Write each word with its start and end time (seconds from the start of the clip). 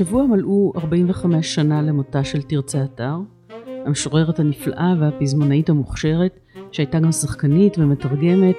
השבוע 0.00 0.26
מלאו 0.26 0.72
45 0.76 1.54
שנה 1.54 1.82
למותה 1.82 2.24
של 2.24 2.42
תרצה 2.42 2.84
אתר, 2.84 3.14
המשוררת 3.86 4.38
הנפלאה 4.38 4.94
והפזמונאית 5.00 5.68
המוכשרת, 5.68 6.40
שהייתה 6.72 7.00
גם 7.00 7.12
שחקנית 7.12 7.78
ומתרגמת, 7.78 8.56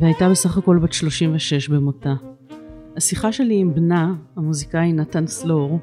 והייתה 0.00 0.28
בסך 0.30 0.58
הכל 0.58 0.78
בת 0.78 0.92
36 0.92 1.68
במותה. 1.68 2.14
השיחה 2.96 3.32
שלי 3.32 3.58
עם 3.58 3.74
בנה, 3.74 4.14
המוזיקאי 4.36 4.92
נתן 4.92 5.26
סלור, 5.26 5.78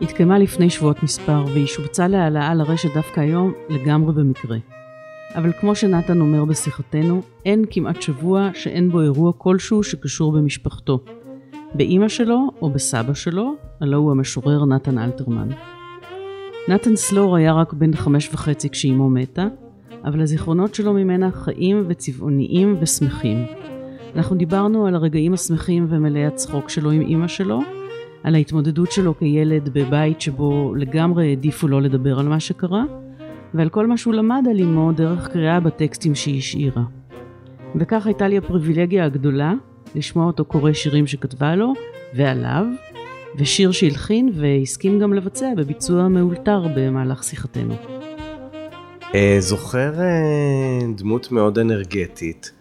התקיימה 0.00 0.38
לפני 0.38 0.70
שבועות 0.70 1.02
מספר, 1.02 1.44
והיא 1.52 1.66
שובצה 1.66 2.08
להעלאה 2.08 2.54
לרשת 2.54 2.94
דווקא 2.94 3.20
היום 3.20 3.52
לגמרי 3.68 4.12
במקרה. 4.12 4.58
אבל 5.34 5.52
כמו 5.60 5.74
שנתן 5.74 6.20
אומר 6.20 6.44
בשיחתנו, 6.44 7.22
אין 7.44 7.64
כמעט 7.70 8.02
שבוע 8.02 8.50
שאין 8.54 8.90
בו 8.90 9.00
אירוע 9.00 9.32
כלשהו 9.38 9.82
שקשור 9.82 10.32
במשפחתו. 10.32 11.00
באימא 11.74 12.08
שלו 12.08 12.50
או 12.62 12.70
בסבא 12.70 13.14
שלו, 13.14 13.54
הלא 13.82 13.96
הוא 13.96 14.10
המשורר 14.10 14.64
נתן 14.64 14.98
אלתרמן. 14.98 15.48
נתן 16.68 16.96
סלור 16.96 17.36
היה 17.36 17.52
רק 17.52 17.72
בן 17.72 17.96
חמש 17.96 18.28
וחצי 18.32 18.68
כשאימו 18.68 19.10
מתה, 19.10 19.46
אבל 20.04 20.20
הזיכרונות 20.20 20.74
שלו 20.74 20.92
ממנה 20.92 21.30
חיים 21.30 21.84
וצבעוניים 21.88 22.76
ושמחים. 22.80 23.44
אנחנו 24.16 24.36
דיברנו 24.36 24.86
על 24.86 24.94
הרגעים 24.94 25.32
השמחים 25.34 25.86
ומלאי 25.88 26.26
הצחוק 26.26 26.68
שלו 26.68 26.90
עם 26.90 27.00
אימא 27.00 27.28
שלו, 27.28 27.60
על 28.22 28.34
ההתמודדות 28.34 28.92
שלו 28.92 29.18
כילד 29.18 29.68
בבית 29.72 30.20
שבו 30.20 30.74
לגמרי 30.74 31.28
העדיפו 31.28 31.68
לא 31.68 31.82
לדבר 31.82 32.18
על 32.18 32.28
מה 32.28 32.40
שקרה, 32.40 32.84
ועל 33.54 33.68
כל 33.68 33.86
מה 33.86 33.96
שהוא 33.96 34.14
למד 34.14 34.44
על 34.50 34.60
אמו 34.60 34.92
דרך 34.92 35.28
קריאה 35.28 35.60
בטקסטים 35.60 36.14
שהיא 36.14 36.38
השאירה. 36.38 36.82
וכך 37.76 38.06
הייתה 38.06 38.28
לי 38.28 38.38
הפריבילגיה 38.38 39.04
הגדולה 39.04 39.54
לשמוע 39.94 40.26
אותו 40.26 40.44
קורא 40.44 40.72
שירים 40.72 41.06
שכתבה 41.06 41.56
לו 41.56 41.72
ועליו, 42.14 42.66
ושיר 43.38 43.72
שהלחין 43.72 44.32
והסכים 44.34 44.98
גם 44.98 45.12
לבצע 45.12 45.46
בביצוע 45.56 46.08
מאולתר 46.08 46.66
במהלך 46.76 47.24
שיחתנו. 47.24 47.74
אה, 49.14 49.36
זוכר 49.38 50.00
אה, 50.00 50.78
דמות 50.96 51.32
מאוד 51.32 51.58
אנרגטית, 51.58 52.52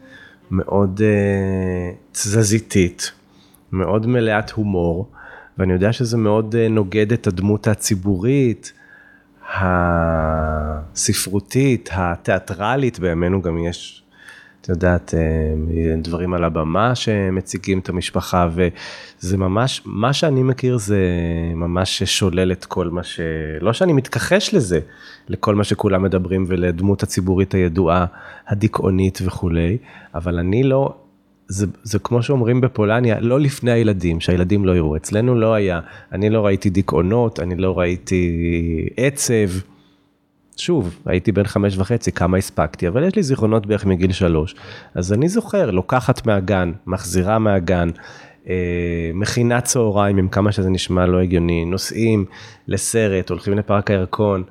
מאוד 0.51 1.01
אה, 1.03 1.91
תזזיתית, 2.11 3.11
מאוד 3.71 4.07
מלאת 4.07 4.51
הומור, 4.51 5.11
ואני 5.57 5.73
יודע 5.73 5.93
שזה 5.93 6.17
מאוד 6.17 6.55
נוגד 6.55 7.13
את 7.13 7.27
הדמות 7.27 7.67
הציבורית, 7.67 8.73
הספרותית, 10.93 11.89
התיאטרלית, 11.93 12.99
בימינו 12.99 13.41
גם 13.41 13.57
יש 13.57 14.00
את 14.61 14.69
יודעת, 14.69 15.13
אה, 15.17 15.95
דברים 16.01 16.33
על 16.33 16.43
הבמה 16.43 16.95
שמציגים 16.95 17.79
את 17.79 17.89
המשפחה, 17.89 18.49
וזה 18.53 19.37
ממש, 19.37 19.81
מה 19.85 20.13
שאני 20.13 20.43
מכיר 20.43 20.77
זה 20.77 20.99
ממש 21.55 22.03
שולל 22.03 22.51
את 22.51 22.65
כל 22.65 22.89
מה 22.89 23.03
ש... 23.03 23.19
לא 23.61 23.73
שאני 23.73 23.93
מתכחש 23.93 24.53
לזה, 24.53 24.79
לכל 25.29 25.55
מה 25.55 25.63
שכולם 25.63 26.01
מדברים 26.01 26.45
ולדמות 26.47 27.03
הציבורית 27.03 27.53
הידועה, 27.53 28.05
הדיכאונית 28.47 29.19
וכולי, 29.25 29.77
אבל 30.15 30.39
אני 30.39 30.63
לא, 30.63 30.93
זה, 31.47 31.65
זה 31.83 31.99
כמו 31.99 32.23
שאומרים 32.23 32.61
בפולניה, 32.61 33.19
לא 33.19 33.39
לפני 33.39 33.71
הילדים, 33.71 34.19
שהילדים 34.19 34.65
לא 34.65 34.75
יראו. 34.75 34.95
אצלנו 34.95 35.35
לא 35.35 35.53
היה, 35.53 35.79
אני 36.11 36.29
לא 36.29 36.45
ראיתי 36.45 36.69
דיכאונות, 36.69 37.39
אני 37.39 37.55
לא 37.55 37.79
ראיתי 37.79 38.39
עצב. 38.97 39.70
שוב, 40.57 40.99
הייתי 41.05 41.31
בן 41.31 41.43
חמש 41.43 41.77
וחצי, 41.77 42.11
כמה 42.11 42.37
הספקתי, 42.37 42.87
אבל 42.87 43.03
יש 43.03 43.15
לי 43.15 43.23
זיכרונות 43.23 43.65
בערך 43.65 43.85
מגיל 43.85 44.11
שלוש. 44.11 44.55
אז 44.95 45.13
אני 45.13 45.29
זוכר, 45.29 45.71
לוקחת 45.71 46.25
מהגן, 46.27 46.71
מחזירה 46.87 47.39
מהגן, 47.39 47.89
אה, 48.49 49.11
מכינת 49.13 49.63
צהריים, 49.63 50.17
עם 50.17 50.27
כמה 50.27 50.51
שזה 50.51 50.69
נשמע 50.69 51.05
לא 51.05 51.19
הגיוני, 51.19 51.65
נוסעים 51.65 52.25
לסרט, 52.67 53.29
הולכים 53.29 53.57
לפארק 53.57 53.91
הירקון, 53.91 54.43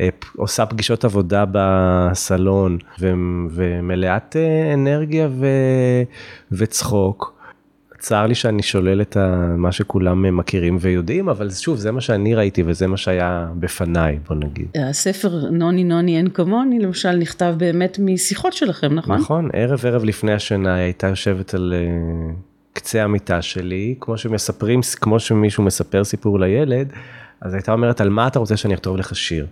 אה, 0.00 0.08
עושה 0.36 0.66
פגישות 0.66 1.04
עבודה 1.04 1.44
בסלון, 1.52 2.78
ו, 3.00 3.12
ומלאת 3.50 4.36
אה, 4.36 4.74
אנרגיה 4.74 5.28
ו, 5.30 5.46
וצחוק. 6.52 7.35
צר 7.98 8.26
לי 8.26 8.34
שאני 8.34 8.62
שולל 8.62 9.00
את 9.00 9.16
מה 9.56 9.72
שכולם 9.72 10.36
מכירים 10.36 10.76
ויודעים, 10.80 11.28
אבל 11.28 11.50
שוב, 11.50 11.76
זה 11.76 11.92
מה 11.92 12.00
שאני 12.00 12.34
ראיתי 12.34 12.62
וזה 12.66 12.86
מה 12.86 12.96
שהיה 12.96 13.48
בפניי, 13.58 14.18
בוא 14.28 14.36
נגיד. 14.36 14.68
הספר 14.88 15.50
נוני 15.50 15.84
נוני 15.84 16.16
אין 16.16 16.30
כמוני, 16.30 16.78
למשל, 16.78 17.16
נכתב 17.16 17.54
באמת 17.58 17.98
משיחות 18.02 18.52
שלכם, 18.52 18.94
נכון? 18.94 19.16
נכון, 19.16 19.48
ערב 19.52 19.80
ערב 19.86 20.04
לפני 20.04 20.32
השינה 20.32 20.74
היא 20.74 20.82
הייתה 20.82 21.06
יושבת 21.06 21.54
על 21.54 21.74
uh, 21.76 22.34
קצה 22.72 23.02
המיטה 23.02 23.42
שלי, 23.42 23.94
כמו 24.00 24.18
שמספרים, 24.18 24.80
כמו 25.00 25.20
שמישהו 25.20 25.64
מספר 25.64 26.04
סיפור 26.04 26.40
לילד, 26.40 26.92
אז 27.40 27.54
הייתה 27.54 27.72
אומרת, 27.72 28.00
על 28.00 28.08
מה 28.08 28.26
אתה 28.26 28.38
רוצה 28.38 28.56
שאני 28.56 28.74
אכתוב 28.74 28.96
לך 28.96 29.16
שיר? 29.16 29.46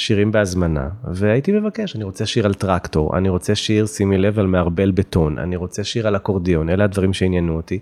שירים 0.00 0.32
בהזמנה, 0.32 0.88
והייתי 1.04 1.52
מבקש, 1.52 1.96
אני 1.96 2.04
רוצה 2.04 2.26
שיר 2.26 2.46
על 2.46 2.54
טרקטור, 2.54 3.18
אני 3.18 3.28
רוצה 3.28 3.54
שיר, 3.54 3.86
שימי 3.86 4.18
לב, 4.18 4.38
על 4.38 4.46
מערבל 4.46 4.90
בטון, 4.90 5.38
אני 5.38 5.56
רוצה 5.56 5.84
שיר 5.84 6.06
על 6.06 6.16
אקורדיון, 6.16 6.68
אלה 6.68 6.84
הדברים 6.84 7.12
שעניינו 7.12 7.56
אותי. 7.56 7.78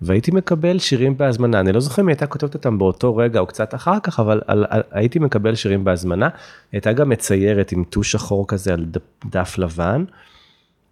והייתי 0.00 0.30
מקבל 0.30 0.78
שירים 0.78 1.16
בהזמנה, 1.16 1.60
אני 1.60 1.72
לא 1.72 1.80
זוכר 1.80 2.02
אם 2.02 2.08
היא 2.08 2.12
הייתה 2.12 2.26
כותבת 2.26 2.54
אותם 2.54 2.78
באותו 2.78 3.16
רגע 3.16 3.40
או 3.40 3.46
קצת 3.46 3.74
אחר 3.74 4.00
כך, 4.02 4.20
אבל 4.20 4.40
על, 4.46 4.66
על, 4.68 4.82
הייתי 4.90 5.18
מקבל 5.18 5.54
שירים 5.54 5.84
בהזמנה, 5.84 6.28
הייתה 6.72 6.92
גם 6.92 7.08
מציירת 7.08 7.72
עם 7.72 7.84
טוש 7.84 8.12
שחור 8.12 8.48
כזה 8.48 8.72
על 8.72 8.84
דף, 8.84 9.02
דף 9.30 9.58
לבן, 9.58 10.04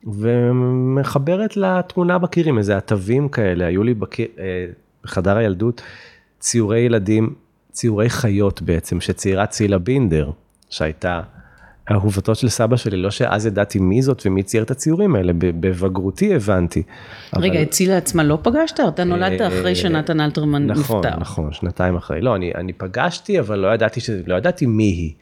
ומחברת 0.05 1.57
לתמונה 1.57 2.19
בקירים, 2.19 2.59
איזה 2.59 2.77
עטבים 2.77 3.29
כאלה, 3.29 3.67
היו 3.67 3.83
לי 3.83 3.95
בקיר, 3.95 4.27
אה, 4.39 4.67
בחדר 5.05 5.37
הילדות 5.37 5.83
ציורי 6.41 6.81
ילדים, 6.81 7.35
ציורי 7.73 8.11
חיות 8.11 8.63
בעצם, 8.63 9.01
שציירה 9.01 9.47
צילה 9.47 9.79
בינדר, 9.79 10.31
שהייתה 10.71 11.21
אהובתו 11.91 12.35
של 12.35 12.49
סבא 12.49 12.77
שלי, 12.77 12.97
לא 12.97 13.11
שאז 13.11 13.47
ידעתי 13.47 13.79
מי 13.79 14.03
זאת 14.03 14.23
ומי 14.27 14.43
צייר 14.43 14.63
את 14.63 14.71
הציורים 14.71 15.17
האלה, 15.17 15.33
בבגרותי 15.39 16.35
הבנתי. 16.35 16.83
רגע, 17.37 17.55
אבל... 17.55 17.63
את 17.63 17.71
צילה 17.71 17.97
עצמה 17.97 18.23
לא 18.23 18.39
פגשת? 18.43 18.81
אתה 18.89 19.05
נולדת 19.05 19.41
אחרי 19.41 19.75
שנתן 19.75 20.21
אלתרמן 20.21 20.67
נכון, 20.67 20.81
נפטר. 20.81 20.99
נכון, 21.11 21.21
נכון, 21.21 21.53
שנתיים 21.53 21.97
אחרי. 21.97 22.21
לא, 22.21 22.37
אני, 22.37 22.53
אני 22.55 22.73
פגשתי, 22.73 23.41
אבל 23.41 23.59
לא 23.59 23.75
ידעתי, 23.75 24.01
ש... 24.01 24.11
לא 24.27 24.35
ידעתי 24.35 24.67
מי 24.67 24.85
היא. 24.85 25.13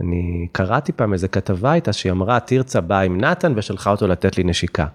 אני 0.00 0.46
קראתי 0.52 0.92
פעם 0.92 1.12
איזה 1.12 1.28
כתבה 1.28 1.74
איתה 1.74 1.92
שהיא 1.92 2.12
אמרה, 2.12 2.40
תרצה 2.40 2.80
באה 2.80 3.00
עם 3.00 3.20
נתן 3.20 3.52
ושלחה 3.56 3.90
אותו 3.90 4.06
לתת 4.06 4.38
לי 4.38 4.44
נשיקה. 4.44 4.86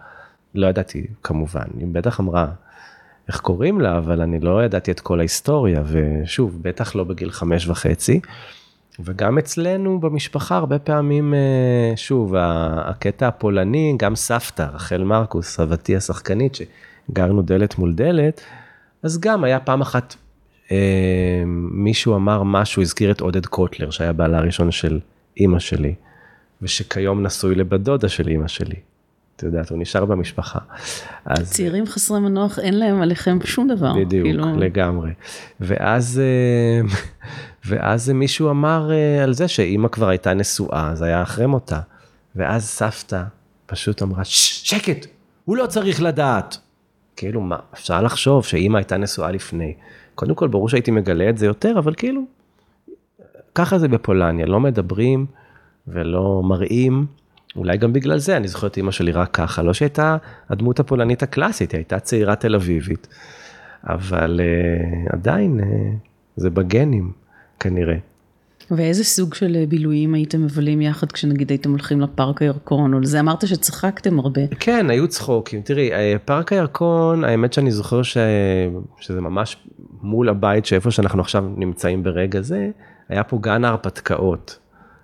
לא 0.56 0.68
ידעתי, 0.68 1.08
כמובן, 1.23 1.66
היא 1.79 1.88
בטח 1.91 2.19
אמרה 2.19 2.47
איך 3.28 3.40
קוראים 3.40 3.81
לה, 3.81 3.97
אבל 3.97 4.22
אני 4.22 4.40
לא 4.40 4.63
ידעתי 4.63 4.91
את 4.91 5.00
כל 5.00 5.19
ההיסטוריה, 5.19 5.81
ושוב, 5.85 6.58
בטח 6.62 6.96
לא 6.96 7.03
בגיל 7.03 7.31
חמש 7.31 7.68
וחצי. 7.68 8.19
וגם 9.00 9.38
אצלנו 9.38 10.00
במשפחה 10.00 10.56
הרבה 10.56 10.79
פעמים, 10.79 11.34
אה, 11.34 11.94
שוב, 11.96 12.34
הקטע 12.38 13.28
הפולני, 13.28 13.96
גם 14.00 14.16
סבתא, 14.16 14.68
רחל 14.74 15.03
מרקוס, 15.03 15.56
סבתי 15.56 15.96
השחקנית, 15.96 16.56
שגרנו 16.56 17.41
דלת 17.41 17.78
מול 17.78 17.94
דלת, 17.94 18.41
אז 19.03 19.19
גם 19.19 19.44
היה 19.44 19.59
פעם 19.59 19.81
אחת 19.81 20.16
אה, 20.72 21.44
מישהו 21.72 22.16
אמר 22.16 22.44
משהו, 22.44 22.81
הזכיר 22.81 23.12
את 23.12 23.22
עודד 23.22 23.46
קוטלר, 23.46 23.90
שהיה 23.90 24.13
בעלה 24.13 24.38
הראשון 24.38 24.72
של 24.72 25.00
אימא 25.38 25.59
שלי, 25.59 25.94
ושכיום 26.62 27.23
נשוי 27.23 27.56
לבת 27.56 27.79
דודה 27.79 28.09
של 28.09 28.28
אימא 28.28 28.47
שלי. 28.47 28.75
את 29.35 29.44
יודעת, 29.44 29.69
הוא 29.69 29.78
נשאר 29.81 30.06
במשפחה. 30.06 30.59
אז... 31.25 31.52
צעירים 31.52 31.85
חסרי 31.85 32.19
מנוח, 32.19 32.59
אין 32.59 32.79
להם 32.79 33.02
עליכם 33.02 33.38
שום 33.46 33.68
דבר. 33.68 33.94
בדיוק, 33.94 34.25
כאילו... 34.25 34.59
לגמרי. 34.59 35.12
ואז, 35.59 36.22
אה, 36.23 36.96
ואז 37.66 38.09
מישהו 38.09 38.49
אמר 38.49 38.91
אה, 38.91 39.23
על 39.23 39.34
זה 39.34 39.47
שאימא 39.47 39.87
כבר 39.87 40.09
הייתה 40.09 40.34
נשואה, 40.34 40.96
זה 40.96 41.05
היה 41.05 41.22
אחרי 41.22 41.46
מותה. 41.46 41.79
ואז 42.35 42.66
סבתא 42.66 43.23
פשוט 43.66 44.02
אמרה, 44.02 44.23
שקט, 44.25 45.05
הוא 45.46 45.58
לא 45.58 45.66
צריך 45.66 46.02
לדעת. 46.02 46.58
כאילו, 47.16 47.41
מה, 47.41 47.58
אפשר 47.73 48.02
לחשוב 48.02 48.46
שאימא 48.46 48.78
הייתה 48.78 48.97
נשואה 48.97 49.31
לפני. 49.31 49.73
קודם 50.16 50.35
כל, 50.35 50.47
ברור 50.47 50.69
שהייתי 50.69 50.91
מגלה 50.91 51.29
את 51.29 51.37
זה 51.37 51.46
יותר, 51.46 51.79
אבל 51.79 51.93
כאילו, 51.93 52.22
ככה 53.55 53.79
זה 53.79 53.87
בפולניה, 53.87 54.46
לא 54.46 54.59
מדברים 54.59 55.25
ולא 55.87 56.41
מראים. 56.43 57.05
אולי 57.55 57.78
גם 57.78 57.93
בגלל 57.93 58.17
זה, 58.17 58.37
אני 58.37 58.47
זוכר 58.47 58.67
את 58.67 58.78
אימא 58.78 58.91
שלי 58.91 59.11
רק 59.11 59.31
ככה, 59.34 59.61
לא 59.61 59.73
שהייתה 59.73 60.17
הדמות 60.49 60.79
הפולנית 60.79 61.23
הקלאסית, 61.23 61.72
היא 61.72 61.78
הייתה 61.79 61.99
צעירה 61.99 62.35
תל 62.35 62.55
אביבית, 62.55 63.08
אבל 63.84 64.40
uh, 64.40 65.13
עדיין 65.13 65.59
uh, 65.59 65.63
זה 66.35 66.49
בגנים, 66.49 67.11
כנראה. 67.61 67.96
ואיזה 68.72 69.03
סוג 69.03 69.34
של 69.34 69.55
אה, 69.55 69.66
בילויים 69.66 70.13
הייתם 70.13 70.43
מבלים 70.43 70.81
יחד 70.81 71.11
כשנגיד 71.11 71.49
הייתם 71.49 71.69
הולכים 71.72 72.02
לפארק 72.02 72.41
הירקון, 72.41 72.93
או 72.93 72.99
לזה 72.99 73.19
אמרת 73.19 73.47
שצחקתם 73.47 74.19
הרבה. 74.19 74.41
כן, 74.59 74.90
היו 74.90 75.08
צחוקים. 75.08 75.61
תראי, 75.61 75.91
פארק 76.25 76.53
הירקון, 76.53 77.23
האמת 77.23 77.53
שאני 77.53 77.72
זוכר 77.72 78.03
ש... 78.03 78.17
שזה 78.99 79.22
ממש 79.22 79.58
מול 80.02 80.29
הבית, 80.29 80.66
שאיפה 80.66 80.91
שאנחנו 80.91 81.22
עכשיו 81.22 81.46
נמצאים 81.58 82.03
ברגע 82.03 82.41
זה, 82.41 82.69
היה 83.09 83.23
פה 83.23 83.37
גן 83.41 83.66
ההרפתקאות. 83.66 84.59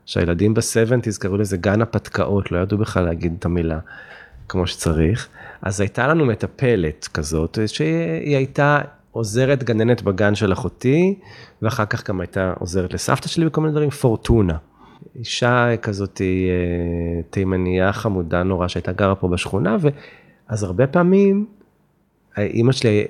שהילדים 0.06 0.54
ב-70's 0.54 1.20
קראו 1.20 1.38
לזה 1.38 1.58
גן 1.58 1.82
הפתקאות, 1.82 2.52
לא 2.52 2.58
ידעו 2.58 2.78
בכלל 2.78 3.04
להגיד 3.06 3.36
את 3.40 3.46
המילה 3.46 3.80
כמו 4.50 4.68
שצריך. 4.68 5.28
אז 5.62 5.82
הייתה 5.82 6.08
לנו 6.08 6.26
מטפלת 6.26 7.08
כזאת, 7.14 7.60
שהיא 7.68 8.36
הייתה 8.36 8.80
עוזרת 9.18 9.64
גננת 9.64 10.02
בגן 10.02 10.36
של 10.36 10.54
אחותי, 10.54 11.20
ואחר 11.62 11.86
כך 11.86 12.10
גם 12.10 12.22
הייתה 12.22 12.54
עוזרת 12.60 12.94
לסבתא 12.94 13.28
שלי 13.28 13.48
וכל 13.48 13.62
מיני 13.62 13.72
דברים, 13.72 13.90
פורטונה. 13.90 14.58
אישה 15.16 15.78
כזאת 15.82 16.22
אה, 16.22 17.22
תימניה 17.30 17.94
חמודה 17.94 18.44
נורא 18.44 18.68
שהייתה 18.68 18.92
גרה 18.92 19.16
פה 19.16 19.28
בשכונה, 19.28 19.78
ואז 20.50 20.64
הרבה 20.64 20.88
פעמים 20.88 21.46
אימא 22.38 22.72
שלי 22.72 23.06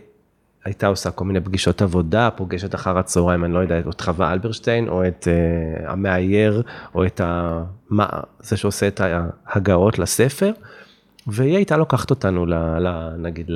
הייתה 0.66 0.88
עושה 0.88 1.12
כל 1.12 1.26
מיני 1.26 1.42
פגישות 1.42 1.82
עבודה, 1.82 2.30
פוגשת 2.36 2.76
אחר 2.76 2.98
הצהריים, 2.98 3.46
אני 3.46 3.54
לא 3.54 3.60
יודע, 3.60 3.80
את 3.80 4.02
חווה 4.02 4.34
אלברשטיין, 4.34 4.88
או 4.88 5.08
את 5.08 5.28
uh, 5.28 5.92
המאייר, 5.92 6.64
או 6.96 7.06
את 7.06 7.22
ה... 7.22 7.64
מה, 7.90 8.08
זה 8.40 8.58
שעושה 8.58 8.88
את 8.88 9.02
ההגעות 9.02 10.00
לספר, 10.00 10.52
והיא 11.28 11.56
הייתה 11.56 11.78
לוקחת 11.78 12.10
אותנו, 12.10 12.46
ל, 12.46 12.54
ל, 12.54 13.16
נגיד, 13.18 13.52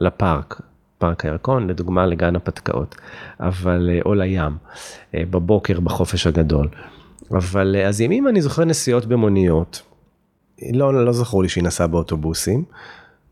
לפארק, 0.00 0.60
פארק 0.98 1.24
הירקון, 1.24 1.70
לדוגמה 1.70 2.06
לגן 2.06 2.36
הפתקאות, 2.36 2.94
אבל, 3.40 3.90
אה, 3.92 4.00
או 4.04 4.14
לים, 4.14 4.56
אה, 5.14 5.22
בבוקר 5.30 5.80
בחופש 5.80 6.26
הגדול. 6.26 6.68
אבל 7.30 7.76
אז 7.86 8.00
עם 8.00 8.12
אמא 8.12 8.28
אני 8.28 8.42
זוכר 8.42 8.64
נסיעות 8.64 9.06
במוניות, 9.06 9.82
לא, 10.72 11.04
לא 11.04 11.12
זכור 11.12 11.42
לי 11.42 11.48
שהיא 11.48 11.64
נסעה 11.64 11.86
באוטובוסים. 11.86 12.64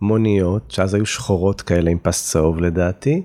מוניות, 0.00 0.70
שאז 0.70 0.94
היו 0.94 1.06
שחורות 1.06 1.62
כאלה 1.62 1.90
עם 1.90 1.98
פס 2.02 2.30
צהוב 2.30 2.60
לדעתי, 2.60 3.22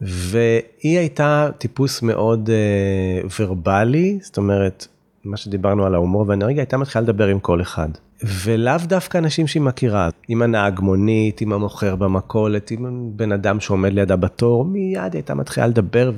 והיא 0.00 0.98
הייתה 0.98 1.48
טיפוס 1.58 2.02
מאוד 2.02 2.50
אה, 2.50 3.28
ורבלי, 3.40 4.18
זאת 4.22 4.36
אומרת, 4.36 4.86
מה 5.24 5.36
שדיברנו 5.36 5.86
על 5.86 5.94
ההומור 5.94 6.24
והאנרגיה, 6.28 6.62
הייתה 6.62 6.78
מתחילה 6.78 7.02
לדבר 7.02 7.26
עם 7.26 7.40
כל 7.40 7.60
אחד. 7.60 7.88
ולאו 8.24 8.76
דווקא 8.84 9.18
אנשים 9.18 9.46
שהיא 9.46 9.62
מכירה, 9.62 10.08
עם 10.28 10.42
הנהג 10.42 10.80
מונית, 10.80 11.40
עם 11.40 11.52
המוכר 11.52 11.96
במכולת, 11.96 12.70
עם 12.70 13.10
בן 13.16 13.32
אדם 13.32 13.60
שעומד 13.60 13.92
לידה 13.92 14.16
בתור, 14.16 14.64
מיד 14.64 15.14
הייתה 15.14 15.34
מתחילה 15.34 15.66
לדבר 15.66 16.12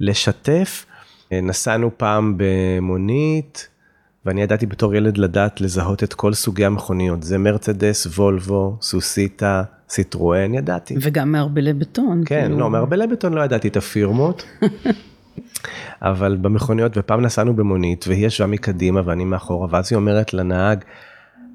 ולשתף. 0.00 0.86
אה, 1.32 1.40
נסענו 1.40 1.90
פעם 1.96 2.34
במונית, 2.36 3.68
ואני 4.26 4.42
ידעתי 4.42 4.66
בתור 4.66 4.94
ילד 4.94 5.18
לדעת 5.18 5.60
לזהות 5.60 6.02
את 6.02 6.14
כל 6.14 6.34
סוגי 6.34 6.64
המכוניות, 6.64 7.22
זה 7.22 7.38
מרצדס, 7.38 8.06
וולבו, 8.06 8.76
סוסיטה, 8.80 9.62
סיטרואן, 9.88 10.54
ידעתי. 10.54 10.94
וגם 11.00 11.32
מערבלי 11.32 11.72
בטון. 11.72 12.22
כן, 12.26 12.42
כאילו... 12.42 12.58
לא, 12.58 12.70
מערבלי 12.70 13.06
בטון 13.06 13.34
לא 13.34 13.40
ידעתי 13.40 13.68
את 13.68 13.76
הפירמות. 13.76 14.42
אבל 16.02 16.36
במכוניות, 16.40 16.92
ופעם 16.96 17.20
נסענו 17.20 17.54
במונית, 17.56 18.04
והיא 18.08 18.26
ישבה 18.26 18.46
מקדימה 18.46 19.00
ואני 19.04 19.24
מאחורה, 19.24 19.68
ואז 19.70 19.88
היא 19.90 19.96
אומרת 19.96 20.34
לנהג, 20.34 20.84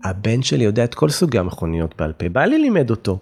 הבן 0.06 0.42
שלי 0.42 0.64
יודע 0.64 0.84
את 0.84 0.96
כל 0.96 1.10
סוגי 1.10 1.40
המכוניות 1.40 1.96
בעל 1.98 2.14
פה, 2.14 2.30
בעלי 2.30 2.60
לימד 2.60 2.90
אותו. 2.90 3.20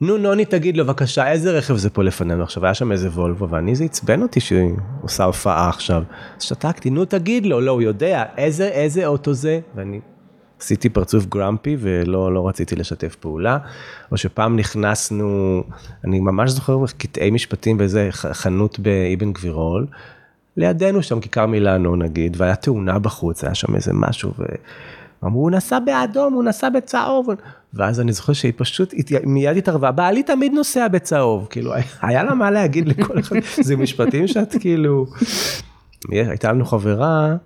נו 0.00 0.18
נוני 0.18 0.44
תגיד 0.44 0.76
לו 0.76 0.84
בבקשה 0.84 1.30
איזה 1.30 1.50
רכב 1.58 1.76
זה 1.76 1.90
פה 1.90 2.02
לפנינו 2.02 2.42
עכשיו 2.42 2.64
היה 2.64 2.74
שם 2.74 2.92
איזה 2.92 3.08
וולבו 3.08 3.48
ואני 3.48 3.74
זה 3.74 3.84
עצבן 3.84 4.22
אותי 4.22 4.40
שהיא 4.40 4.74
עושה 5.02 5.24
הופעה 5.24 5.68
עכשיו. 5.68 6.02
אז 6.36 6.42
שתקתי 6.42 6.90
נו 6.90 7.04
תגיד 7.04 7.46
לו 7.46 7.60
לא 7.60 7.70
הוא 7.70 7.82
יודע 7.82 8.24
איזה 8.36 8.68
איזה 8.68 9.06
אוטו 9.06 9.34
זה 9.34 9.60
ואני 9.74 10.00
עשיתי 10.60 10.88
פרצוף 10.88 11.26
גרמפי 11.26 11.76
ולא 11.78 12.34
לא 12.34 12.48
רציתי 12.48 12.76
לשתף 12.76 13.14
פעולה 13.14 13.58
או 14.12 14.16
שפעם 14.16 14.56
נכנסנו 14.56 15.62
אני 16.04 16.20
ממש 16.20 16.50
זוכר 16.50 16.78
קטעי 16.98 17.30
משפטים 17.30 17.78
באיזה 17.78 18.08
חנות 18.12 18.78
באבן 18.78 19.32
גבירול. 19.32 19.86
לידינו 20.56 21.02
שם 21.02 21.20
כיכר 21.20 21.46
מילאנו 21.46 21.96
נגיד 21.96 22.36
והיה 22.36 22.56
תאונה 22.56 22.98
בחוץ 22.98 23.44
היה 23.44 23.54
שם 23.54 23.74
איזה 23.74 23.92
משהו. 23.94 24.32
ו... 24.38 24.44
אמרו, 25.24 25.40
הוא 25.40 25.50
נסע 25.50 25.78
באדום, 25.78 26.32
הוא 26.32 26.44
נסע 26.44 26.68
בצהוב. 26.68 27.28
ואז 27.74 28.00
אני 28.00 28.12
זוכר 28.12 28.32
שהיא 28.32 28.52
פשוט 28.56 28.94
מיד 29.24 29.56
התערבה, 29.56 29.90
בעלי 29.90 30.22
תמיד 30.22 30.52
נוסע 30.52 30.88
בצהוב. 30.88 31.46
כאילו, 31.50 31.72
היה 32.02 32.22
לה 32.24 32.34
מה 32.34 32.50
להגיד 32.50 32.88
לכל 32.88 33.18
אחד, 33.18 33.36
זה 33.60 33.76
משפטים 33.76 34.26
שאת 34.26 34.56
כאילו... 34.60 35.06
הייתה 36.10 36.52
לנו 36.52 36.64
חברה, 36.64 37.36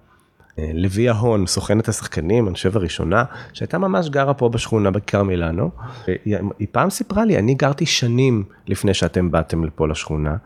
אה, 0.58 0.70
לוי 0.74 1.08
ההון, 1.08 1.46
סוכנת 1.46 1.88
השחקנים, 1.88 2.46
אני 2.46 2.54
חושב 2.54 2.76
הראשונה, 2.76 3.24
שהייתה 3.52 3.78
ממש 3.78 4.08
גרה 4.08 4.34
פה 4.34 4.48
בשכונה 4.48 4.90
בכיכר 4.90 5.22
מילאנו. 5.22 5.70
היא, 6.06 6.36
פעם 6.72 6.90
סיפרה 6.90 7.24
לי, 7.24 7.38
אני 7.38 7.54
גרתי 7.54 7.86
שנים 7.86 8.44
לפני 8.66 8.94
שאתם 8.94 9.30
באתם 9.30 9.64
לפה 9.64 9.88
לשכונה, 9.88 10.36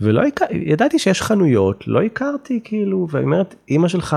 ולא 0.00 0.22
הכרתי, 0.22 0.64
ידעתי 0.66 0.98
שיש 0.98 1.22
חנויות, 1.22 1.88
לא 1.88 2.02
הכרתי 2.02 2.60
כאילו, 2.64 3.06
והיא 3.10 3.24
אומרת, 3.24 3.54
אימא 3.68 3.88
שלך, 3.88 4.16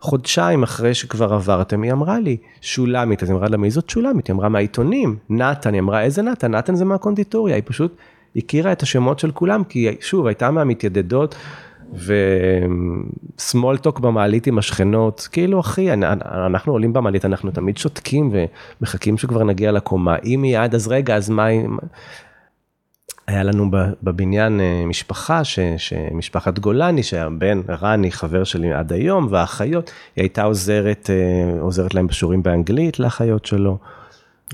חודשיים 0.00 0.62
אחרי 0.62 0.94
שכבר 0.94 1.34
עברתם, 1.34 1.82
היא 1.82 1.92
אמרה 1.92 2.18
לי, 2.18 2.36
שולמית, 2.60 3.22
אז 3.22 3.28
היא 3.28 3.36
אמרה 3.36 3.48
לה, 3.48 3.56
מי 3.56 3.70
זאת 3.70 3.90
שולמית? 3.90 4.26
היא 4.26 4.34
אמרה, 4.34 4.48
מהעיתונים, 4.48 5.16
נתן, 5.30 5.72
היא 5.72 5.80
אמרה, 5.80 6.02
איזה 6.02 6.22
נתן? 6.22 6.54
נתן 6.54 6.74
זה 6.74 6.84
מהקונדיטוריה, 6.84 7.54
היא 7.54 7.62
פשוט 7.66 7.96
הכירה 8.36 8.72
את 8.72 8.82
השמות 8.82 9.18
של 9.18 9.30
כולם, 9.30 9.64
כי 9.64 9.96
שוב, 10.00 10.26
הייתה 10.26 10.50
מהמתיידדות, 10.50 11.34
וסמולטוק 13.36 14.00
במעלית 14.00 14.46
עם 14.46 14.58
השכנות, 14.58 15.28
כאילו 15.32 15.60
אחי, 15.60 15.92
אנחנו 16.46 16.72
עולים 16.72 16.92
במעלית, 16.92 17.24
אנחנו 17.24 17.50
תמיד 17.50 17.76
שותקים 17.76 18.32
ומחכים 18.80 19.18
שכבר 19.18 19.44
נגיע 19.44 19.72
לקומה, 19.72 20.16
אם 20.24 20.38
מיד, 20.42 20.74
אז 20.74 20.88
רגע, 20.88 21.16
אז 21.16 21.30
מה, 21.30 21.46
היה 23.28 23.42
לנו 23.42 23.70
בבניין 24.02 24.60
אה, 24.60 24.84
משפחה, 24.86 25.44
ש, 25.44 25.58
שמשפחת 25.76 26.58
גולני, 26.58 27.02
שהיה 27.02 27.28
בן 27.30 27.60
רני, 27.68 28.12
חבר 28.12 28.44
שלי 28.44 28.72
עד 28.72 28.92
היום, 28.92 29.26
והאחיות, 29.30 29.90
היא 30.16 30.22
הייתה 30.22 30.42
עוזרת, 30.42 31.10
אה, 31.10 31.60
עוזרת 31.60 31.94
להם 31.94 32.06
בשיעורים 32.06 32.42
באנגלית 32.42 32.98
לאחיות 32.98 33.46
שלו. 33.46 33.78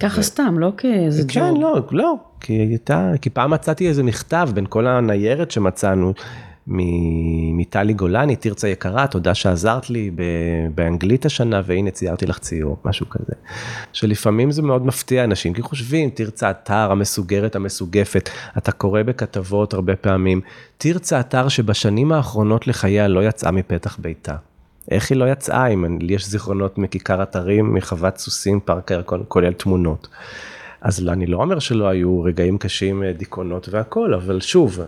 ככה 0.01 0.21
ו... 0.21 0.23
סתם, 0.23 0.59
לא 0.59 0.73
כאיזה 0.77 1.23
כן, 1.29 1.41
ג'וב. 1.41 1.55
כן, 1.57 1.61
לא, 1.61 1.83
לא, 1.91 2.15
כי 2.41 2.53
הייתה, 2.53 3.13
כי 3.23 3.31
פעם 3.31 3.51
מצאתי 3.51 3.89
איזה 3.89 4.03
מכתב 4.03 4.49
בין 4.55 4.67
כל 4.69 4.87
הניירת 4.87 5.51
שמצאנו, 5.51 6.13
מטלי 6.67 7.93
גולני, 7.93 8.37
תרצה 8.37 8.69
יקרה, 8.69 9.07
תודה 9.07 9.35
שעזרת 9.35 9.91
לי 9.91 10.11
באנגלית 10.75 11.27
השנה, 11.27 11.61
והנה 11.65 11.91
ציירתי 11.91 12.27
לך 12.27 12.39
ציור, 12.39 12.77
משהו 12.85 13.09
כזה. 13.09 13.33
שלפעמים 13.93 14.51
זה 14.51 14.63
מאוד 14.63 14.87
מפתיע 14.87 15.25
אנשים, 15.25 15.55
כי 15.55 15.63
חושבים, 15.63 16.11
תרצה 16.11 16.51
אתר 16.51 16.93
המסוגרת, 16.93 17.57
המסוגפת, 17.57 18.31
אתה 18.59 18.73
קורא 18.73 19.03
בכתבות 19.03 19.75
הרבה 19.75 19.97
פעמים, 19.97 20.41
תרצה 20.79 21.21
אתר 21.21 21.49
שבשנים 21.49 22.13
האחרונות 22.13 22.67
לחייה 22.67 23.09
לא 23.09 23.29
יצאה 23.29 23.51
מפתח 23.51 23.97
ביתה. 24.01 24.37
איך 24.91 25.11
היא 25.11 25.19
לא 25.19 25.33
יצאה, 25.33 25.67
אם 25.67 25.99
לי 26.01 26.15
יש 26.15 26.29
זיכרונות 26.29 26.79
מכיכר 26.79 27.23
אתרים, 27.23 27.75
מחוות 27.75 28.19
סוסים, 28.19 28.61
פארק 28.61 28.93
הירקון, 28.93 29.25
כולל 29.29 29.53
תמונות. 29.53 30.09
אז 30.81 31.09
אני 31.09 31.27
לא 31.27 31.37
אומר 31.37 31.59
שלא 31.59 31.89
היו 31.89 32.23
רגעים 32.23 32.59
קשים, 32.59 33.05
דיכאונות 33.05 33.69
והכל, 33.71 34.15
אבל 34.15 34.41
שוב, 34.41 34.81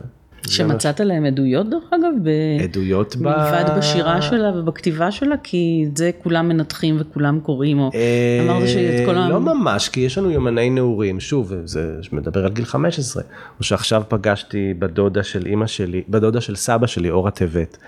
שמצאת 0.48 1.00
להם 1.00 1.24
עדויות 1.24 1.70
דרך 1.70 1.82
אגב? 1.90 2.12
ב... 2.22 2.28
עדויות 2.62 3.16
ב... 3.16 3.22
מלבד 3.22 3.64
בשירה 3.78 4.22
שלה 4.22 4.58
ובכתיבה 4.58 5.10
שלה? 5.10 5.36
כי 5.42 5.84
את 5.88 5.96
זה 5.96 6.10
כולם 6.22 6.48
מנתחים 6.48 6.96
וכולם 6.98 7.40
קוראים, 7.40 7.78
או 7.78 7.90
אה, 7.94 8.44
אמרת 8.44 8.68
שאת 8.68 9.06
כל 9.06 9.18
ה... 9.18 9.28
לא 9.28 9.40
ממש, 9.40 9.88
כי 9.88 10.00
יש 10.00 10.18
לנו 10.18 10.30
יומני 10.30 10.70
נעורים, 10.70 11.20
שוב, 11.20 11.52
זה 11.64 11.98
מדבר 12.12 12.44
על 12.44 12.52
גיל 12.52 12.64
15, 12.64 13.22
או 13.58 13.64
שעכשיו 13.64 14.02
פגשתי 14.08 14.74
בדודה 14.78 15.22
של 15.22 15.46
אימא 15.46 15.66
שלי, 15.66 16.02
בדודה 16.08 16.40
של 16.40 16.56
סבא 16.56 16.86
שלי, 16.86 17.10
אורה 17.10 17.30
טבת, 17.30 17.78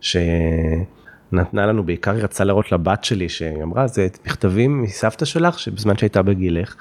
שנתנה 0.00 1.66
לנו, 1.66 1.84
בעיקר 1.84 2.14
היא 2.14 2.24
רצתה 2.24 2.44
להראות 2.44 2.72
לבת 2.72 3.04
שלי, 3.04 3.28
שהיא 3.28 3.62
אמרה, 3.62 3.86
זה 3.86 4.08
מכתבים 4.26 4.82
מסבתא 4.82 5.24
שלך, 5.24 5.58
שבזמן 5.58 5.96
שהייתה 5.96 6.22
בגילך. 6.22 6.76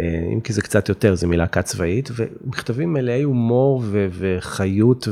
אה, 0.00 0.04
אם 0.32 0.40
כי 0.40 0.52
זה 0.52 0.62
קצת 0.62 0.88
יותר, 0.88 1.14
זה 1.14 1.26
מלהקה 1.26 1.62
צבאית, 1.62 2.10
ומכתבים 2.16 2.92
מלאי 2.92 3.22
הומור 3.22 3.82
ו- 3.84 4.06
וחיות 4.10 5.08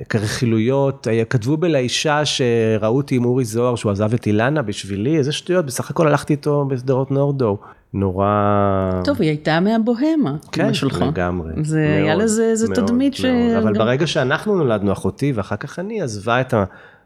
וכרכילויות, 0.00 1.06
כתבו 1.30 1.56
בלאישה 1.56 2.24
שראו 2.24 2.96
אותי 2.96 3.16
עם 3.16 3.24
אורי 3.24 3.44
זוהר 3.44 3.76
שהוא 3.76 3.92
עזב 3.92 4.14
את 4.14 4.26
אילנה 4.26 4.62
בשבילי, 4.62 5.18
איזה 5.18 5.32
שטויות, 5.32 5.66
בסך 5.66 5.90
הכל 5.90 6.08
הלכתי 6.08 6.32
איתו 6.32 6.64
בשדרות 6.64 7.10
נורדו. 7.10 7.58
נורא... 7.94 8.90
טוב, 9.04 9.20
היא 9.20 9.28
הייתה 9.28 9.60
מהבוהמה, 9.60 10.36
כן, 10.52 10.74
שלך. 10.74 11.04
לגמרי. 11.08 11.52
זה 11.62 11.78
מאוד, 11.78 12.04
היה 12.04 12.14
לזה 12.14 12.44
איזה 12.44 12.74
תדמית 12.74 13.14
ש... 13.14 13.24
אבל 13.58 13.72
ברגע 13.72 14.06
שאנחנו 14.06 14.56
נולדנו, 14.56 14.92
אחותי 14.92 15.32
ואחר 15.32 15.56
כך 15.56 15.78
אני, 15.78 16.02
עזבה 16.02 16.40
את 16.40 16.54
ה... 16.54 16.64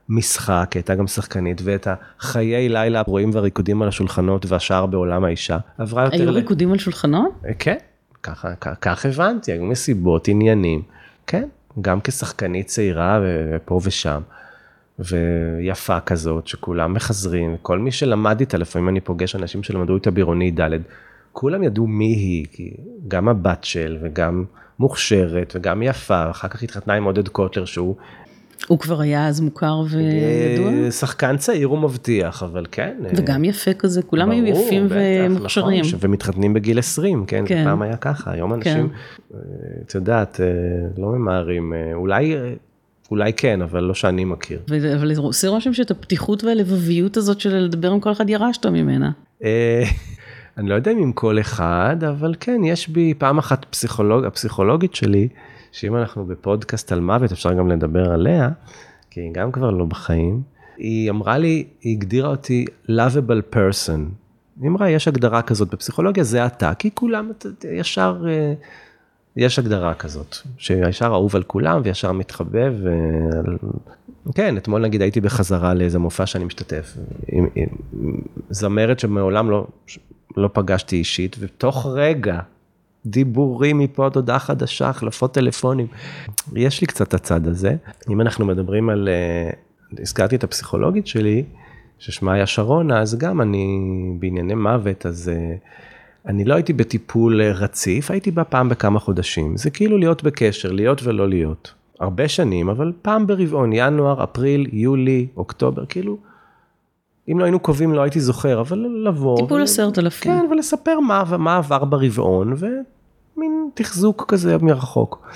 משחק, 0.08 0.70
הייתה 0.74 0.94
גם 0.94 1.06
שחקנית, 1.06 1.60
ואת 1.64 1.88
החיי 2.20 2.68
לילה 2.68 3.00
הפרועים 3.00 3.30
והריקודים 3.32 3.82
על 3.82 3.88
השולחנות 3.88 4.46
והשאר 4.48 4.86
בעולם 4.86 5.24
האישה. 5.24 5.58
עברה 5.78 6.04
יותר... 6.04 6.16
היו 6.16 6.30
ל... 6.30 6.34
ריקודים 6.34 6.72
על 6.72 6.78
שולחנות? 6.78 7.32
אה, 7.46 7.54
כן, 7.58 7.76
ככה, 8.22 8.54
כך 8.80 9.06
הבנתי, 9.06 9.52
היו 9.52 9.64
מסיבות, 9.64 10.28
עניינים. 10.28 10.82
כן, 11.26 11.48
גם 11.80 12.00
כשחקנית 12.00 12.66
צעירה 12.66 13.20
ופה 13.22 13.80
ושם. 13.82 14.20
ויפה 14.98 16.00
כזאת, 16.00 16.46
שכולם 16.46 16.94
מחזרים, 16.94 17.56
כל 17.62 17.78
מי 17.78 17.92
שלמד 17.92 18.40
איתה, 18.40 18.58
לפעמים 18.58 18.88
אני 18.88 19.00
פוגש 19.00 19.36
אנשים 19.36 19.62
שלמדו 19.62 19.94
איתה 19.94 20.10
בעירוני 20.10 20.50
ד', 20.50 20.70
כולם 21.32 21.62
ידעו 21.62 21.86
מי 21.86 22.06
היא, 22.06 22.46
כי 22.52 22.70
גם 23.08 23.28
הבת 23.28 23.64
של 23.64 23.98
וגם 24.02 24.44
מוכשרת 24.78 25.52
וגם 25.56 25.82
יפה, 25.82 26.30
אחר 26.30 26.48
כך 26.48 26.62
התחתנה 26.62 26.94
עם 26.94 27.04
עודד 27.04 27.28
קוטלר 27.28 27.64
שהוא 27.64 27.96
הוא 28.68 28.78
כבר 28.78 29.00
היה 29.00 29.28
אז 29.28 29.40
מוכר 29.40 29.82
וידוע? 29.90 30.72
אה, 30.72 30.90
שחקן 30.90 31.36
צעיר 31.36 31.72
ומבטיח, 31.72 32.42
אבל 32.42 32.66
כן. 32.70 32.96
אה, 33.04 33.10
וגם 33.16 33.44
יפה 33.44 33.74
כזה, 33.74 34.02
כולם 34.02 34.30
היו 34.30 34.44
ברור, 34.44 34.66
יפים 34.66 34.86
בטח, 34.86 34.96
ומוכשרים. 34.96 35.84
נכון, 35.84 35.98
ומתחתנים 36.02 36.54
בגיל 36.54 36.78
20, 36.78 37.24
כן, 37.26 37.44
כן. 37.46 37.64
פעם 37.64 37.82
היה 37.82 37.96
ככה, 37.96 38.32
היום 38.32 38.54
אנשים, 38.54 38.88
אה, 39.34 39.38
את 39.82 39.94
יודעת, 39.94 40.40
אה, 40.40 40.46
לא 40.98 41.08
ממהרים, 41.08 41.72
אולי, 41.94 42.36
אולי 43.10 43.32
כן, 43.32 43.62
אבל 43.62 43.84
לא 43.84 43.94
שאני 43.94 44.24
מכיר. 44.24 44.60
אבל 44.96 45.14
זה 45.14 45.20
עושה 45.20 45.48
רושם 45.48 45.72
שאת 45.72 45.90
הפתיחות 45.90 46.44
והלבביות 46.44 47.16
הזאת 47.16 47.40
של 47.40 47.54
לדבר 47.54 47.90
עם 47.90 48.00
כל 48.00 48.12
אחד 48.12 48.30
ירשת 48.30 48.66
ממנה. 48.66 49.10
אני 50.58 50.68
לא 50.68 50.74
יודע 50.74 50.90
אם 50.90 50.98
עם 50.98 51.12
כל 51.12 51.40
אחד, 51.40 51.96
אבל 52.08 52.34
כן, 52.40 52.60
יש 52.64 52.88
בי 52.88 53.14
פעם 53.18 53.38
אחת 53.38 53.64
פסיכולוג, 53.70 54.24
הפסיכולוגית 54.24 54.94
שלי, 54.94 55.28
שאם 55.76 55.96
אנחנו 55.96 56.26
בפודקאסט 56.26 56.92
על 56.92 57.00
מוות, 57.00 57.32
אפשר 57.32 57.52
גם 57.52 57.68
לדבר 57.68 58.12
עליה, 58.12 58.48
כי 59.10 59.20
היא 59.20 59.32
גם 59.32 59.52
כבר 59.52 59.70
לא 59.70 59.84
בחיים. 59.84 60.42
היא 60.76 61.10
אמרה 61.10 61.38
לי, 61.38 61.64
היא 61.80 61.96
הגדירה 61.96 62.28
אותי 62.28 62.64
lovable 62.88 63.54
person. 63.54 64.00
היא 64.60 64.68
אמרה, 64.70 64.90
יש 64.90 65.08
הגדרה 65.08 65.42
כזאת 65.42 65.70
בפסיכולוגיה, 65.74 66.24
זה 66.24 66.46
אתה, 66.46 66.74
כי 66.74 66.90
כולם 66.94 67.30
אתה- 67.38 67.48
ישר, 67.68 68.24
אה, 68.28 68.54
יש 69.36 69.58
הגדרה 69.58 69.94
כזאת, 69.94 70.36
שישר 70.58 71.06
אהוב 71.06 71.36
על 71.36 71.42
כולם 71.42 71.80
וישר 71.84 72.12
מתחבב. 72.12 72.74
ו... 72.84 72.90
כן, 74.34 74.56
אתמול 74.56 74.82
נגיד 74.82 75.02
הייתי 75.02 75.20
בחזרה 75.20 75.74
לאיזה 75.74 75.98
מופע 75.98 76.26
שאני 76.26 76.44
משתתף, 76.44 76.96
עם, 77.28 77.46
עם 77.54 77.68
זמרת 78.50 78.98
שמעולם 78.98 79.50
לא, 79.50 79.66
לא 80.36 80.50
פגשתי 80.52 80.96
אישית, 80.96 81.36
ותוך 81.38 81.86
רגע, 81.90 82.40
דיבורים 83.06 83.78
מפה 83.78 84.06
עד 84.06 84.16
הודעה 84.16 84.38
חדשה, 84.38 84.88
החלפות 84.88 85.34
טלפונים. 85.34 85.86
יש 86.54 86.80
לי 86.80 86.86
קצת 86.86 87.14
הצד 87.14 87.46
הזה. 87.46 87.76
אם 88.10 88.20
אנחנו 88.20 88.44
מדברים 88.44 88.88
על, 88.88 89.08
אה, 89.08 89.50
הזכרתי 90.02 90.36
את 90.36 90.44
הפסיכולוגית 90.44 91.06
שלי, 91.06 91.44
ששמה 91.98 92.32
היה 92.32 92.46
שרונה, 92.46 93.00
אז 93.00 93.18
גם 93.18 93.40
אני 93.40 93.66
בענייני 94.18 94.54
מוות, 94.54 95.06
אז 95.06 95.28
אה, 95.34 95.54
אני 96.26 96.44
לא 96.44 96.54
הייתי 96.54 96.72
בטיפול 96.72 97.40
אה, 97.40 97.52
רציף, 97.52 98.10
הייתי 98.10 98.30
בה 98.30 98.44
פעם 98.44 98.68
בכמה 98.68 98.98
חודשים. 98.98 99.56
זה 99.56 99.70
כאילו 99.70 99.98
להיות 99.98 100.22
בקשר, 100.22 100.72
להיות 100.72 101.02
ולא 101.02 101.28
להיות. 101.28 101.74
הרבה 102.00 102.28
שנים, 102.28 102.68
אבל 102.68 102.92
פעם 103.02 103.26
ברבעון, 103.26 103.70
ינואר, 103.72 104.24
אפריל, 104.24 104.66
יולי, 104.72 105.26
אוקטובר, 105.36 105.86
כאילו, 105.86 106.18
אם 107.32 107.38
לא 107.38 107.44
היינו 107.44 107.58
קובעים 107.58 107.94
לא 107.94 108.02
הייתי 108.02 108.20
זוכר, 108.20 108.60
אבל 108.60 108.86
לבוא. 109.04 109.36
טיפול 109.36 109.60
ו- 109.60 109.64
עשרת 109.64 109.98
אלפים. 109.98 110.32
כן, 110.32 110.46
ולספר 110.50 111.00
מה, 111.00 111.24
מה 111.38 111.56
עבר 111.56 111.84
ברבעון, 111.84 112.54
ומין 113.36 113.70
תחזוק 113.74 114.24
כזה 114.28 114.58
מרחוק. 114.58 115.28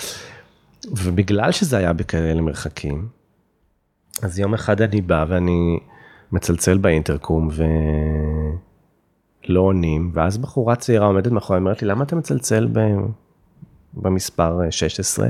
ובגלל 0.91 1.53
שזה 1.53 1.77
היה 1.77 1.93
בכאלה 1.93 2.41
מרחקים, 2.41 3.09
אז 4.23 4.39
יום 4.39 4.55
אחד 4.55 4.81
אני 4.81 5.01
בא 5.01 5.25
ואני 5.29 5.79
מצלצל 6.33 6.79
באינטרקום 6.79 7.49
ולא 9.49 9.61
עונים, 9.61 10.11
ואז 10.15 10.39
בחורה 10.39 10.77
צעירה 10.77 11.07
עומדת 11.07 11.33
מאחורי, 11.33 11.59
אומרת 11.59 11.83
לי, 11.83 11.89
למה 11.89 12.05
אתה 12.05 12.17
מצלצל 12.17 12.69
ב... 12.73 12.81
במספר 13.95 14.65
אה, 14.65 14.71
16? 14.71 15.29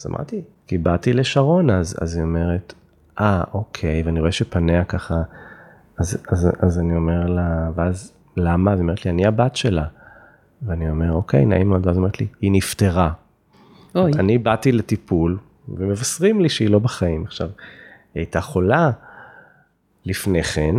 אז 0.00 0.06
אמרתי, 0.06 0.42
כי 0.66 0.78
באתי 0.78 1.12
לשרון 1.12 1.70
אז, 1.70 1.96
אז 2.00 2.16
היא 2.16 2.22
אומרת, 2.22 2.74
אה, 3.20 3.42
אוקיי, 3.54 4.02
ואני 4.02 4.20
רואה 4.20 4.32
שפניה 4.32 4.84
ככה, 4.84 5.14
אז, 5.98 6.18
אז, 6.28 6.48
אז 6.60 6.78
אני 6.78 6.96
אומר 6.96 7.26
לה, 7.26 7.70
ואז 7.74 8.12
למה? 8.36 8.72
אז 8.72 8.78
היא 8.78 8.82
אומרת 8.82 9.04
לי, 9.04 9.10
אני 9.10 9.26
הבת 9.26 9.56
שלה. 9.56 9.84
ואני 10.66 10.90
אומר, 10.90 11.12
אוקיי, 11.12 11.46
נעים 11.46 11.68
מאוד, 11.68 11.86
ואז 11.86 11.96
אומרת 11.96 12.20
לי, 12.20 12.26
היא 12.40 12.52
נפטרה. 12.52 13.10
אוי, 13.94 14.12
אני 14.18 14.38
באתי 14.38 14.72
לטיפול, 14.72 15.38
ומבשרים 15.68 16.40
לי 16.40 16.48
שהיא 16.48 16.70
לא 16.70 16.78
בחיים. 16.78 17.24
עכשיו, 17.24 17.48
היא 18.14 18.20
הייתה 18.20 18.40
חולה 18.40 18.90
לפני 20.04 20.42
כן, 20.42 20.74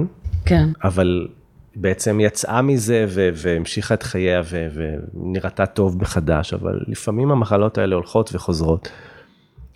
כן. 0.46 0.70
אבל 0.84 1.28
בעצם 1.76 2.20
יצאה 2.20 2.62
מזה 2.62 3.06
ו- 3.10 3.30
והמשיכה 3.34 3.94
את 3.94 4.04
חייה 4.04 4.42
ו- 4.46 4.68
ונראתה 5.14 5.66
טוב 5.66 6.02
מחדש, 6.02 6.54
אבל 6.54 6.80
לפעמים 6.88 7.32
המחלות 7.32 7.78
האלה 7.78 7.96
הולכות 7.96 8.30
וחוזרות. 8.34 8.92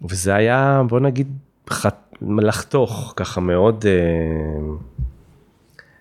וזה 0.10 0.36
היה, 0.36 0.82
בוא 0.90 1.00
נגיד, 1.00 1.28
ח- 1.70 1.86
לחתוך 2.22 3.14
ככה 3.16 3.42
מאוד, 3.42 3.86
אה, 3.88 4.76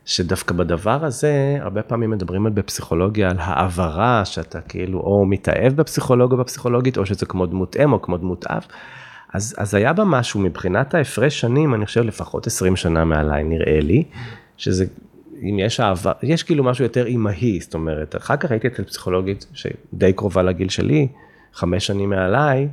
שדווקא 0.08 0.54
בדבר 0.54 1.04
הזה, 1.04 1.58
הרבה 1.60 1.82
פעמים 1.82 2.10
מדברים 2.10 2.46
על 2.46 2.52
בפסיכולוגיה 2.52 3.30
על 3.30 3.36
העברה, 3.40 4.24
שאתה 4.24 4.60
כאילו 4.60 5.00
או 5.00 5.26
מתאהב 5.26 5.72
בפסיכולוג 5.76 6.32
או 6.32 6.36
בפסיכולוגית, 6.36 6.98
או 6.98 7.06
שזה 7.06 7.26
כמו 7.26 7.46
דמות 7.46 7.76
אם 7.76 7.92
או 7.92 8.02
כמו 8.02 8.16
דמות 8.16 8.46
אב. 8.46 8.66
אז, 9.32 9.54
אז 9.58 9.74
היה 9.74 9.92
בה 9.92 10.04
משהו 10.04 10.40
מבחינת 10.40 10.94
ההפרש 10.94 11.40
שנים, 11.40 11.74
אני 11.74 11.86
חושב 11.86 12.00
לפחות 12.00 12.46
20 12.46 12.76
שנה 12.76 13.04
מעליי, 13.04 13.44
נראה 13.44 13.80
לי, 13.80 14.04
שזה, 14.56 14.84
אם 15.42 15.58
יש 15.58 15.80
אהבה, 15.80 16.12
יש 16.22 16.42
כאילו 16.42 16.64
משהו 16.64 16.84
יותר 16.84 17.06
אימהי, 17.06 17.60
זאת 17.60 17.74
אומרת, 17.74 18.16
אחר 18.16 18.36
כך 18.36 18.50
הייתי 18.50 18.68
אצל 18.68 18.84
פסיכולוגית 18.84 19.46
שדי 19.52 20.12
קרובה 20.12 20.42
לגיל 20.42 20.68
שלי, 20.68 21.08
חמש 21.52 21.86
שנים 21.86 22.10
מעליי, 22.10 22.68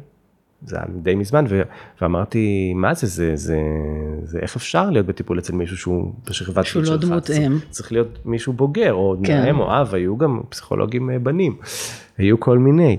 זה 0.66 0.76
היה 0.76 0.86
די 1.02 1.16
מזמן, 1.16 1.46
ו, 1.50 1.62
ואמרתי, 2.02 2.74
מה 2.76 2.94
זה, 2.94 3.08
זה, 3.08 3.32
זה, 3.36 3.58
זה, 4.24 4.40
איך 4.40 4.56
אפשר 4.56 4.90
להיות 4.90 5.06
בטיפול 5.06 5.40
אצל 5.40 5.54
מישהו 5.54 5.78
שהוא 5.78 6.14
בשכבת 6.30 6.66
שהוא 6.66 6.84
גיל 6.84 6.92
לא 6.92 6.98
שלך? 6.98 7.10
דמות 7.10 7.24
צריך- 7.24 7.40
אם. 7.40 7.58
צריך 7.70 7.92
להיות 7.92 8.20
מישהו 8.26 8.54
בוגר, 8.54 8.94
או 8.94 9.16
כן. 9.24 9.28
כן. 9.44 9.50
אם 9.50 9.60
או 9.60 9.82
אב, 9.82 9.96
היו 9.96 10.18
גם 10.18 10.42
פסיכולוגים 10.50 11.10
אה, 11.10 11.20
בנים, 11.20 11.56
היו 12.18 12.40
כל 12.40 12.58
מיני. 12.58 12.98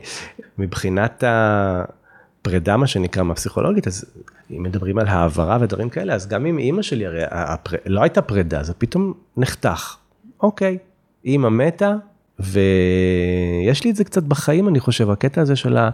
מבחינת 0.59 1.25
הפרידה, 1.27 2.77
מה 2.77 2.87
שנקרא, 2.87 3.23
מהפסיכולוגית, 3.23 3.87
אז 3.87 4.05
אם 4.51 4.63
מדברים 4.63 4.99
על 4.99 5.07
העברה 5.09 5.59
ודברים 5.61 5.89
כאלה, 5.89 6.15
אז 6.15 6.27
גם 6.29 6.45
עם 6.45 6.59
אימא 6.59 6.83
שלי, 6.83 7.07
הרי 7.07 7.23
הפר... 7.31 7.77
לא 7.87 8.03
הייתה 8.03 8.23
פרידה, 8.23 8.63
זה 8.63 8.75
פתאום 8.75 9.13
נחתך. 9.37 9.97
אוקיי, 10.43 10.79
אימא 11.25 11.49
מתה, 11.49 11.95
ויש 12.41 13.85
לי 13.85 13.91
את 13.91 13.97
זה 13.97 14.05
קצת 14.05 14.23
בחיים, 14.23 14.69
אני 14.69 14.81
חושב, 14.81 15.11
הקטע 15.11 15.41
הזה 15.41 15.57
של 15.57 15.77
ה... 15.77 15.91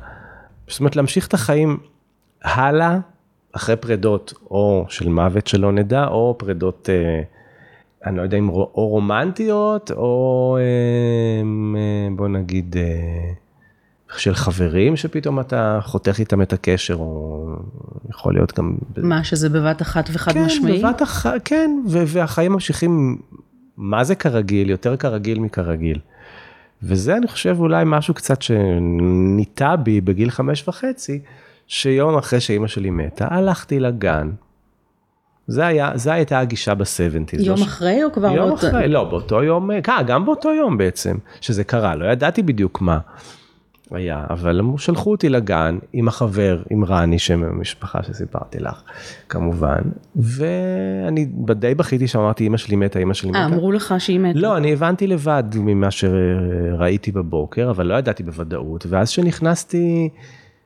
זאת 0.68 0.80
אומרת, 0.80 0.96
להמשיך 0.96 1.26
את 1.26 1.34
החיים 1.34 1.78
הלאה, 2.44 2.98
אחרי 3.52 3.76
פרידות, 3.76 4.34
או 4.50 4.86
של 4.88 5.08
מוות 5.08 5.46
שלא 5.46 5.72
נדע, 5.72 6.06
או 6.06 6.34
פרידות, 6.38 6.88
אה, 6.92 7.22
אני 8.06 8.16
לא 8.16 8.22
יודע 8.22 8.38
אם 8.38 8.48
או 8.48 8.88
רומנטיות, 8.88 9.90
או 9.90 10.56
אה, 10.60 10.62
אה, 11.78 12.08
בוא 12.16 12.28
נגיד, 12.28 12.76
אה, 12.78 13.32
של 14.16 14.34
חברים 14.34 14.96
שפתאום 14.96 15.40
אתה 15.40 15.78
חותך 15.82 16.18
איתם 16.18 16.42
את 16.42 16.52
הקשר, 16.52 16.94
או 16.94 17.46
יכול 18.10 18.34
להיות 18.34 18.58
גם... 18.58 18.76
מה 18.96 19.24
שזה 19.24 19.48
בבת 19.48 19.82
אחת 19.82 20.08
וחד 20.12 20.32
משמעי? 20.38 20.80
כן, 20.80 20.88
בבת 20.88 21.02
אחת, 21.02 21.32
כן, 21.44 21.70
והחיים 21.86 22.52
ממשיכים, 22.52 23.18
מה 23.76 24.04
זה 24.04 24.14
כרגיל, 24.14 24.70
יותר 24.70 24.96
כרגיל 24.96 25.38
מכרגיל. 25.38 25.98
וזה 26.82 27.16
אני 27.16 27.26
חושב 27.28 27.56
אולי 27.60 27.82
משהו 27.86 28.14
קצת 28.14 28.42
שניטע 28.42 29.76
בי 29.76 30.00
בגיל 30.00 30.30
חמש 30.30 30.68
וחצי, 30.68 31.20
שיום 31.66 32.18
אחרי 32.18 32.40
שאימא 32.40 32.66
שלי 32.66 32.90
מתה, 32.90 33.26
הלכתי 33.30 33.80
לגן. 33.80 34.30
זה 35.46 35.66
היה, 35.66 35.90
זה 35.94 36.12
הייתה 36.12 36.38
הגישה 36.38 36.74
בסבנטיז. 36.74 37.46
יום 37.46 37.62
אחרי 37.62 38.04
או 38.04 38.12
כבר 38.12 38.28
יום 38.30 38.50
עוד- 38.50 38.58
אחרי, 38.58 38.88
לא, 38.88 39.04
באותו 39.04 39.42
יום, 39.42 39.70
אה, 39.70 40.02
גם 40.06 40.24
באותו 40.24 40.52
יום 40.54 40.78
בעצם, 40.78 41.16
שזה 41.40 41.64
קרה, 41.64 41.94
לא 41.94 42.04
ידעתי 42.12 42.42
בדיוק 42.42 42.80
מה 42.80 42.98
היה, 43.94 44.24
אבל 44.30 44.58
הם 44.58 44.78
שלחו 44.78 45.10
אותי 45.10 45.28
לגן 45.28 45.78
עם 45.92 46.08
החבר, 46.08 46.62
עם 46.70 46.84
רני, 46.84 47.18
שם 47.18 47.44
המשפחה 47.44 48.02
שסיפרתי 48.02 48.58
לך, 48.58 48.82
כמובן, 49.28 49.80
ואני 50.16 51.24
די 51.46 51.74
בכיתי 51.74 52.08
שאמרתי, 52.08 52.46
אמא 52.46 52.56
שלי 52.56 52.76
מתה, 52.76 52.98
אמא 52.98 53.14
שלי 53.14 53.30
אה, 53.34 53.46
מתה. 53.46 53.54
אמרו 53.54 53.72
לך 53.72 53.94
שהיא 53.98 54.20
מתה. 54.20 54.38
לא, 54.38 54.56
אני 54.56 54.72
הבנתי 54.72 55.06
לבד 55.06 55.44
ממה 55.56 55.90
שראיתי 55.90 57.12
בבוקר, 57.12 57.70
אבל 57.70 57.86
לא 57.86 57.94
ידעתי 57.94 58.22
בוודאות, 58.22 58.86
ואז 58.88 59.10
כשנכנסתי, 59.10 60.08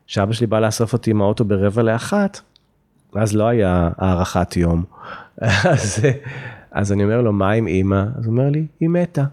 שאבא 0.06 0.33
שלי 0.33 0.47
בא 0.47 0.61
לאסוף 0.61 0.92
אותי 0.92 1.11
עם 1.11 1.23
האוטו 1.23 1.45
ברבע 1.45 1.83
לאחת, 1.83 2.40
אז 3.14 3.37
לא 3.37 3.45
היה 3.49 3.90
הארכת 3.99 4.56
יום. 4.56 4.85
אז, 5.42 6.00
אז 6.71 6.92
אני 6.92 7.04
אומר 7.04 7.21
לו, 7.21 7.33
מה 7.33 7.50
עם 7.50 7.66
אימא? 7.66 8.04
אז 8.18 8.26
הוא 8.26 8.33
אומר 8.33 8.50
לי, 8.50 8.66
היא 8.80 8.88
מתה. 8.88 9.25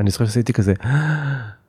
אני 0.00 0.10
זוכר 0.10 0.24
שעשיתי 0.24 0.52
כזה, 0.52 0.74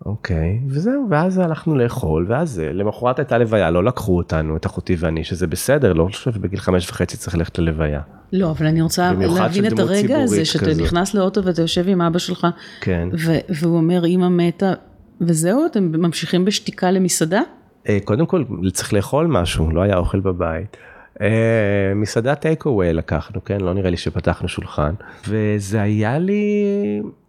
אוקיי, 0.06 0.60
וזהו, 0.68 1.08
ואז 1.10 1.38
הלכנו 1.38 1.76
לאכול, 1.76 2.26
ואז 2.30 2.50
זה, 2.50 2.74
למחרת 2.74 3.20
הייתה 3.20 3.38
לוויה, 3.38 3.72
לא 3.72 3.84
לקחו 3.84 4.18
אותנו, 4.18 4.58
את 4.58 4.66
אחותי 4.66 4.96
ואני, 5.00 5.24
שזה 5.24 5.48
בסדר, 5.48 5.94
לא 5.94 6.08
חושב 6.12 6.34
שבגיל 6.34 6.60
חמש 6.60 6.90
וחצי 6.90 7.18
צריך 7.18 7.36
ללכת 7.36 7.60
ללוויה. 7.60 8.02
לא, 8.34 8.52
אבל 8.52 8.66
אני 8.66 8.82
רוצה 8.82 9.12
להבין 9.14 9.66
את 9.68 9.80
הרגע 9.80 10.22
הזה, 10.22 10.46
שאתה 10.46 10.66
כזאת. 10.66 10.84
נכנס 10.84 11.14
לאוטו 11.14 11.44
ואתה 11.44 11.62
יושב 11.62 11.88
עם 11.88 12.02
אבא 12.02 12.20
שלך, 12.20 12.48
כן. 12.82 13.10
והוא 13.50 13.78
אומר, 13.78 14.06
אמא 14.06 14.30
מתה, 14.30 14.74
וזהו, 15.22 15.66
אתם 15.66 15.92
ממשיכים 15.92 16.46
בשתיקה 16.46 16.92
למסעדה? 16.92 17.42
אה, 17.90 17.98
קודם 18.04 18.26
כל 18.26 18.44
צריך 18.74 18.94
לאכול 18.94 19.28
משהו, 19.28 19.72
לא 19.72 19.82
היה 19.82 19.98
אוכל 19.98 20.20
בבית. 20.20 20.78
אה, 21.22 21.94
מסעדה 21.96 22.36
טייק 22.36 22.66
אווי 22.66 22.94
לקחנו, 22.94 23.44
כן? 23.44 23.62
לא 23.62 23.74
נראה 23.74 23.90
לי 23.90 23.98
שפתחנו 23.98 24.48
שולחן. 24.48 24.94
וזה 25.28 25.82
היה 25.82 26.20
לי, 26.20 26.42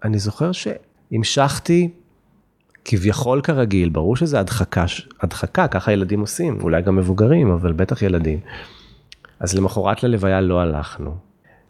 אני 0.04 0.18
זוכר 0.18 0.52
שהמשכתי 1.10 1.90
כביכול 2.84 3.40
כרגיל, 3.40 3.88
ברור 3.88 4.16
שזה 4.16 4.40
הדחקה, 4.40 4.84
הדחקה, 5.20 5.68
ככה 5.68 5.92
ילדים 5.92 6.20
עושים, 6.20 6.58
אולי 6.60 6.82
גם 6.82 6.96
מבוגרים, 6.96 7.50
אבל 7.50 7.72
בטח 7.72 8.02
ילדים. 8.02 8.40
אז 9.40 9.54
למחרת 9.54 10.02
ללוויה 10.02 10.40
לא 10.40 10.60
הלכנו, 10.60 11.16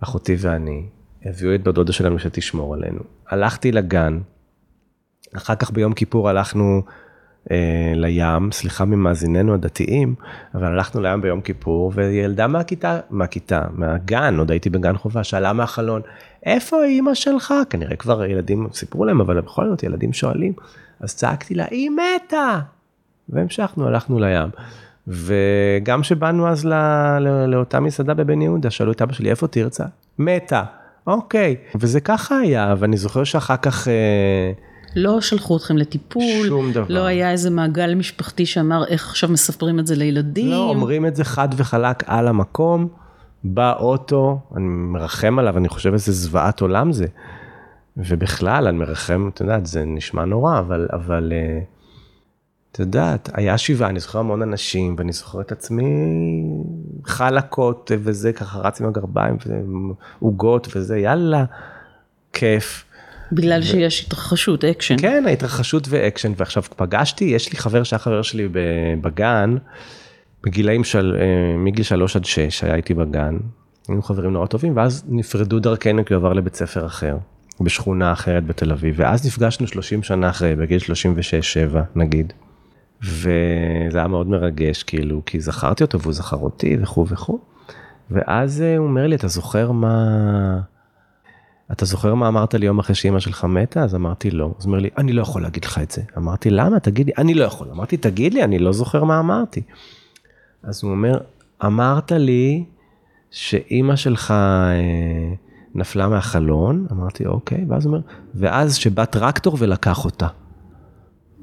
אחותי 0.01 0.37
ואני, 0.39 0.83
הביאו 1.25 1.55
את 1.55 1.63
דודה 1.63 1.93
שלנו 1.93 2.19
שתשמור 2.19 2.75
עלינו. 2.75 3.01
הלכתי 3.29 3.73
לגן, 3.73 4.19
אחר 5.37 5.55
כך 5.55 5.71
ביום 5.71 5.93
כיפור 5.93 6.29
הלכנו 6.29 6.83
אה, 7.51 7.93
לים, 7.95 8.53
סליחה 8.53 8.85
ממאזיננו 8.85 9.55
הדתיים, 9.55 10.15
אבל 10.55 10.65
הלכנו 10.65 11.01
לים 11.01 11.21
ביום 11.21 11.41
כיפור, 11.41 11.93
וילדה 11.95 12.47
מהכיתה, 12.47 13.01
מהכיתה, 13.11 13.63
מהגן, 13.73 14.39
עוד 14.39 14.51
הייתי 14.51 14.71
בגן 14.71 14.97
חובה, 14.97 15.25
שאלה 15.25 15.53
מהחלון, 15.53 16.03
איפה 16.49 16.85
אימא 16.85 17.15
שלך? 17.15 17.55
כנראה 17.71 17.97
כבר 17.97 18.25
ילדים 18.25 18.69
סיפרו 18.73 19.05
להם, 19.05 19.21
אבל 19.21 19.41
בכל 19.41 19.69
זאת 19.69 19.83
ילדים 19.83 20.13
שואלים. 20.13 20.53
אז 21.01 21.17
צעקתי 21.17 21.55
לה, 21.55 21.65
היא 21.71 21.91
מתה! 21.91 22.59
והמשכנו, 23.29 23.87
הלכנו 23.87 24.19
לים. 24.19 24.49
וגם 25.09 26.03
כשבאנו 26.03 26.49
אז 26.49 26.65
לא, 26.65 27.19
לא, 27.19 27.47
לאותה 27.47 27.81
מסעדה 27.81 28.15
בבן 28.15 28.43
יהודה, 28.43 28.71
שאלו 28.71 28.93
את 28.93 29.03
אבא 29.03 29.13
שלי, 29.13 29.31
איפה 29.31 29.47
תרצה? 29.47 29.85
מתה. 30.19 30.63
אוקיי. 31.07 31.57
וזה 31.75 32.01
ככה 32.01 32.39
היה, 32.39 32.75
ואני 32.79 32.97
זוכר 32.97 33.25
שאחר 33.25 33.57
כך... 33.57 33.89
אה, 33.89 34.53
לא 34.97 35.21
שלחו 35.21 35.57
אתכם 35.57 35.77
לטיפול, 35.77 36.47
שום 36.49 36.73
דבר. 36.73 36.87
לא 36.89 37.07
היה 37.07 37.31
איזה 37.31 37.51
מעגל 37.51 37.95
משפחתי 37.95 38.47
שאמר 38.47 38.87
איך 38.87 39.09
עכשיו 39.09 39.31
מספרים 39.31 39.79
את 39.79 39.87
זה 39.87 39.97
לילדים. 39.97 40.51
לא, 40.51 40.69
אומרים 40.69 41.07
את 41.07 41.17
זה 41.17 41.25
חד 41.25 41.49
וחלק 41.57 42.05
על 42.07 42.29
המקום, 42.29 42.89
באוטו, 43.45 44.41
אני 44.57 44.65
מרחם 44.69 45.39
עליו, 45.39 45.59
אני 45.59 45.69
חושב 45.69 45.93
איזה 45.93 46.13
זוועת 46.13 46.61
עולם 46.61 46.93
זה. 46.93 47.07
ובכלל, 47.97 48.69
אני 48.69 48.79
מרחם, 48.79 49.31
את 49.35 49.41
יודעת, 49.41 49.67
זה 49.67 49.85
נשמע 49.85 50.25
נורא, 50.25 50.59
אבל, 50.59 50.89
אבל, 50.93 51.33
אה, 51.33 51.61
את 52.73 52.79
יודעת, 52.79 53.31
היה 53.35 53.59
שבעה, 53.59 53.89
אני 53.89 54.01
זוכר 54.01 54.19
המון 54.19 54.43
אנשים, 54.43 54.95
ואני 54.99 55.13
זוכר 55.13 55.41
את 55.41 55.53
עצמי 55.53 55.85
חולצות 57.05 57.91
וזה, 57.95 58.33
ככה 58.33 58.59
רץ 58.59 58.81
עם 58.81 58.87
הגרביים, 58.87 59.37
ועוגות 60.21 60.69
וזה, 60.77 60.99
יאללה, 60.99 61.45
כיף. 62.33 62.85
בגלל 63.33 63.61
ו... 63.61 63.65
שיש 63.65 64.07
התרחשות, 64.07 64.65
אקשן. 64.65 64.97
כן, 64.99 65.25
ההתרחשות 65.27 65.87
ואקשן, 65.89 66.33
ועכשיו 66.37 66.63
פגשתי, 66.63 67.25
יש 67.25 67.53
לי 67.53 67.59
חבר 67.59 67.83
שהיה 67.83 67.99
חבר 67.99 68.23
שלי 68.23 68.49
בגן, 69.01 69.57
בגילאים 70.45 70.85
של, 70.85 71.17
אה, 71.21 71.57
מגיל 71.57 71.85
שלוש 71.85 72.17
עד 72.17 72.25
שש, 72.25 72.65
היה 72.65 72.75
איתי 72.75 72.95
בגן, 72.95 73.37
היינו 73.89 74.03
חברים 74.03 74.33
נורא 74.33 74.47
טובים, 74.47 74.77
ואז 74.77 75.05
נפרדו 75.09 75.61
דרכנו 75.61 76.05
כי 76.05 76.15
הוא 76.15 76.21
עבר 76.21 76.33
לבית 76.33 76.55
ספר 76.55 76.87
אחר, 76.87 77.17
בשכונה 77.61 78.13
אחרת 78.13 78.47
בתל 78.47 78.73
אביב, 78.73 78.95
ואז 78.99 79.27
נפגשנו 79.27 79.67
30 79.67 80.03
שנה 80.03 80.31
אחרי, 80.31 80.57
בגיל 80.57 80.81
36-7 80.81 81.79
נגיד. 81.95 82.33
וזה 83.03 83.99
היה 83.99 84.07
מאוד 84.07 84.29
מרגש, 84.29 84.83
כאילו, 84.83 85.23
כי 85.27 85.41
זכרתי 85.41 85.85
אותו 85.85 86.01
והוא 86.01 86.13
זכר 86.13 86.37
אותי 86.37 86.77
וכו' 86.83 87.07
וכו'. 87.09 87.39
ואז 88.11 88.63
אה, 88.63 88.77
הוא 88.77 88.87
אומר 88.87 89.07
לי, 89.07 89.17
אתה 89.17 89.29
זוכר 89.29 89.73
מה... 89.73 90.61
אתה 91.73 91.85
זוכר 91.85 92.15
מה 92.15 92.29
אמרת 92.29 92.55
לי 92.55 92.67
יום 92.67 92.79
אחרי 92.79 92.95
שאימא 92.95 93.21
שלך 93.21 93.45
מתה? 93.45 93.85
אז 93.85 93.95
אמרתי 93.95 94.31
לא. 94.31 94.55
אז 94.59 94.65
הוא 94.65 94.71
אומר 94.71 94.79
לי, 94.79 94.91
אני 94.99 95.13
לא 95.13 95.23
יכול 95.23 95.43
להגיד 95.43 95.65
לך 95.65 95.79
את 95.79 95.91
זה. 95.91 96.03
אמרתי, 96.17 96.51
למה? 96.51 96.81
תגיד 96.81 97.07
לי, 97.07 97.13
אני 97.19 97.35
לא 97.35 97.45
יכול. 97.45 97.69
אמרתי, 97.71 97.97
תגיד 97.97 98.35
לי, 98.35 98.45
אני 98.45 98.59
לא 98.59 98.73
זוכר 98.73 99.05
מה 99.05 99.21
אמרתי. 99.21 99.63
אז 100.63 100.85
הוא 100.85 100.91
אומר, 100.91 101.19
אמרת 101.65 102.13
לי 102.13 102.65
שאימא 103.31 103.97
שלך 103.97 104.31
אה, 104.31 105.35
נפלה 105.75 106.09
מהחלון, 106.09 106.87
אמרתי, 106.93 107.27
אוקיי, 107.27 107.65
ואז 107.69 107.87
הוא 107.87 107.95
אומר, 107.95 108.05
ואז 108.35 108.75
שבא 108.75 109.05
טרקטור 109.05 109.57
ולקח 109.59 110.05
אותה. 110.05 110.27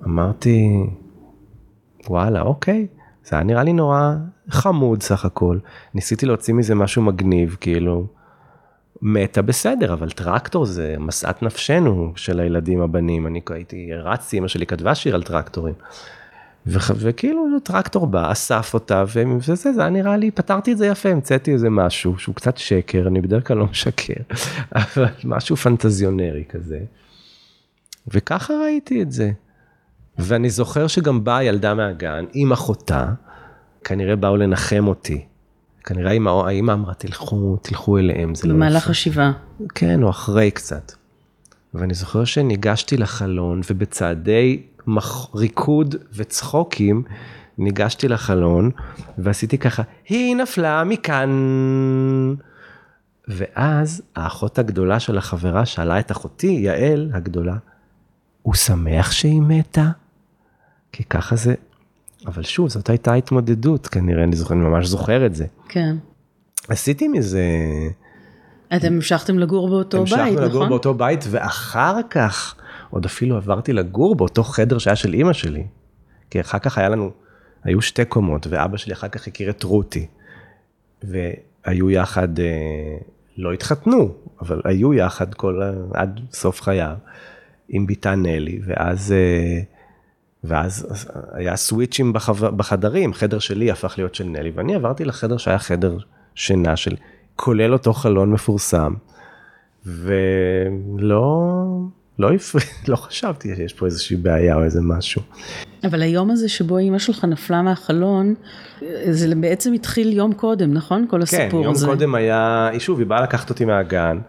אמרתי, 0.06 0.84
וואלה, 2.10 2.42
אוקיי. 2.42 2.88
זה 3.24 3.36
היה 3.36 3.44
נראה 3.44 3.64
לי 3.64 3.74
נורא 3.74 4.16
חמוד 4.50 5.04
סך 5.04 5.26
הכל. 5.26 5.60
ניסיתי 5.94 6.26
להוציא 6.26 6.54
מזה 6.54 6.76
משהו 6.76 7.02
מגניב, 7.02 7.58
כאילו. 7.62 8.08
מתה 9.02 9.42
בסדר, 9.42 9.94
אבל 9.94 10.12
טרקטור 10.12 10.66
זה 10.66 10.96
משאת 11.00 11.44
נפשנו 11.44 12.14
של 12.16 12.40
הילדים 12.40 12.82
הבנים. 12.82 13.28
אני 13.28 13.42
הייתי, 13.50 13.94
רצתי, 13.94 14.38
אמא 14.38 14.48
שלי 14.48 14.66
כתבה 14.66 14.96
שיר 14.96 15.16
על 15.16 15.24
טרקטורים. 15.24 15.74
וכאילו 16.68 17.60
טרקטור 17.64 18.08
בא, 18.08 18.32
אסף 18.32 18.74
אותה, 18.74 19.04
וזה, 19.40 19.74
זה 19.74 19.82
היה 19.82 19.90
נראה 19.90 20.18
לי, 20.18 20.32
פתרתי 20.32 20.72
את 20.72 20.78
זה 20.78 20.88
יפה, 20.88 21.10
המצאתי 21.10 21.54
איזה 21.54 21.70
משהו 21.70 22.18
שהוא 22.18 22.36
קצת 22.36 22.58
שקר, 22.58 23.08
אני 23.08 23.22
בדרך 23.22 23.48
כלל 23.48 23.58
לא 23.58 23.66
משקר, 23.66 24.14
אבל 24.76 25.06
משהו 25.24 25.56
פנטזיונרי 25.56 26.44
כזה. 26.50 26.80
וככה 28.08 28.54
ראיתי 28.64 29.02
את 29.02 29.12
זה. 29.12 29.32
ואני 30.18 30.50
זוכר 30.50 30.88
שגם 30.88 31.24
באה 31.24 31.44
ילדה 31.44 31.74
מהגן 31.74 32.26
עם 32.34 32.52
אחותה, 32.52 33.08
כנראה 33.84 34.16
באו 34.16 34.38
לנחם 34.38 34.88
אותי. 34.88 35.26
כנראה 35.84 36.12
האמא 36.12 36.72
אמרה, 36.72 36.94
תלכו, 36.94 37.58
תלכו 37.62 37.98
אליהם, 37.98 38.36
זה 38.36 38.48
לא 38.48 38.54
במהלך 38.54 38.90
השבעה. 38.90 39.32
כן, 39.76 40.04
או 40.04 40.10
אחרי 40.10 40.52
קצת. 40.52 40.92
ואני 41.74 41.94
זוכר 41.94 42.26
שניגשתי 42.26 42.98
לחלון, 42.98 43.62
ובצעדי. 43.70 44.62
ריקוד 45.36 45.96
וצחוקים, 46.14 47.04
ניגשתי 47.58 48.08
לחלון, 48.08 48.72
ועשיתי 49.18 49.58
ככה, 49.58 49.84
היא 50.10 50.36
נפלה 50.36 50.84
מכאן. 50.84 51.30
ואז 53.28 54.02
האחות 54.16 54.60
הגדולה 54.60 55.00
של 55.00 55.18
החברה 55.18 55.66
שאלה 55.66 56.00
את 56.00 56.12
אחותי, 56.12 56.48
יעל 56.48 57.12
הגדולה, 57.14 57.56
הוא 58.42 58.54
שמח 58.54 59.12
שהיא 59.12 59.42
מתה? 59.42 59.90
כי 60.92 61.04
ככה 61.04 61.36
זה, 61.36 61.56
אבל 62.28 62.44
שוב, 62.44 62.70
זאת 62.70 62.90
הייתה 62.90 63.14
התמודדות 63.14 63.88
כנראה, 63.88 64.24
אני 64.24 64.36
זוכר, 64.36 64.54
אני 64.54 64.64
ממש 64.64 64.88
זוכר 64.88 65.26
את 65.26 65.36
זה. 65.36 65.46
כן. 65.70 65.96
עשיתי 66.70 67.08
מזה... 67.08 67.44
אתם 68.76 68.94
המשכתם 68.94 69.40
לגור 69.40 69.70
באותו 69.70 70.04
בית, 70.04 70.14
נכון? 70.14 70.28
המשכנו 70.28 70.46
לגור 70.46 70.68
באותו 70.68 70.94
בית, 70.94 71.26
ואחר 71.30 71.96
כך 72.10 72.56
עוד 72.96 73.06
אפילו 73.06 73.38
עברתי 73.38 73.74
לגור 73.74 74.16
באותו 74.16 74.44
חדר 74.44 74.78
שהיה 74.78 74.96
של 74.96 75.14
אימא 75.14 75.34
שלי. 75.34 75.64
כי 76.30 76.42
אחר 76.42 76.60
כך 76.60 76.78
היה 76.78 76.90
לנו, 76.90 77.12
היו 77.64 77.82
שתי 77.82 78.06
קומות, 78.06 78.48
ואבא 78.50 78.78
שלי 78.78 78.94
אחר 78.94 79.08
כך 79.08 79.28
הכיר 79.28 79.50
את 79.50 79.64
רותי. 79.64 80.08
והיו 81.04 81.92
יחד, 81.92 82.40
אה, 82.40 82.98
לא 83.38 83.54
התחתנו, 83.54 84.16
אבל 84.42 84.62
היו 84.64 84.94
יחד 84.94 85.34
כל, 85.34 85.62
עד 85.94 86.20
סוף 86.32 86.62
חייו, 86.62 86.96
עם 87.70 87.88
ביתה 87.88 88.16
נלי, 88.16 88.60
ואז... 88.66 89.12
אה, 89.12 89.60
ואז 90.44 91.06
היה 91.34 91.56
סוויצ'ים 91.56 92.14
בחבר, 92.14 92.52
בחדרים, 92.52 93.14
חדר 93.14 93.40
שלי 93.40 93.72
הפך 93.72 93.94
להיות 93.98 94.16
של 94.16 94.24
נלי, 94.24 94.52
ואני 94.56 94.76
עברתי 94.76 95.06
לחדר 95.06 95.38
שהיה 95.38 95.60
חדר 95.60 95.98
שינה 96.36 96.76
של, 96.76 96.96
כולל 97.36 97.74
אותו 97.74 97.94
חלון 97.94 98.32
מפורסם, 98.32 98.94
ולא, 99.86 101.44
לא, 102.20 102.30
לא 102.88 102.96
חשבתי 102.96 103.56
שיש 103.56 103.74
פה 103.74 103.86
איזושהי 103.86 104.18
בעיה 104.18 104.56
או 104.56 104.64
איזה 104.64 104.82
משהו. 104.82 105.22
אבל 105.84 106.02
היום 106.02 106.32
הזה 106.32 106.50
שבו 106.50 106.78
אימא 106.78 107.00
שלך 107.00 107.24
נפלה 107.24 107.62
מהחלון, 107.62 108.36
זה 109.10 109.36
בעצם 109.36 109.74
התחיל 109.74 110.14
יום 110.14 110.34
קודם, 110.34 110.74
נכון? 110.74 111.06
כל 111.10 111.22
הסיפור 111.22 111.64
כן, 111.64 111.70
הזה. 111.70 111.86
כן, 111.86 111.90
יום 111.90 111.98
קודם 111.98 112.16
היה, 112.16 112.70
שוב, 112.80 113.00
היא 113.00 113.08
באה 113.08 113.22
לקחת 113.22 113.50
אותי 113.50 113.66
מהגן, 113.66 114.20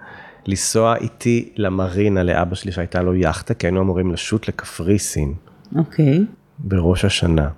לנסוע 0.47 0.97
איתי 0.97 1.53
למרינה 1.57 2.23
לאבא 2.23 2.55
שלי 2.55 2.73
שהייתה 2.73 3.03
לו 3.03 3.15
יאכטה, 3.15 3.55
כי 3.55 3.67
היינו 3.67 3.81
אמורים 3.81 4.13
לשוט 4.13 4.49
לקפריסין. 4.49 5.35
אוקיי. 5.77 6.25
בראש 6.59 7.05
השנה. 7.05 7.49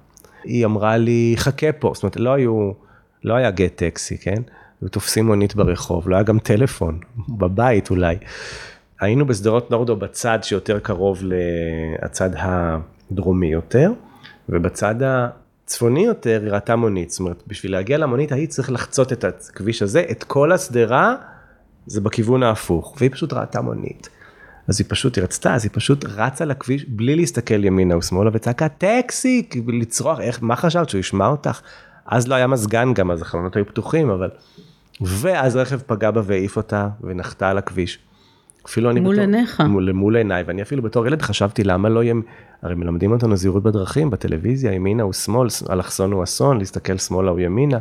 היא 0.45 0.65
אמרה 0.65 0.97
לי, 0.97 1.35
חכה 1.37 1.73
פה, 1.73 1.93
זאת 1.95 2.03
אומרת, 2.03 2.17
לא 2.17 2.35
היו, 2.35 2.73
לא 3.25 3.35
היה 3.35 3.51
גט 3.51 3.77
טקסי, 3.77 4.19
כן? 4.19 4.43
היו 4.83 4.89
תופסים 4.89 5.27
מונית 5.27 5.55
ברחוב, 5.55 6.09
לא 6.09 6.15
היה 6.15 6.23
גם 6.23 6.39
טלפון, 6.39 6.99
בבית 7.29 7.91
אולי. 7.91 8.17
היינו 9.01 9.27
בשדרות 9.27 9.71
נורדו 9.71 9.97
בצד 9.97 10.39
שיותר 10.43 10.79
קרוב 10.79 11.23
לצד 11.23 12.31
הדרומי 12.37 13.53
יותר, 13.53 13.93
ובצד 14.49 14.95
הצפוני 15.03 16.07
יותר 16.07 16.41
היא 16.43 16.53
ראתה 16.53 16.77
מונית, 16.77 17.11
זאת 17.11 17.21
אומרת, 17.21 17.43
בשביל 17.47 17.73
להגיע 17.73 17.99
למונית 17.99 18.33
היית 18.33 18.51
צריך 18.51 18.71
לחצות 18.71 19.13
את 19.13 19.25
הכביש 19.25 19.83
הזה, 19.83 20.05
את 20.11 20.25
כל 20.25 20.53
השדרה 20.53 21.15
זה 21.87 22.01
בכיוון 22.01 22.43
ההפוך, 22.43 22.97
והיא 22.99 23.11
פשוט 23.11 23.33
ראתה 23.33 23.61
מונית. 23.61 24.09
אז 24.69 24.81
היא 24.81 24.87
פשוט, 24.89 25.17
היא 25.17 25.25
רצתה, 25.25 25.55
אז 25.55 25.65
היא 25.65 25.71
פשוט 25.75 26.05
רצה 26.05 26.45
לכביש 26.45 26.85
בלי 26.89 27.17
להסתכל 27.17 27.65
ימינה 27.65 27.95
או 27.95 28.03
שמאלה 28.03 28.31
וצעקה 28.33 28.69
טקסי, 28.69 29.49
לצרוח, 29.67 30.21
איך, 30.21 30.39
מה 30.43 30.57
חשבת 30.57 30.89
שהוא 30.89 30.99
ישמע 30.99 31.27
אותך? 31.27 31.61
אז 32.07 32.29
לא 32.29 32.35
היה 32.35 32.47
מזגן 32.47 32.95
גם, 32.95 33.11
אז 33.11 33.23
החלונות 33.23 33.57
היו 33.57 33.67
פתוחים, 33.67 34.11
אבל... 34.11 34.31
ואז 35.01 35.57
רכב 35.57 35.79
פגע 35.87 36.11
בה 36.11 36.21
והעיף 36.25 36.57
אותה 36.57 36.89
ונחתה 37.01 37.51
על 37.51 37.59
הכביש. 37.59 37.99
אפילו 38.67 38.91
אני 38.91 39.01
מול 39.01 39.15
בתור... 39.15 39.25
עיניך. 39.25 39.61
מול, 39.61 39.93
מול 39.93 40.17
עיניי, 40.17 40.43
ואני 40.47 40.63
אפילו 40.63 40.83
בתור 40.83 41.07
ילד 41.07 41.23
חשבתי 41.23 41.65
למה 41.65 41.89
לא 41.89 42.03
יהיה, 42.03 42.15
הרי 42.63 42.75
מלמדים 42.75 43.13
אותנו 43.13 43.37
זהירות 43.37 43.63
בדרכים, 43.63 44.11
בטלוויזיה, 44.11 44.73
ימינה 44.73 45.03
הוא 45.03 45.13
שמאל, 45.13 45.49
אלכסון 45.71 46.13
הוא 46.13 46.25
אסון, 46.25 46.59
להסתכל 46.59 46.97
שמאלה 46.97 47.31
או 47.31 47.39
ימינה. 47.39 47.79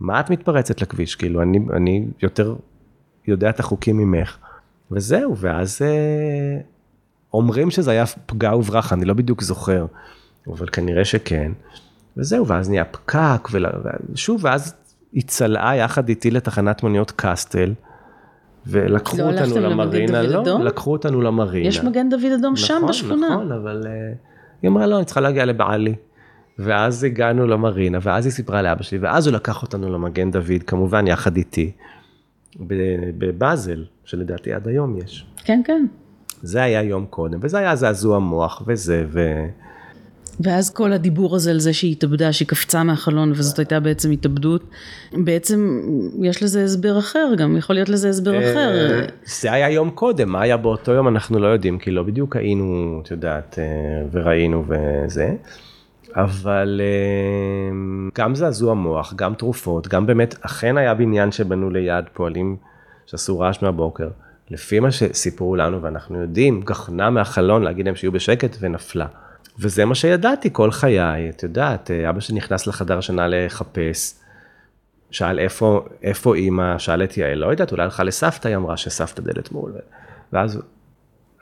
מה 0.00 0.20
את 0.20 0.30
מתפרצת 0.30 0.82
לכביש? 0.82 1.14
כאילו, 1.14 1.42
אני, 1.42 1.58
אני 1.72 2.06
יותר 2.22 2.56
יודע 3.26 3.50
את 3.50 3.60
החוקים 3.60 3.96
ממך. 3.96 4.36
וזהו, 4.90 5.36
ואז 5.36 5.82
אה, 5.82 6.60
אומרים 7.32 7.70
שזה 7.70 7.90
היה 7.90 8.04
פגע 8.26 8.56
וברח, 8.56 8.92
אני 8.92 9.04
לא 9.04 9.14
בדיוק 9.14 9.42
זוכר, 9.42 9.86
אבל 10.48 10.66
כנראה 10.66 11.04
שכן. 11.04 11.52
וזהו, 12.16 12.46
ואז 12.46 12.70
נהיה 12.70 12.84
פקק, 12.84 13.48
ושוב, 14.12 14.40
ואז 14.44 14.74
היא 15.12 15.22
צלעה 15.26 15.76
יחד 15.76 16.08
איתי 16.08 16.30
לתחנת 16.30 16.82
מוניות 16.82 17.12
קסטל, 17.16 17.72
ולקחו 18.66 19.16
לא 19.16 19.22
אותנו 19.22 19.60
למרינה, 19.60 20.22
לא, 20.22 20.42
אדום? 20.42 20.62
לקחו 20.62 20.92
אותנו 20.92 21.22
למרינה. 21.22 21.68
יש 21.68 21.84
מגן 21.84 22.08
דוד 22.08 22.32
אדום 22.38 22.56
שם 22.56 22.74
נכון, 22.76 22.88
בשכונה. 22.88 23.28
נכון, 23.28 23.52
אבל 23.52 23.82
אה, 23.86 24.12
היא 24.62 24.68
אמרה, 24.70 24.86
לא, 24.86 24.96
אני 24.96 25.04
צריכה 25.04 25.20
להגיע 25.20 25.44
לבעלי. 25.44 25.94
ואז 26.58 27.04
הגענו 27.04 27.46
למרינה, 27.46 27.98
ואז 28.02 28.26
היא 28.26 28.32
סיפרה 28.32 28.62
לאבא 28.62 28.82
שלי, 28.82 28.98
ואז 28.98 29.26
הוא 29.26 29.34
לקח 29.34 29.62
אותנו 29.62 29.92
למגן 29.92 30.30
דוד, 30.30 30.62
כמובן 30.66 31.06
יחד 31.06 31.36
איתי, 31.36 31.72
בבאזל, 33.18 33.84
שלדעתי 34.04 34.52
עד 34.52 34.68
היום 34.68 34.98
יש. 34.98 35.26
כן, 35.44 35.60
כן. 35.64 35.86
זה 36.42 36.62
היה 36.62 36.82
יום 36.82 37.06
קודם, 37.06 37.38
וזה 37.42 37.58
היה 37.58 37.76
זעזוע 37.76 38.18
מוח, 38.18 38.62
וזה, 38.66 39.04
ו... 39.08 39.46
ואז 40.40 40.70
כל 40.70 40.92
הדיבור 40.92 41.36
הזה 41.36 41.50
על 41.50 41.60
זה 41.60 41.72
שהיא 41.72 41.92
התאבדה, 41.92 42.32
שהיא 42.32 42.48
קפצה 42.48 42.82
מהחלון 42.82 43.32
וזאת 43.32 43.58
הייתה 43.58 43.80
בעצם 43.80 44.10
התאבדות, 44.10 44.62
בעצם 45.12 45.80
יש 46.22 46.42
לזה 46.42 46.64
הסבר 46.64 46.98
אחר, 46.98 47.28
גם 47.38 47.56
יכול 47.56 47.76
להיות 47.76 47.88
לזה 47.88 48.08
הסבר 48.08 48.38
אחר. 48.38 48.90
אה, 49.00 49.06
זה 49.24 49.52
היה 49.52 49.70
יום 49.70 49.90
קודם, 49.90 50.28
מה 50.28 50.42
היה 50.42 50.56
באותו 50.56 50.92
יום 50.92 51.08
אנחנו 51.08 51.38
לא 51.38 51.46
יודעים, 51.46 51.78
כי 51.78 51.90
לא 51.90 52.02
בדיוק 52.02 52.36
היינו, 52.36 53.00
את 53.04 53.10
יודעת, 53.10 53.58
אה, 53.58 53.64
וראינו 54.12 54.64
וזה. 54.68 55.34
אבל 56.16 56.80
אה, 56.84 57.76
גם 58.18 58.34
זעזוע 58.34 58.74
מוח, 58.74 59.14
גם 59.16 59.34
תרופות, 59.34 59.88
גם 59.88 60.06
באמת, 60.06 60.34
אכן 60.40 60.78
היה 60.78 60.94
בניין 60.94 61.32
שבנו 61.32 61.70
ליד 61.70 62.04
פועלים 62.12 62.56
שעשו 63.06 63.38
רעש 63.38 63.62
מהבוקר. 63.62 64.08
לפי 64.50 64.80
מה 64.80 64.90
שסיפרו 64.90 65.56
לנו, 65.56 65.82
ואנחנו 65.82 66.20
יודעים, 66.20 66.60
גחנה 66.60 67.10
מהחלון 67.10 67.62
להגיד 67.62 67.86
להם 67.86 67.96
שיהיו 67.96 68.12
בשקט 68.12 68.56
ונפלה. 68.60 69.06
וזה 69.58 69.84
מה 69.84 69.94
שידעתי 69.94 70.48
כל 70.52 70.70
חיי, 70.70 71.30
את 71.30 71.42
יודעת, 71.42 71.90
אה, 71.90 72.10
אבא 72.10 72.20
שלי 72.20 72.36
נכנס 72.36 72.66
לחדר 72.66 72.98
השינה 72.98 73.26
לחפש, 73.28 74.14
שאל 75.10 75.38
איפה, 75.38 75.84
איפה 76.02 76.34
אימא, 76.34 76.78
שאל 76.78 77.04
את 77.04 77.16
יעל, 77.16 77.38
לא 77.38 77.46
יודעת, 77.46 77.72
אולי 77.72 77.82
הלכה 77.82 78.04
לסבתא, 78.04 78.48
היא 78.48 78.56
אמרה 78.56 78.76
שסבתא 78.76 79.22
דלת 79.22 79.52
מול. 79.52 79.72
ואז 80.32 80.60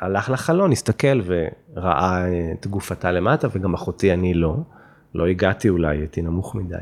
הלך 0.01 0.31
לחלון, 0.31 0.72
הסתכל 0.72 1.20
וראה 1.27 2.25
את 2.53 2.66
גופתה 2.66 3.12
למטה, 3.12 3.48
וגם 3.53 3.75
אחותי, 3.75 4.12
אני 4.12 4.35
לא. 4.35 4.57
לא 5.14 5.27
הגעתי 5.27 5.68
אולי, 5.68 5.98
הייתי 5.98 6.22
נמוך 6.22 6.55
מדי. 6.55 6.75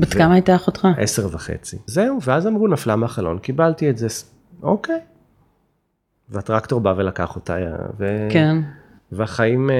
בת 0.00 0.14
כמה 0.14 0.34
הייתה 0.34 0.56
אחותך? 0.56 0.88
עשר 0.98 1.28
וחצי. 1.32 1.76
זהו, 1.86 2.18
ואז 2.22 2.46
אמרו, 2.46 2.68
נפלה 2.68 2.96
מהחלון, 2.96 3.38
קיבלתי 3.38 3.90
את 3.90 3.98
זה, 3.98 4.06
אוקיי. 4.62 5.00
והטרקטור 6.28 6.80
בא 6.80 6.94
ולקח 6.96 7.36
אותה, 7.36 7.56
ו... 7.98 8.28
כן. 8.30 8.56
והחיים 9.12 9.70
אה, 9.70 9.76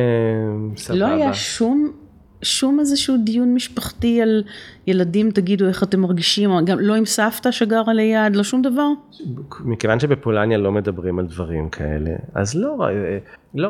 סבבה. 0.77 0.99
לא 0.99 1.07
היה 1.07 1.35
שום, 1.35 1.93
שום 2.43 2.81
איזשהו 2.81 3.17
דיון 3.25 3.55
משפחתי 3.55 4.23
על 4.23 4.43
ילדים, 4.87 5.31
תגידו 5.31 5.69
איך 5.69 5.83
אתם 5.83 6.01
מרגישים, 6.01 6.51
גם 6.65 6.79
לא 6.81 6.95
עם 6.95 7.07
סבתא 7.07 7.51
שגרה 7.51 7.93
ליד, 7.93 8.37
לא 8.37 8.43
שום 8.43 8.63
דבר? 8.63 8.89
מכיוון 9.61 10.01
שבפולניה 10.01 10.59
לא 10.59 10.73
מדברים 10.73 11.19
על 11.19 11.27
דברים 11.27 11.69
כאלה, 11.69 12.11
אז 12.35 12.55
לא, 12.55 12.89
אה, 12.89 13.19
לא. 13.55 13.69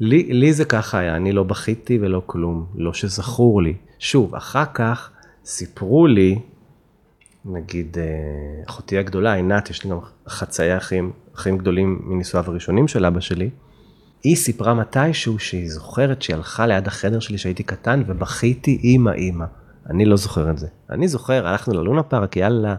לי, 0.00 0.32
לי 0.32 0.52
זה 0.52 0.64
ככה 0.64 0.98
היה, 0.98 1.16
אני 1.16 1.32
לא 1.32 1.42
בכיתי 1.42 1.98
ולא 2.00 2.22
כלום, 2.26 2.66
לא 2.74 2.92
שזכור 2.92 3.62
לי. 3.62 3.74
שוב, 3.98 4.34
אחר 4.34 4.64
כך 4.74 5.10
סיפרו 5.44 6.06
לי, 6.06 6.38
נגיד 7.44 7.96
אה, 7.98 8.04
אחותי 8.68 8.98
הגדולה, 8.98 9.34
עינת, 9.34 9.70
יש 9.70 9.84
לי 9.84 9.90
גם 9.90 9.98
חצאי 10.28 10.76
אחים, 10.76 11.12
אחים 11.34 11.58
גדולים 11.58 12.00
מנישואיו 12.04 12.44
הראשונים 12.48 12.88
של 12.88 13.04
אבא 13.04 13.20
שלי, 13.20 13.50
היא 14.24 14.36
סיפרה 14.36 14.74
מתישהו 14.74 15.38
שהיא 15.38 15.70
זוכרת 15.70 16.22
שהיא 16.22 16.36
הלכה 16.36 16.66
ליד 16.66 16.86
החדר 16.86 17.20
שלי 17.20 17.36
כשהייתי 17.36 17.62
קטן 17.62 18.02
ובכיתי 18.06 18.78
אימא 18.84 19.10
אימא. 19.10 19.44
אני 19.90 20.04
לא 20.04 20.16
זוכר 20.16 20.50
את 20.50 20.58
זה. 20.58 20.66
אני 20.90 21.08
זוכר, 21.08 21.46
הלכנו 21.46 21.74
ללונה 21.74 22.02
פארק, 22.02 22.36
יאללה, 22.36 22.74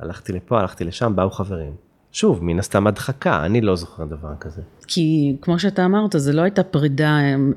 הלכתי 0.00 0.32
לפה, 0.32 0.60
הלכתי 0.60 0.84
לשם, 0.84 1.12
באו 1.16 1.30
חברים. 1.30 1.72
שוב, 2.12 2.44
מן 2.44 2.58
הסתם 2.58 2.86
הדחקה, 2.86 3.44
אני 3.44 3.60
לא 3.60 3.76
זוכר 3.76 4.04
דבר 4.04 4.28
כזה. 4.40 4.62
כי 4.86 5.36
כמו 5.42 5.58
שאתה 5.58 5.84
אמרת, 5.84 6.14
זה 6.16 6.32
לא 6.32 6.42
הייתה 6.42 6.62
פרידה 6.62 7.16
עם, 7.18 7.52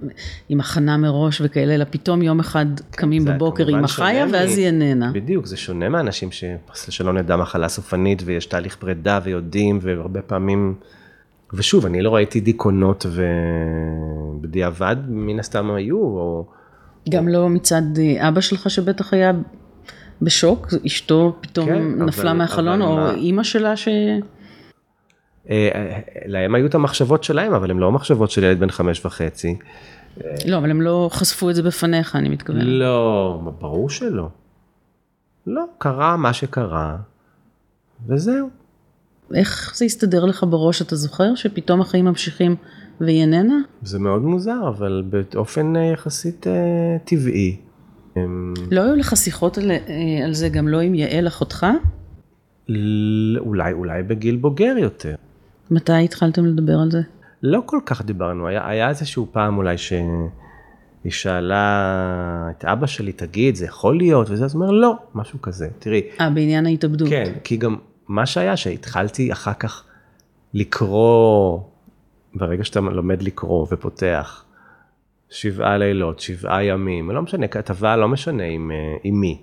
עם 0.49 0.59
הכנה 0.59 0.97
מראש 0.97 1.41
וכאלה, 1.43 1.75
אלא 1.75 1.85
פתאום 1.89 2.21
יום 2.21 2.39
אחד 2.39 2.65
קמים 2.91 3.25
בבוקר 3.25 3.63
כמובן 3.63 3.77
אימא 3.77 3.87
שונה 3.87 4.09
חיה 4.09 4.25
מ- 4.25 4.33
ואז 4.33 4.57
היא 4.57 4.65
איננה. 4.65 5.11
בדיוק, 5.13 5.45
זה 5.45 5.57
שונה 5.57 5.89
מאנשים 5.89 6.31
ש... 6.31 6.43
שלא 6.73 7.13
נדע 7.13 7.35
מחלה 7.35 7.69
סופנית 7.69 8.21
ויש 8.25 8.45
תהליך 8.45 8.75
פרידה 8.75 9.19
ויודעים 9.23 9.79
והרבה 9.81 10.21
פעמים... 10.21 10.75
ושוב, 11.53 11.85
אני 11.85 12.01
לא 12.01 12.15
ראיתי 12.15 12.39
דיכאונות 12.39 13.05
ובדיעבד 14.39 14.95
מן 15.07 15.39
הסתם 15.39 15.71
היו, 15.71 15.97
או... 15.97 16.45
גם 17.09 17.27
לא 17.27 17.49
מצד 17.49 17.81
אה, 17.99 18.27
אבא 18.29 18.41
שלך 18.41 18.69
שבטח 18.69 19.13
היה 19.13 19.31
בשוק, 20.21 20.67
אשתו 20.85 21.35
פתאום 21.41 21.65
כן, 21.67 22.03
נפלה 22.03 22.29
אבל- 22.31 22.37
מהחלון, 22.37 22.81
אבל 22.81 22.91
או 22.91 22.95
מה- 22.95 23.13
אימא 23.13 23.43
שלה 23.43 23.75
ש... 23.77 23.87
אה, 23.87 24.21
אה, 25.75 25.99
להם 26.25 26.55
היו 26.55 26.65
את 26.65 26.75
המחשבות 26.75 27.23
שלהם, 27.23 27.53
אבל 27.53 27.71
הם 27.71 27.79
לא 27.79 27.91
מחשבות 27.91 28.31
של 28.31 28.43
ילד 28.43 28.59
בן 28.59 28.69
חמש 28.69 29.05
וחצי. 29.05 29.57
לא, 30.45 30.57
אבל 30.57 30.71
הם 30.71 30.81
לא 30.81 31.09
חשפו 31.13 31.49
את 31.49 31.55
זה 31.55 31.63
בפניך, 31.63 32.15
אני 32.15 32.29
מתכוונת. 32.29 32.63
לא, 32.65 33.39
ברור 33.59 33.89
שלא. 33.89 34.27
לא, 35.47 35.63
קרה 35.77 36.17
מה 36.17 36.33
שקרה, 36.33 36.97
וזהו. 38.07 38.49
איך 39.35 39.71
זה 39.75 39.85
הסתדר 39.85 40.25
לך 40.25 40.45
בראש, 40.49 40.81
אתה 40.81 40.95
זוכר 40.95 41.35
שפתאום 41.35 41.81
החיים 41.81 42.05
ממשיכים 42.05 42.55
והיא 43.01 43.21
איננה? 43.21 43.55
זה 43.81 43.99
מאוד 43.99 44.21
מוזר, 44.21 44.67
אבל 44.67 45.03
באופן 45.33 45.75
אה, 45.75 45.81
יחסית 45.81 46.47
אה, 46.47 46.53
טבעי. 47.05 47.57
אמ, 48.17 48.53
לא 48.71 48.81
היו 48.81 48.95
לך 48.95 49.17
שיחות 49.17 49.57
על, 49.57 49.71
אה, 49.71 49.77
על 50.25 50.33
זה 50.33 50.49
גם 50.49 50.67
לא 50.67 50.79
עם 50.79 50.95
יעל 50.95 51.27
אחותך? 51.27 51.65
ל- 52.67 53.37
אולי, 53.39 53.73
אולי 53.73 54.03
בגיל 54.03 54.35
בוגר 54.35 54.75
יותר. 54.79 55.15
מתי 55.71 56.03
התחלתם 56.03 56.45
לדבר 56.45 56.79
על 56.79 56.91
זה? 56.91 57.01
לא 57.43 57.61
כל 57.65 57.79
כך 57.85 58.05
דיברנו, 58.05 58.47
היה, 58.47 58.67
היה 58.67 58.89
איזשהו 58.89 59.27
פעם 59.31 59.57
אולי 59.57 59.77
שהיא 59.77 60.01
שאלה 61.09 62.47
את 62.57 62.65
אבא 62.65 62.87
שלי, 62.87 63.11
תגיד, 63.11 63.55
זה 63.55 63.65
יכול 63.65 63.97
להיות, 63.97 64.29
וזה, 64.29 64.45
אז 64.45 64.53
הוא 64.55 64.61
אומר, 64.61 64.71
לא, 64.73 64.93
משהו 65.15 65.41
כזה. 65.41 65.67
תראי, 65.79 66.01
אה, 66.21 66.29
בעניין 66.29 66.65
ההתאבדות. 66.65 67.09
כן, 67.09 67.31
כי 67.43 67.57
גם 67.57 67.75
מה 68.07 68.25
שהיה, 68.25 68.57
שהתחלתי 68.57 69.31
אחר 69.31 69.53
כך 69.53 69.83
לקרוא, 70.53 71.59
ברגע 72.33 72.63
שאתה 72.63 72.79
לומד 72.79 73.21
לקרוא 73.21 73.67
ופותח, 73.71 74.45
שבעה 75.29 75.77
לילות, 75.77 76.19
שבעה 76.19 76.63
ימים, 76.63 77.11
לא 77.11 77.21
משנה, 77.21 77.47
כתבה 77.47 77.95
לא 77.95 78.07
משנה 78.07 78.43
עם, 78.43 78.71
אה, 78.71 78.95
עם 79.03 79.19
מי. 79.19 79.41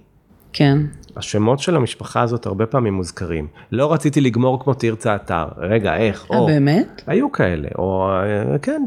כן. 0.53 0.79
השמות 1.17 1.59
של 1.59 1.77
המשפחה 1.77 2.23
הזאת 2.23 2.47
הרבה 2.47 2.67
פעמים 2.67 2.95
מוזכרים. 2.95 3.47
לא 3.73 3.93
רציתי 3.93 4.21
לגמור 4.21 4.65
כמו 4.65 4.75
תרצה 4.75 5.17
אתר, 5.17 5.45
רגע, 5.57 5.97
איך, 5.97 6.27
אה, 6.33 6.39
או... 6.39 6.47
באמת? 6.47 7.03
היו 7.07 7.33
כאלה, 7.33 7.69
או 7.79 8.11
אה, 8.11 8.59
כן, 8.59 8.83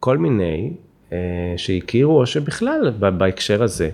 כל 0.00 0.18
מיני 0.18 0.72
אה, 1.12 1.18
שהכירו, 1.56 2.20
או 2.20 2.26
שבכלל 2.26 2.90
בהקשר 2.98 3.62
הזה. 3.62 3.90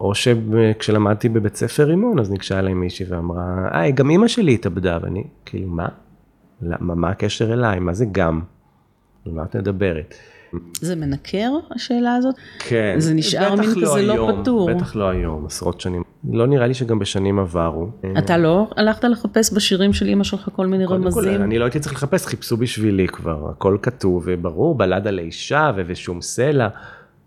או 0.00 0.14
שכשלמדתי 0.14 1.28
בבית 1.28 1.56
ספר 1.56 1.84
רימון, 1.84 2.18
אז 2.18 2.30
ניגשה 2.30 2.58
אליי 2.58 2.74
מישהי 2.74 3.06
ואמרה, 3.08 3.68
היי, 3.72 3.92
גם 3.92 4.10
אימא 4.10 4.28
שלי 4.28 4.54
התאבדה, 4.54 4.98
ואני, 5.02 5.24
כאילו, 5.44 5.68
מה? 5.68 5.88
למה, 6.62 6.94
מה 6.94 7.08
הקשר 7.08 7.52
אליי? 7.52 7.78
מה 7.78 7.92
זה 7.92 8.04
גם? 8.12 8.40
על 9.26 9.32
מה 9.32 9.42
את 9.42 9.56
מדברת? 9.56 10.14
זה 10.80 10.96
מנקר, 10.96 11.50
השאלה 11.70 12.14
הזאת? 12.14 12.34
כן. 12.58 12.94
זה 12.98 13.14
נשאר 13.14 13.54
מין 13.54 13.70
כזה 13.70 14.02
לא 14.02 14.12
היום, 14.12 14.42
פתור. 14.42 14.74
בטח 14.74 14.96
לא 14.96 15.08
היום, 15.10 15.46
עשרות 15.46 15.80
שנים. 15.80 16.02
לא 16.32 16.46
נראה 16.46 16.66
לי 16.66 16.74
שגם 16.74 16.98
בשנים 16.98 17.38
עברו. 17.38 17.88
אתה 18.18 18.38
לא 18.38 18.70
הלכת 18.76 19.04
לחפש 19.04 19.52
בשירים 19.52 19.92
של 19.92 20.08
אמא 20.08 20.24
שלך 20.24 20.48
כל 20.52 20.66
מיני 20.66 20.86
קודם 20.86 21.02
כל, 21.02 21.08
רמזים? 21.08 21.42
אני 21.42 21.58
לא 21.58 21.64
הייתי 21.64 21.80
צריך 21.80 21.94
לחפש, 21.94 22.26
חיפשו 22.26 22.56
בשבילי 22.56 23.08
כבר, 23.08 23.50
הכל 23.50 23.76
כתוב, 23.82 24.22
וברור, 24.26 24.74
בלדה 24.74 25.10
לאישה 25.10 25.70
ו- 25.76 25.82
ושום 25.86 26.22
סלע, 26.22 26.68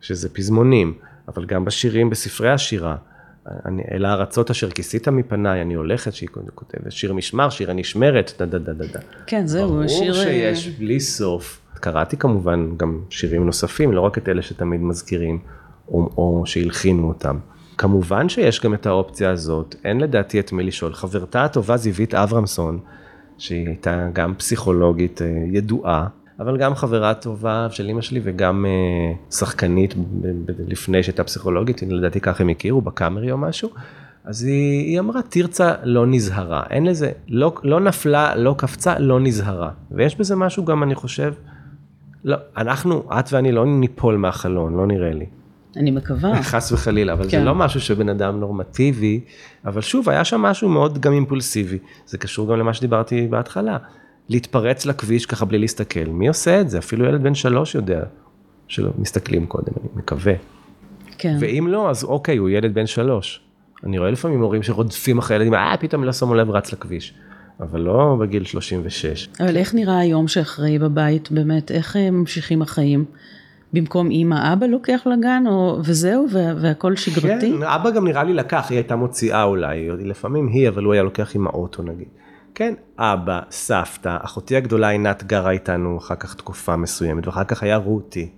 שזה 0.01 0.29
פזמונים, 0.29 0.93
אבל 1.27 1.45
גם 1.45 1.65
בשירים, 1.65 2.09
בספרי 2.09 2.49
השירה. 2.49 2.95
אני, 3.65 3.83
אל 3.91 4.05
הארצות 4.05 4.51
אשר 4.51 4.69
כיסית 4.69 5.07
מפניי, 5.07 5.61
אני 5.61 5.73
הולכת, 5.73 6.13
שהיא 6.13 6.29
כותבת, 6.55 6.91
שיר 6.91 7.13
משמר, 7.13 7.49
שיר 7.49 7.71
הנשמרת, 7.71 8.33
דה 8.39 8.45
דה 8.45 8.59
דה 8.59 8.73
דה 8.73 8.85
דה. 8.93 8.99
כן, 9.27 9.47
זהו, 9.47 9.83
השיר... 9.83 10.13
ברור 10.13 10.25
אה, 10.25 10.55
שיש 10.55 10.69
בלי 10.69 10.99
סוף. 10.99 11.59
קראתי 11.73 12.17
כמובן 12.17 12.77
גם 12.77 13.01
שירים 13.09 13.45
נוספים, 13.45 13.91
לא 13.91 14.01
רק 14.01 14.17
את 14.17 14.29
אלה 14.29 14.41
שתמיד 14.41 14.81
מזכירים, 14.81 15.39
או, 15.87 16.09
או 16.17 16.43
שהלחינו 16.45 17.07
אותם. 17.07 17.37
כמובן 17.77 18.29
שיש 18.29 18.61
גם 18.61 18.73
את 18.73 18.85
האופציה 18.85 19.29
הזאת, 19.29 19.75
אין 19.85 20.01
לדעתי 20.01 20.39
את 20.39 20.51
מי 20.51 20.63
לשאול. 20.63 20.93
חברתה 20.93 21.43
הטובה 21.43 21.77
זיווית 21.77 22.13
אברמסון, 22.13 22.79
שהיא 23.37 23.67
הייתה 23.67 24.07
גם 24.13 24.35
פסיכולוגית 24.35 25.21
אה, 25.21 25.27
ידועה, 25.51 26.07
אבל 26.39 26.57
גם 26.57 26.75
חברה 26.75 27.13
טובה 27.13 27.67
של 27.69 27.87
אימא 27.87 28.01
שלי 28.01 28.19
וגם 28.23 28.65
אה, 28.65 29.13
שחקנית 29.31 29.95
ב- 29.95 30.27
ב- 30.27 30.51
לפני 30.67 31.03
שהייתה 31.03 31.23
פסיכולוגית, 31.23 31.81
לדעתי 31.81 32.19
ככה 32.19 32.43
הם 32.43 32.49
הכירו, 32.49 32.81
בקאמרי 32.81 33.31
או 33.31 33.37
משהו. 33.37 33.69
אז 34.25 34.43
היא, 34.43 34.85
היא 34.85 34.99
אמרה, 34.99 35.21
תרצה 35.29 35.73
לא 35.83 36.05
נזהרה, 36.07 36.63
אין 36.69 36.85
לזה, 36.85 37.11
לא, 37.27 37.55
לא 37.63 37.79
נפלה, 37.79 38.35
לא 38.35 38.55
קפצה, 38.57 38.99
לא 38.99 39.19
נזהרה. 39.19 39.71
ויש 39.91 40.19
בזה 40.19 40.35
משהו 40.35 40.65
גם, 40.65 40.83
אני 40.83 40.95
חושב, 40.95 41.33
לא, 42.23 42.37
אנחנו, 42.57 43.03
את 43.19 43.33
ואני 43.33 43.51
לא 43.51 43.65
ניפול 43.65 44.17
מהחלון, 44.17 44.75
לא 44.75 44.87
נראה 44.87 45.13
לי. 45.13 45.25
אני 45.75 45.91
מקווה. 45.91 46.43
חס 46.51 46.71
וחלילה, 46.71 47.13
אבל 47.13 47.23
כן. 47.23 47.39
זה 47.39 47.45
לא 47.45 47.55
משהו 47.55 47.81
שבן 47.81 48.09
אדם 48.09 48.39
נורמטיבי, 48.39 49.19
אבל 49.65 49.81
שוב, 49.81 50.09
היה 50.09 50.23
שם 50.23 50.41
משהו 50.41 50.69
מאוד 50.69 50.99
גם 51.01 51.13
אימפולסיבי. 51.13 51.77
זה 52.05 52.17
קשור 52.17 52.51
גם 52.51 52.59
למה 52.59 52.73
שדיברתי 52.73 53.27
בהתחלה. 53.27 53.77
להתפרץ 54.29 54.85
לכביש 54.85 55.25
ככה 55.25 55.45
בלי 55.45 55.57
להסתכל. 55.57 56.05
מי 56.05 56.27
עושה 56.27 56.61
את 56.61 56.69
זה? 56.69 56.77
אפילו 56.77 57.05
ילד 57.05 57.23
בן 57.23 57.35
שלוש 57.35 57.75
יודע 57.75 58.03
שלא 58.67 58.89
מסתכלים 58.97 59.45
קודם, 59.45 59.73
אני 59.81 59.89
מקווה. 59.95 60.33
כן. 61.17 61.37
ואם 61.39 61.67
לא, 61.69 61.89
אז 61.89 62.03
אוקיי, 62.03 62.37
הוא 62.37 62.49
ילד 62.49 62.73
בן 62.73 62.85
שלוש. 62.85 63.41
אני 63.83 63.99
רואה 63.99 64.11
לפעמים 64.11 64.41
הורים 64.41 64.63
שרודפים 64.63 65.17
אחרי 65.17 65.35
ילדים, 65.35 65.53
אה, 65.53 65.75
פתאום 65.79 66.03
לא 66.03 66.11
שמו 66.11 66.35
לב, 66.35 66.49
רץ 66.49 66.73
לכביש. 66.73 67.13
אבל 67.59 67.81
לא 67.81 68.17
בגיל 68.19 68.43
36. 68.43 69.29
אבל 69.39 69.57
איך 69.57 69.73
נראה 69.75 69.99
היום 69.99 70.27
שאחראי 70.27 70.79
בבית, 70.79 71.31
באמת, 71.31 71.71
איך 71.71 71.95
אה, 71.95 72.11
ממשיכים 72.11 72.61
החיים? 72.61 73.05
במקום 73.73 74.11
אימא, 74.11 74.53
אבא 74.53 74.65
לוקח 74.65 75.01
לגן, 75.05 75.43
או, 75.47 75.79
וזהו, 75.83 76.27
וה, 76.31 76.53
והכל 76.61 76.95
שגרתי? 76.95 77.53
כן, 77.59 77.63
אבא 77.63 77.91
גם 77.91 78.07
נראה 78.07 78.23
לי 78.23 78.33
לקח, 78.33 78.65
היא 78.69 78.77
הייתה 78.77 78.95
מוציאה 78.95 79.43
אולי, 79.43 79.89
לפעמים 79.89 80.47
היא, 80.47 80.69
אבל 80.69 80.83
הוא 80.83 80.93
היה 80.93 81.03
לוקח 81.03 81.35
עם 81.35 81.47
האוטו 81.47 81.83
נגיד. 81.83 82.07
כן, 82.55 82.73
אבא, 82.97 83.39
סבתא, 83.51 84.17
אחותי 84.21 84.55
הגדולה 84.55 84.89
עינת 84.89 85.23
גרה 85.23 85.51
איתנו 85.51 85.97
אחר 85.97 86.15
כך 86.15 86.33
תקופה 86.35 86.75
מסוימת, 86.75 87.27
ואחר 87.27 87.43
כך 87.43 87.63
היה 87.63 87.77
רותי. 87.77 88.29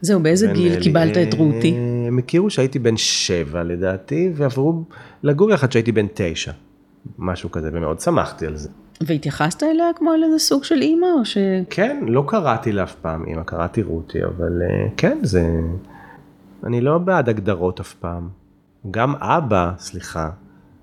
זהו, 0.00 0.20
באיזה 0.20 0.46
גיל 0.46 0.72
אלי- 0.72 0.82
קיבלת 0.82 1.16
את 1.16 1.34
רותי? 1.34 1.76
הם 2.06 2.18
הכירו 2.18 2.50
שהייתי 2.50 2.78
בן 2.78 2.96
שבע 2.96 3.62
לדעתי, 3.62 4.30
ועברו 4.34 4.84
לגור 5.22 5.50
יחד 5.50 5.72
שהייתי 5.72 5.92
בן 5.92 6.06
תשע. 6.14 6.52
משהו 7.18 7.50
כזה, 7.50 7.70
ומאוד 7.72 8.00
שמחתי 8.00 8.46
על 8.46 8.56
זה. 8.56 8.68
והתייחסת 9.00 9.62
אליה 9.62 9.86
כמו 9.96 10.14
אל 10.14 10.24
איזה 10.24 10.38
סוג 10.38 10.64
של 10.64 10.82
אימא, 10.82 11.06
או 11.18 11.24
ש... 11.24 11.38
כן, 11.70 12.04
לא 12.08 12.24
קראתי 12.28 12.72
לה 12.72 12.82
אף 12.82 12.94
פעם 12.94 13.24
אמא, 13.28 13.42
קראתי 13.42 13.82
רותי, 13.82 14.24
אבל 14.24 14.62
אה, 14.62 14.88
כן, 14.96 15.18
זה... 15.22 15.50
אני 16.64 16.80
לא 16.80 16.98
בעד 16.98 17.28
הגדרות 17.28 17.80
אף 17.80 17.94
פעם. 17.94 18.28
גם 18.90 19.14
אבא, 19.16 19.72
סליחה, 19.78 20.30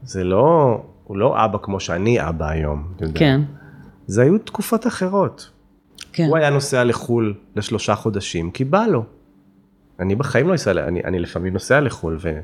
זה 0.04 0.24
לא... 0.24 0.78
הוא 1.12 1.18
לא 1.18 1.46
אבא 1.46 1.58
כמו 1.62 1.80
שאני 1.80 2.30
אבא 2.30 2.50
היום, 2.50 2.84
אתה 2.96 3.06
יודע. 3.06 3.20
כן, 3.20 3.42
זה 4.08 4.22
היו 4.22 4.38
תקופות 4.38 4.88
אחרות. 4.88 5.50
כן. 6.14 6.26
הוא 6.28 6.38
היה 6.38 6.50
נוסע 6.50 6.84
לחו"ל 6.84 7.34
לשלושה 7.56 7.96
חודשים, 7.96 8.52
כי 8.52 8.64
בא 8.64 8.86
לו. 8.86 9.04
אני 10.00 10.16
בחיים 10.16 10.48
לא 10.48 10.56
אסע, 10.56 10.72
אני, 10.72 11.04
אני 11.04 11.20
לפעמים 11.20 11.54
נוסע 11.54 11.80
לחו"ל, 11.80 12.18
ו... 12.22 12.40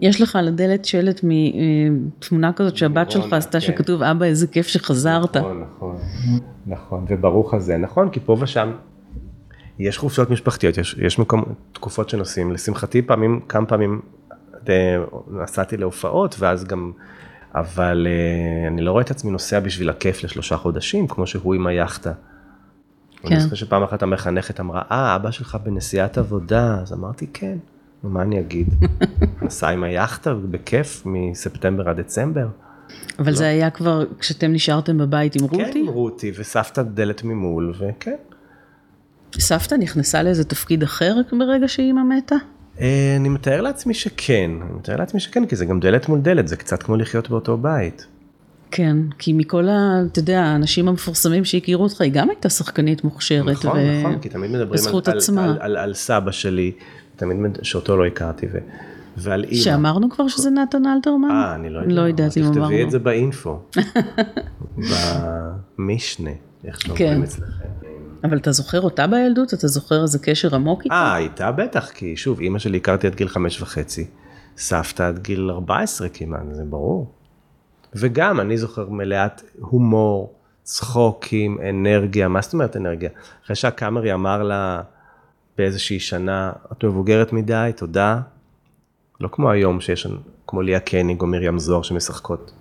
יש 0.00 0.20
לך 0.20 0.36
על 0.36 0.48
הדלת 0.48 0.84
שלט 0.84 1.20
מתמונה 1.22 2.52
כזאת 2.52 2.76
שהבת 2.76 3.10
שלך 3.10 3.24
רונה, 3.24 3.36
עשתה 3.36 3.52
כן. 3.52 3.60
שכתוב 3.60 4.02
אבא 4.02 4.26
איזה 4.26 4.46
כיף 4.46 4.66
שחזרת. 4.66 5.36
נכון, 5.36 5.64
נכון, 5.76 5.96
נכון, 6.66 7.04
וברוך 7.08 7.54
הזה, 7.54 7.76
נכון, 7.76 8.10
כי 8.10 8.20
פה 8.20 8.36
ושם 8.40 8.72
יש 9.78 9.98
חופשות 9.98 10.30
משפחתיות, 10.30 10.78
יש, 10.78 10.96
יש 10.98 11.18
מקום, 11.18 11.44
תקופות 11.72 12.08
שנוסעים, 12.08 12.52
לשמחתי 12.52 13.02
פעמים, 13.02 13.40
כמה 13.48 13.66
פעמים 13.66 14.00
אה, 14.68 14.96
נסעתי 15.30 15.76
להופעות, 15.76 16.36
ואז 16.38 16.64
גם, 16.64 16.92
אבל 17.54 18.06
אה, 18.06 18.68
אני 18.68 18.82
לא 18.82 18.92
רואה 18.92 19.02
את 19.02 19.10
עצמי 19.10 19.30
נוסע 19.30 19.60
בשביל 19.60 19.90
הכיף 19.90 20.24
לשלושה 20.24 20.56
חודשים, 20.56 21.08
כמו 21.08 21.26
שהוא 21.26 21.54
עם 21.54 21.66
היאכטה. 21.66 22.12
כן. 23.22 23.34
אני 23.34 23.40
זוכר 23.40 23.54
שפעם 23.54 23.82
אחת 23.82 24.02
המחנכת 24.02 24.60
אמרה, 24.60 24.82
אה, 24.90 25.16
אבא 25.16 25.30
שלך 25.30 25.58
בנסיעת 25.64 26.18
עבודה, 26.18 26.78
אז 26.82 26.92
אמרתי, 26.92 27.26
כן, 27.32 27.58
נו, 28.02 28.10
מה 28.10 28.22
אני 28.22 28.40
אגיד? 28.40 28.66
נסע 29.42 29.68
עם 29.68 29.84
היאכטה 29.84 30.34
בכיף 30.34 31.02
מספטמבר 31.06 31.88
עד 31.88 32.00
דצמבר. 32.00 32.48
אבל 33.18 33.34
זה 33.34 33.48
היה 33.48 33.70
כבר 33.70 34.04
כשאתם 34.18 34.52
נשארתם 34.52 34.98
בבית 34.98 35.36
עם 35.36 35.42
לא. 35.42 35.48
כן, 35.48 35.64
רותי? 35.64 35.80
עם 35.80 35.88
רותי, 35.88 36.32
וסבתא 36.38 36.82
דלת 36.82 37.24
ממול, 37.24 37.74
וכן. 37.78 38.16
סבתא 39.38 39.74
נכנסה 39.74 40.22
לאיזה 40.22 40.44
תפקיד 40.44 40.82
אחר 40.82 41.14
ברגע 41.38 41.68
שאימא 41.68 42.02
מתה? 42.02 42.36
אה, 42.80 43.16
אני 43.16 43.28
מתאר 43.28 43.60
לעצמי 43.60 43.94
שכן, 43.94 44.50
אני 44.62 44.78
מתאר 44.78 44.96
לעצמי 44.96 45.20
שכן, 45.20 45.46
כי 45.46 45.56
זה 45.56 45.64
גם 45.66 45.80
דלת 45.80 46.08
מול 46.08 46.20
דלת, 46.20 46.48
זה 46.48 46.56
קצת 46.56 46.82
כמו 46.82 46.96
לחיות 46.96 47.30
באותו 47.30 47.56
בית. 47.56 48.06
כן, 48.70 48.96
כי 49.18 49.32
מכל 49.32 49.68
ה... 49.68 50.02
אתה 50.12 50.18
יודע, 50.18 50.40
האנשים 50.42 50.88
המפורסמים 50.88 51.44
שהכירו 51.44 51.82
אותך, 51.82 52.00
היא 52.00 52.12
גם 52.12 52.30
הייתה 52.30 52.48
שחקנית 52.48 53.04
מוכשרת. 53.04 53.48
נכון, 53.48 53.78
ו- 53.78 54.00
נכון, 54.00 54.18
כי 54.18 54.28
תמיד 54.28 54.50
מדברים 54.50 54.68
על, 54.68 54.74
בזכות 54.74 55.08
על, 55.08 55.18
עצמה. 55.18 55.44
על, 55.44 55.56
על, 55.60 55.76
על 55.76 55.94
סבא 55.94 56.30
שלי, 56.30 56.72
תמיד, 57.16 57.36
מד- 57.36 57.64
שאותו 57.64 57.96
לא 57.96 58.06
הכרתי, 58.06 58.46
ו, 58.52 58.58
ועל 59.16 59.44
אימא. 59.44 59.56
שאמרנו 59.62 60.10
כבר 60.10 60.28
שזה 60.28 60.50
נתן 60.50 60.86
אלתרמן? 60.86 61.30
אה, 61.30 61.54
אני 61.54 61.70
לא 61.70 61.78
יודע. 61.78 61.94
לא 61.94 62.00
יודעת 62.00 62.36
אם 62.36 62.42
אמרנו. 62.42 62.60
תכתבי 62.60 62.82
את 62.82 62.90
זה 62.90 62.98
באינפו. 62.98 63.58
במשנה, 65.78 66.30
איך 66.64 66.80
שאומרים 66.80 67.08
כן. 67.16 67.22
אצלכם. 67.22 67.68
אבל 68.24 68.38
אתה 68.38 68.52
זוכר 68.52 68.80
אותה 68.80 69.06
בילדות? 69.06 69.54
אתה 69.54 69.68
זוכר 69.68 70.02
איזה 70.02 70.18
קשר 70.18 70.54
עמוק 70.54 70.84
איתה? 70.84 70.94
אה, 70.94 71.14
הייתה 71.14 71.52
בטח, 71.52 71.90
כי 71.90 72.16
שוב, 72.16 72.40
אימא 72.40 72.58
שלי 72.58 72.76
הכרתי 72.76 73.06
עד 73.06 73.14
גיל 73.14 73.28
חמש 73.28 73.62
וחצי, 73.62 74.06
סבתא 74.56 75.02
עד 75.02 75.18
גיל 75.18 75.50
14 75.50 76.08
כמעט, 76.08 76.40
זה 76.50 76.64
ברור. 76.64 77.14
וגם, 77.94 78.40
אני 78.40 78.58
זוכר 78.58 78.88
מלאת 78.88 79.42
הומור, 79.60 80.34
צחוקים, 80.62 81.58
אנרגיה, 81.70 82.28
מה 82.28 82.40
זאת 82.40 82.52
אומרת 82.52 82.76
אנרגיה? 82.76 83.10
אחרי 83.44 83.56
שהקאמרי 83.56 84.12
אמר 84.14 84.42
לה 84.42 84.82
באיזושהי 85.58 86.00
שנה, 86.00 86.52
את 86.72 86.84
מבוגרת 86.84 87.32
מדי, 87.32 87.70
תודה. 87.76 88.20
לא 89.20 89.28
כמו 89.32 89.50
היום 89.50 89.80
שיש, 89.80 90.06
כמו 90.46 90.62
ליה 90.62 90.80
קניג 90.80 91.20
או 91.20 91.26
מרים 91.26 91.58
זוהר 91.58 91.82
שמשחקות. 91.82 92.52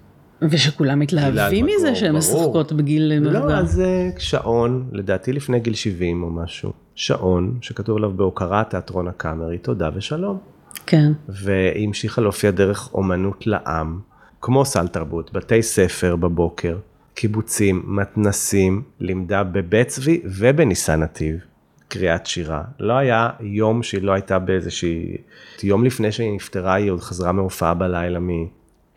ושכולם 0.42 1.00
מתלהבים 1.00 1.66
מזה 1.66 1.96
שהן. 1.96 2.16
משחקות 2.16 2.74
בגיל 2.74 3.20
מבוגר. 3.20 3.46
לא, 3.46 3.54
אז 3.54 3.80
אה, 3.80 4.10
שעון, 4.18 4.90
לדעתי 4.92 5.34
לפני 5.34 5.60
גיל 5.60 5.74
70 5.74 6.24
או 6.24 6.30
משהו, 6.30 6.74
שעון 6.96 7.58
שכתוב 7.62 7.98
עליו 7.98 8.12
בהוקרת 8.12 8.70
תיאטרון 8.70 9.08
הקאמרי, 9.08 9.58
תודה 9.58 9.90
ושלום. 9.96 10.38
כן, 10.86 11.12
והיא 11.30 11.88
המשיכה 11.88 12.22
להופיע 12.22 12.52
דרך 12.52 12.94
אומנות 12.94 13.48
לעם, 13.48 14.00
כמו 14.42 14.66
סל 14.66 14.88
תרבות, 14.88 15.34
בתי 15.34 15.64
ספר 15.64 16.16
בבוקר, 16.16 16.78
קיבוצים, 17.14 17.84
מתנסים, 17.86 18.82
לימדה 19.00 19.44
בבית 19.44 19.88
צבי 19.88 20.22
ובניסן 20.26 21.04
נתיב, 21.04 21.40
קריאת 21.88 22.26
שירה. 22.26 22.64
לא 22.80 22.94
היה 22.94 23.30
יום 23.40 23.84
שהיא 23.84 24.02
לא 24.02 24.12
הייתה 24.12 24.40
באיזושהי... 24.40 25.18
יום 25.64 25.86
לפני 25.86 26.12
שהיא 26.12 26.36
נפטרה 26.36 26.74
היא 26.74 26.92
עוד 26.92 27.02
חזרה 27.02 27.32
מהופעה 27.32 27.74
בלילה 27.74 28.20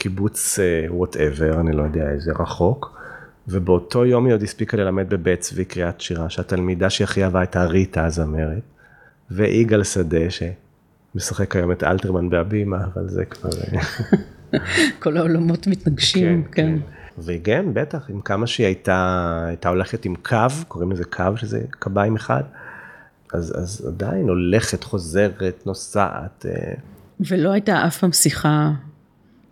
מקיבוץ 0.02 0.58
whatever, 0.88 1.60
אני 1.60 1.72
לא 1.72 1.82
יודע 1.82 2.10
איזה, 2.10 2.32
רחוק. 2.38 2.98
ובאותו 3.48 4.06
יום 4.06 4.26
היא 4.26 4.34
עוד 4.34 4.42
הספיקה 4.42 4.76
ללמד 4.76 5.08
בבית 5.08 5.40
צבי 5.40 5.64
קריאת 5.64 6.00
שירה, 6.00 6.30
שהתלמידה 6.30 6.90
שהכי 6.90 7.24
אהבה 7.24 7.40
הייתה 7.40 7.64
ריטה 7.64 8.04
הזמרת, 8.04 8.62
ויגאל 9.30 9.84
שדה, 9.84 10.18
שמשחק 10.30 11.56
היום 11.56 11.72
את 11.72 11.82
אלתרמן 11.82 12.30
בהבימה, 12.30 12.84
אבל 12.84 13.08
זה 13.08 13.24
כבר... 13.24 13.50
כל 15.02 15.16
העולמות 15.16 15.66
מתנגשים, 15.66 16.44
כן. 16.52 16.78
וגם, 17.18 17.74
בטח, 17.74 18.10
עם 18.10 18.20
כמה 18.20 18.46
שהיא 18.46 18.66
הייתה, 18.66 19.44
הייתה 19.48 19.68
הולכת 19.68 20.04
עם 20.04 20.14
קו, 20.14 20.36
קוראים 20.68 20.92
לזה 20.92 21.04
קו, 21.04 21.36
שזה 21.36 21.60
קביים 21.70 22.16
אחד, 22.16 22.42
אז, 23.32 23.52
אז 23.62 23.86
עדיין 23.88 24.28
הולכת, 24.28 24.84
חוזרת, 24.84 25.62
נוסעת. 25.66 26.46
אה, 26.48 26.74
ולא 27.20 27.52
הייתה 27.52 27.86
אף 27.86 27.98
פעם 27.98 28.12
שיחה, 28.12 28.70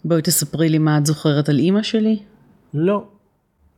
בואי 0.05 0.23
תספרי 0.23 0.69
לי 0.69 0.79
מה 0.79 0.99
את 0.99 1.07
זוכרת 1.07 1.49
על 1.49 1.59
אימא 1.59 1.83
שלי? 1.83 2.19
לא, 2.75 3.05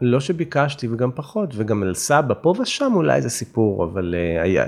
לא 0.01 0.21
שביקשתי 0.21 0.89
וגם 0.89 1.11
פחות, 1.15 1.51
וגם 1.57 1.83
על 1.83 1.95
סבא, 1.95 2.35
פה 2.41 2.55
ושם 2.61 2.93
אולי 2.95 3.17
איזה 3.17 3.31
סיפור, 3.31 3.85
אבל 3.85 4.15
uh, 4.15 4.43
היה... 4.43 4.65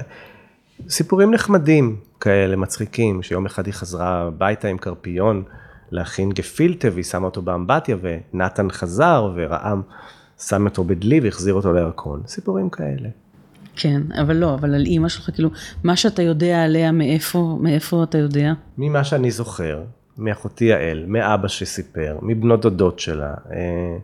סיפורים 0.89 1.35
נחמדים 1.35 1.97
כאלה, 2.21 2.57
מצחיקים, 2.57 3.23
שיום 3.23 3.47
אחד 3.47 3.67
היא 3.67 3.75
חזרה 3.75 4.23
הביתה 4.23 4.69
עם 4.69 4.79
קרפיון 4.79 5.43
להכין 5.91 6.33
גפילטה, 6.33 6.89
והיא 6.93 7.05
שמה 7.05 7.25
אותו 7.25 7.43
באמבטיה, 7.43 7.97
ונתן 8.01 8.71
חזר, 8.71 9.33
ורעם 9.37 9.83
שם 10.39 10.65
אותו 10.65 10.85
בדלי 10.85 11.21
והחזיר 11.21 11.55
אותו 11.55 11.73
לירקון. 11.73 12.23
סיפורים 12.27 12.71
כאלה. 12.71 13.09
כן, 13.77 14.03
אבל 14.21 14.37
לא, 14.37 14.55
אבל 14.55 14.75
על 14.75 14.87
אימא 14.87 15.09
שלך, 15.09 15.31
כאילו, 15.35 15.51
מה 15.85 15.97
שאתה 15.97 16.23
יודע 16.23 16.65
עליה, 16.65 16.93
מאיפה, 16.93 17.59
מאיפה 17.61 18.03
אתה 18.03 18.19
יודע? 18.19 18.53
ממה 18.79 19.05
שאני 19.05 19.31
זוכר, 19.31 19.83
מאחותי 20.19 20.65
יעל, 20.65 21.05
מאבא 21.07 21.49
שסיפר, 21.49 22.19
מבנות 22.23 22.61
דודות 22.61 22.99
שלה, 22.99 23.35
אה, 23.53 23.97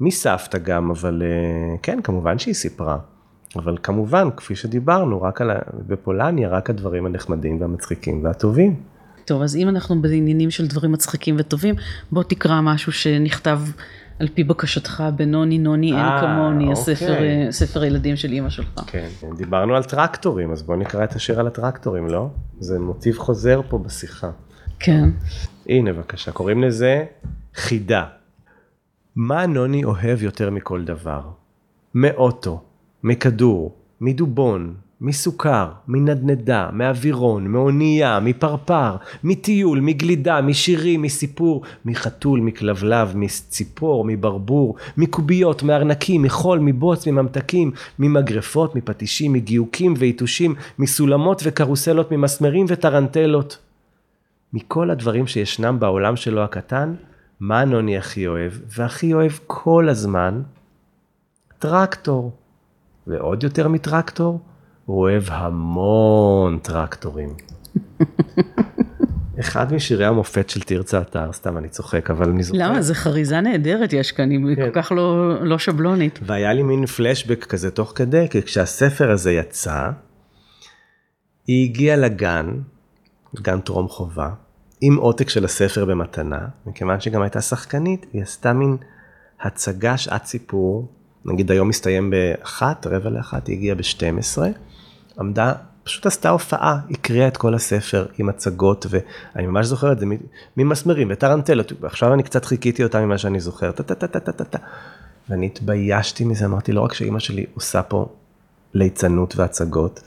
מסבתא 0.00 0.58
גם, 0.58 0.90
אבל 0.90 1.22
אה, 1.24 1.76
כן, 1.82 1.98
כמובן 2.04 2.38
שהיא 2.38 2.54
סיפרה. 2.54 2.98
אבל 3.56 3.76
כמובן, 3.82 4.28
כפי 4.36 4.56
שדיברנו, 4.56 5.22
רק 5.22 5.40
על, 5.40 5.50
ה- 5.50 5.58
בפולניה, 5.86 6.48
רק 6.48 6.70
הדברים 6.70 7.06
הנחמדים 7.06 7.60
והמצחיקים 7.60 8.24
והטובים. 8.24 8.76
טוב, 9.24 9.42
אז 9.42 9.56
אם 9.56 9.68
אנחנו 9.68 10.02
בעניינים 10.02 10.50
של 10.50 10.66
דברים 10.66 10.92
מצחיקים 10.92 11.36
וטובים, 11.38 11.74
בוא 12.12 12.22
תקרא 12.22 12.60
משהו 12.60 12.92
שנכתב 12.92 13.60
על 14.18 14.28
פי 14.34 14.44
בקשתך 14.44 15.04
בנוני 15.16 15.58
נוני 15.58 15.86
אין 15.92 15.98
אה, 16.00 16.20
כמוני, 16.20 16.64
אוקיי. 16.68 16.72
הספר, 16.72 17.14
ספר 17.50 17.82
הילדים 17.82 18.16
של 18.16 18.32
אימא 18.32 18.50
שלך. 18.50 18.80
כן, 18.86 19.08
דיברנו 19.36 19.76
על 19.76 19.84
טרקטורים, 19.84 20.52
אז 20.52 20.62
בואו 20.62 20.78
נקרא 20.78 21.04
את 21.04 21.12
השיר 21.12 21.40
על 21.40 21.46
הטרקטורים, 21.46 22.06
לא? 22.06 22.28
זה 22.60 22.78
מוטיב 22.78 23.18
חוזר 23.18 23.60
פה 23.68 23.78
בשיחה. 23.78 24.30
כן. 24.80 25.08
הנה 25.68 25.92
בבקשה, 25.92 26.32
קוראים 26.32 26.62
לזה 26.62 27.04
חידה. 27.54 28.04
מה 29.16 29.46
נוני 29.46 29.84
אוהב 29.84 30.22
יותר 30.22 30.50
מכל 30.50 30.84
דבר? 30.84 31.20
מאוטו, 31.94 32.60
מכדור, 33.02 33.76
מדובון, 34.00 34.74
מסוכר, 35.00 35.68
מנדנדה, 35.88 36.68
מאווירון, 36.72 37.46
מאונייה, 37.46 38.20
מפרפר, 38.20 38.96
מטיול, 39.24 39.80
מגלידה, 39.80 40.40
משירים, 40.40 41.02
מסיפור, 41.02 41.62
מחתול, 41.84 42.40
מכלבלב, 42.40 43.12
מציפור, 43.14 44.04
מברבור, 44.04 44.76
מקוביות, 44.96 45.62
מארנקים, 45.62 46.22
מחול, 46.22 46.58
מבוץ, 46.58 47.06
מממתקים, 47.06 47.70
ממגרפות, 47.98 48.76
מפטישים, 48.76 49.32
מגיוקים 49.32 49.94
ויתושים, 49.98 50.54
מסולמות 50.78 51.42
וקרוסלות, 51.44 52.12
ממסמרים 52.12 52.66
וטרנטלות. 52.68 53.58
מכל 54.52 54.90
הדברים 54.90 55.26
שישנם 55.26 55.76
בעולם 55.80 56.16
שלו 56.16 56.44
הקטן, 56.44 56.94
מה 57.40 57.64
נוני 57.64 57.98
הכי 57.98 58.26
אוהב? 58.26 58.52
והכי 58.76 59.14
אוהב 59.14 59.32
כל 59.46 59.88
הזמן? 59.88 60.42
טרקטור. 61.58 62.32
ועוד 63.06 63.42
יותר 63.42 63.68
מטרקטור, 63.68 64.40
הוא 64.84 65.00
אוהב 65.00 65.22
המון 65.26 66.58
טרקטורים. 66.58 67.34
אחד 69.40 69.72
משירי 69.72 70.04
המופת 70.04 70.50
של 70.50 70.60
תרצה 70.60 71.00
אתר, 71.00 71.32
סתם 71.32 71.58
אני 71.58 71.68
צוחק, 71.68 72.10
אבל 72.10 72.28
אני 72.30 72.42
זוכר. 72.42 72.58
למה? 72.58 72.82
זה 72.82 72.94
חריזה 72.94 73.40
נהדרת 73.40 73.92
יש 73.92 74.12
כאן, 74.12 74.30
היא 74.30 74.56
כן. 74.56 74.64
כל 74.64 74.82
כך 74.82 74.92
לא, 74.92 75.34
לא 75.44 75.58
שבלונית. 75.58 76.18
והיה 76.22 76.52
לי 76.52 76.62
מין 76.62 76.86
פלשבק 76.86 77.44
כזה 77.44 77.70
תוך 77.70 77.92
כדי, 77.94 78.26
כי 78.30 78.42
כשהספר 78.42 79.10
הזה 79.10 79.32
יצא, 79.32 79.90
היא 81.46 81.70
הגיעה 81.70 81.96
לגן, 81.96 82.46
גן 83.36 83.60
טרום 83.60 83.88
חובה, 83.88 84.30
עם 84.80 84.96
עותק 84.96 85.28
של 85.28 85.44
הספר 85.44 85.84
במתנה, 85.84 86.46
מכיוון 86.66 87.00
שגם 87.00 87.22
הייתה 87.22 87.40
שחקנית, 87.40 88.06
היא 88.12 88.22
עשתה 88.22 88.52
מין 88.52 88.76
הצגה 89.40 89.96
שעת 89.96 90.26
סיפור, 90.26 90.88
נגיד 91.24 91.50
היום 91.50 91.68
מסתיים 91.68 92.10
באחת, 92.10 92.86
רבע 92.86 93.10
לאחת, 93.10 93.46
היא 93.46 93.56
הגיעה 93.56 93.74
ב-12, 93.74 94.38
עמדה, 95.20 95.52
פשוט 95.84 96.06
עשתה 96.06 96.28
הופעה, 96.28 96.80
הקריאה 96.90 97.28
את 97.28 97.36
כל 97.36 97.54
הספר 97.54 98.06
עם 98.18 98.28
הצגות, 98.28 98.86
ואני 98.90 99.46
ממש 99.46 99.66
זוכר 99.66 99.92
את 99.92 99.98
זה 99.98 100.06
ממסמרים 100.56 101.08
וטרנטלות, 101.10 101.72
ועכשיו 101.80 102.14
אני 102.14 102.22
קצת 102.22 102.44
חיכיתי 102.44 102.84
אותה 102.84 103.00
ממה 103.00 103.18
שאני 103.18 103.40
זוכר, 103.40 103.72
טה 103.72 103.82
טה 103.82 103.94
טה 103.94 104.20
טה 104.20 104.32
טה 104.32 104.44
טה, 104.44 104.58
ואני 105.28 105.46
התביישתי 105.46 106.24
מזה, 106.24 106.44
אמרתי 106.44 106.72
לא 106.72 106.80
רק 106.80 106.94
שאימא 106.94 107.18
שלי 107.18 107.46
עושה 107.54 107.82
פה 107.82 108.08
ליצנות 108.74 109.36
והצגות, 109.36 110.00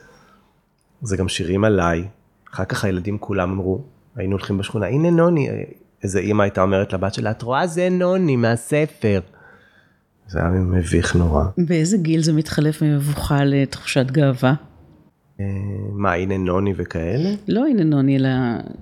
זה 1.02 1.18
גם 1.18 1.28
שירים 1.28 1.64
עליי, 1.64 2.08
אחר 2.54 2.66
כך 2.66 2.84
הילדים 2.86 3.18
כולם 3.18 3.52
אמרו, 3.52 3.82
היינו 4.16 4.32
הולכים 4.32 4.58
בשכונה, 4.58 4.88
הנה 4.88 5.10
נוני, 5.10 5.50
איזה 6.04 6.20
אימא 6.20 6.44
הייתה 6.44 6.62
אומרת 6.62 6.94
לבת 6.94 7.14
שלה, 7.14 7.32
את 7.32 7.42
רואה 7.42 7.68
זה 7.68 7.90
נוני 7.90 8.36
מהספר. 8.36 9.20
זה 10.28 10.40
היה 10.40 10.50
מביך 10.50 11.16
נורא. 11.16 11.44
באיזה 11.58 11.98
גיל 11.98 12.22
זה 12.22 12.34
מתחלף 12.34 12.82
ממבוכה 12.82 13.44
לתחושת 13.44 14.12
גאווה? 14.12 14.54
אה, 15.40 15.46
מה, 15.94 16.14
הנה 16.14 16.38
נוני 16.38 16.74
וכאלה? 16.78 17.30
לא 17.48 17.66
הנה 17.66 17.84
נוני, 17.84 18.18
אלא 18.18 18.30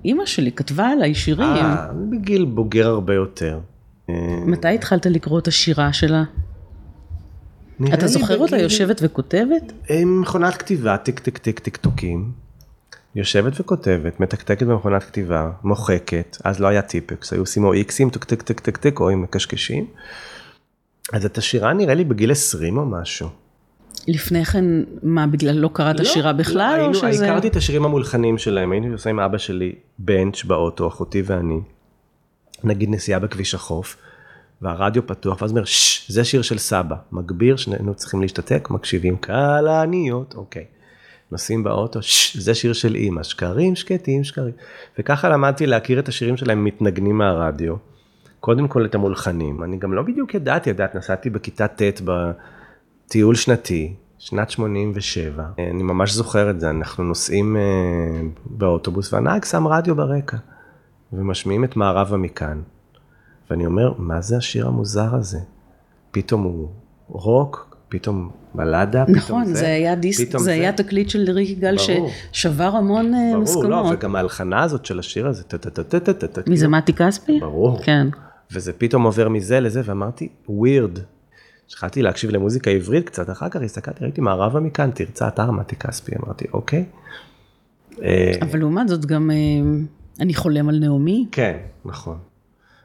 אימא 0.04 0.26
שלי 0.26 0.52
כתבה 0.52 0.88
עליי 0.88 1.14
שירים. 1.14 1.48
אה, 1.48 1.88
בגיל 2.10 2.44
בוגר 2.44 2.88
הרבה 2.88 3.14
יותר. 3.14 3.60
אה, 4.10 4.14
מתי 4.46 4.68
התחלת 4.68 5.06
לקרוא 5.06 5.38
את 5.38 5.48
השירה 5.48 5.92
שלה? 5.92 6.24
אתה 7.94 8.06
זוכר 8.06 8.38
אותה 8.38 8.58
יושבת 8.58 9.00
וכותבת? 9.02 9.72
אה, 9.90 10.04
מכונת 10.04 10.54
כתיבה, 10.54 10.96
טיק 10.96 11.18
טיק 11.18 11.38
טיק 11.38 11.58
טיק 11.58 11.76
טוקים. 11.76 12.32
יושבת 13.14 13.60
וכותבת, 13.60 14.20
מתקתקת 14.20 14.66
במכונת 14.66 15.02
כתיבה, 15.02 15.50
מוחקת, 15.64 16.36
אז 16.44 16.60
לא 16.60 16.66
היה 16.68 16.82
טיפקס, 16.82 17.32
היו 17.32 17.42
עושים 17.42 17.64
או 17.64 17.72
X-ים, 17.72 18.10
טק 18.10 18.24
טק 18.24 18.42
טק 18.42 18.60
טק 18.60 18.76
טק, 18.76 19.00
או 19.00 19.10
עם 19.10 19.22
מקשקשים. 19.22 19.86
אז 21.12 21.24
את 21.24 21.38
השירה 21.38 21.72
נראה 21.72 21.94
לי 21.94 22.04
בגיל 22.04 22.30
20 22.30 22.76
או 22.78 22.86
משהו. 22.86 23.28
לפני 24.08 24.44
כן, 24.44 24.64
מה, 25.02 25.26
בגלל 25.26 25.56
לא 25.56 25.70
קראת 25.72 26.06
שירה 26.06 26.32
בכלל, 26.32 26.56
לא, 26.56 26.76
או 26.76 26.76
היינו- 26.80 26.94
שזה... 26.94 27.24
הכרתי 27.30 27.48
את 27.48 27.56
השירים 27.56 27.84
המולחנים 27.84 28.38
שלהם, 28.38 28.72
היינו 28.72 28.92
עושים 28.92 29.18
עם 29.18 29.24
אבא 29.24 29.38
שלי 29.38 29.72
בנץ' 29.98 30.44
באוטו, 30.44 30.88
אחותי 30.88 31.22
ואני. 31.26 31.60
נגיד 32.64 32.90
נסיעה 32.90 33.20
בכביש 33.20 33.54
החוף, 33.54 33.96
והרדיו 34.62 35.06
פתוח, 35.06 35.42
ואז 35.42 35.50
אומר, 35.50 35.64
ששש, 35.64 36.10
זה 36.10 36.24
שיר 36.24 36.42
של 36.42 36.58
סבא. 36.58 36.96
מגביר, 37.12 37.56
שנינו 37.56 37.94
צריכים 37.94 38.22
להשתתק, 38.22 38.68
מקשיבים, 38.70 39.16
כלניות, 39.16 40.34
אוקיי. 40.34 40.64
נוסעים 41.32 41.64
באוטו, 41.64 42.02
ששש, 42.02 42.36
זה 42.36 42.54
שיר 42.54 42.72
של 42.72 42.94
אימא, 42.94 43.22
שקרים, 43.22 43.76
שקטים, 43.76 44.24
שקרים. 44.24 44.52
וככה 44.98 45.28
למדתי 45.28 45.66
להכיר 45.66 45.98
את 45.98 46.08
השירים 46.08 46.36
שלהם 46.36 46.64
מתנגנים 46.64 47.18
מהרדיו. 47.18 47.74
קודם 48.40 48.68
כל 48.68 48.84
את 48.84 48.94
המולחנים, 48.94 49.62
אני 49.62 49.76
גם 49.76 49.92
לא 49.92 50.02
בדיוק 50.02 50.34
ידעתי, 50.34 50.70
ידעת, 50.70 50.94
נסעתי 50.94 51.30
בכיתה 51.30 51.68
ט' 51.68 52.00
בטיול 52.04 53.34
שנתי, 53.34 53.94
שנת 54.18 54.50
87, 54.50 55.44
אני 55.58 55.82
ממש 55.82 56.12
זוכר 56.12 56.50
את 56.50 56.60
זה, 56.60 56.70
אנחנו 56.70 57.04
נוסעים 57.04 57.56
אה, 57.56 58.20
באוטובוס 58.44 59.12
והנהג 59.12 59.44
שם 59.44 59.66
רדיו 59.66 59.96
ברקע, 59.96 60.36
ומשמיעים 61.12 61.64
את 61.64 61.76
מערבה 61.76 62.16
מכאן. 62.16 62.62
ואני 63.50 63.66
אומר, 63.66 63.92
מה 63.98 64.20
זה 64.20 64.36
השיר 64.36 64.66
המוזר 64.66 65.14
הזה? 65.14 65.38
פתאום 66.10 66.42
הוא 66.42 66.68
רוק, 67.08 67.69
פתאום 67.90 68.30
בלדה, 68.54 69.04
פתאום 69.04 69.16
נכון, 69.16 69.44
זה 69.44 69.66
היה 69.66 69.94
דיסק, 69.94 70.28
פתאום 70.28 70.42
זה 70.42 70.50
היה 70.50 70.72
תקליט 70.72 71.08
של 71.08 71.30
ריק 71.30 71.48
יגאל 71.48 71.76
ברור. 71.76 72.10
ששבר 72.32 72.76
המון 72.76 73.14
אה, 73.14 73.32
ברור, 73.44 73.64
לא. 73.64 73.90
וגם 73.92 74.16
ההלחנה 74.16 74.62
הזאת 74.62 74.86
של 74.86 74.98
השיר 74.98 75.26
הזה, 75.26 75.42
טה-טה-טה-טה-טה, 75.42 76.40
מי 76.46 76.56
זה 76.56 76.68
מתי 76.68 76.92
כספי? 76.92 77.40
ברור. 77.40 77.82
כן. 77.82 78.06
וזה 78.52 78.72
פתאום 78.72 79.02
עובר 79.02 79.28
מזה 79.28 79.60
לזה, 79.60 79.82
ואמרתי, 79.84 80.28
ווירד. 80.48 80.98
התחלתי 81.66 82.02
להקשיב 82.02 82.30
למוזיקה 82.30 82.70
עברית 82.70 83.06
קצת, 83.06 83.30
אחר 83.30 83.48
כך 83.48 83.62
הסתכלתי, 83.62 84.04
ראיתי 84.04 84.20
מערבה 84.20 84.60
מכאן, 84.60 84.90
תרצה 84.90 85.28
אתר 85.28 85.50
מתי 85.50 85.76
כספי, 85.76 86.12
אמרתי, 86.24 86.44
אוקיי. 86.52 86.84
אה, 88.02 88.32
אבל 88.42 88.58
לעומת 88.58 88.88
זאת 88.88 89.06
גם, 89.06 89.30
אה, 89.30 89.36
אני 90.20 90.34
חולם 90.34 90.68
על 90.68 90.78
נעמי. 90.78 91.26
כן, 91.32 91.56
נכון. 91.84 92.18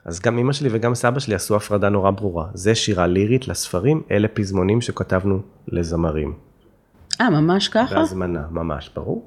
אז 0.05 0.19
גם 0.19 0.37
אמא 0.37 0.53
שלי 0.53 0.69
וגם 0.71 0.95
סבא 0.95 1.19
שלי 1.19 1.35
עשו 1.35 1.55
הפרדה 1.55 1.89
נורא 1.89 2.11
ברורה. 2.11 2.47
זה 2.53 2.75
שירה 2.75 3.07
לירית 3.07 3.47
לספרים, 3.47 4.01
אלה 4.11 4.27
פזמונים 4.27 4.81
שכתבנו 4.81 5.39
לזמרים. 5.67 6.33
אה, 7.21 7.29
ממש 7.29 7.67
ככה? 7.67 7.95
בהזמנה, 7.95 8.43
ממש, 8.51 8.89
ברור. 8.95 9.25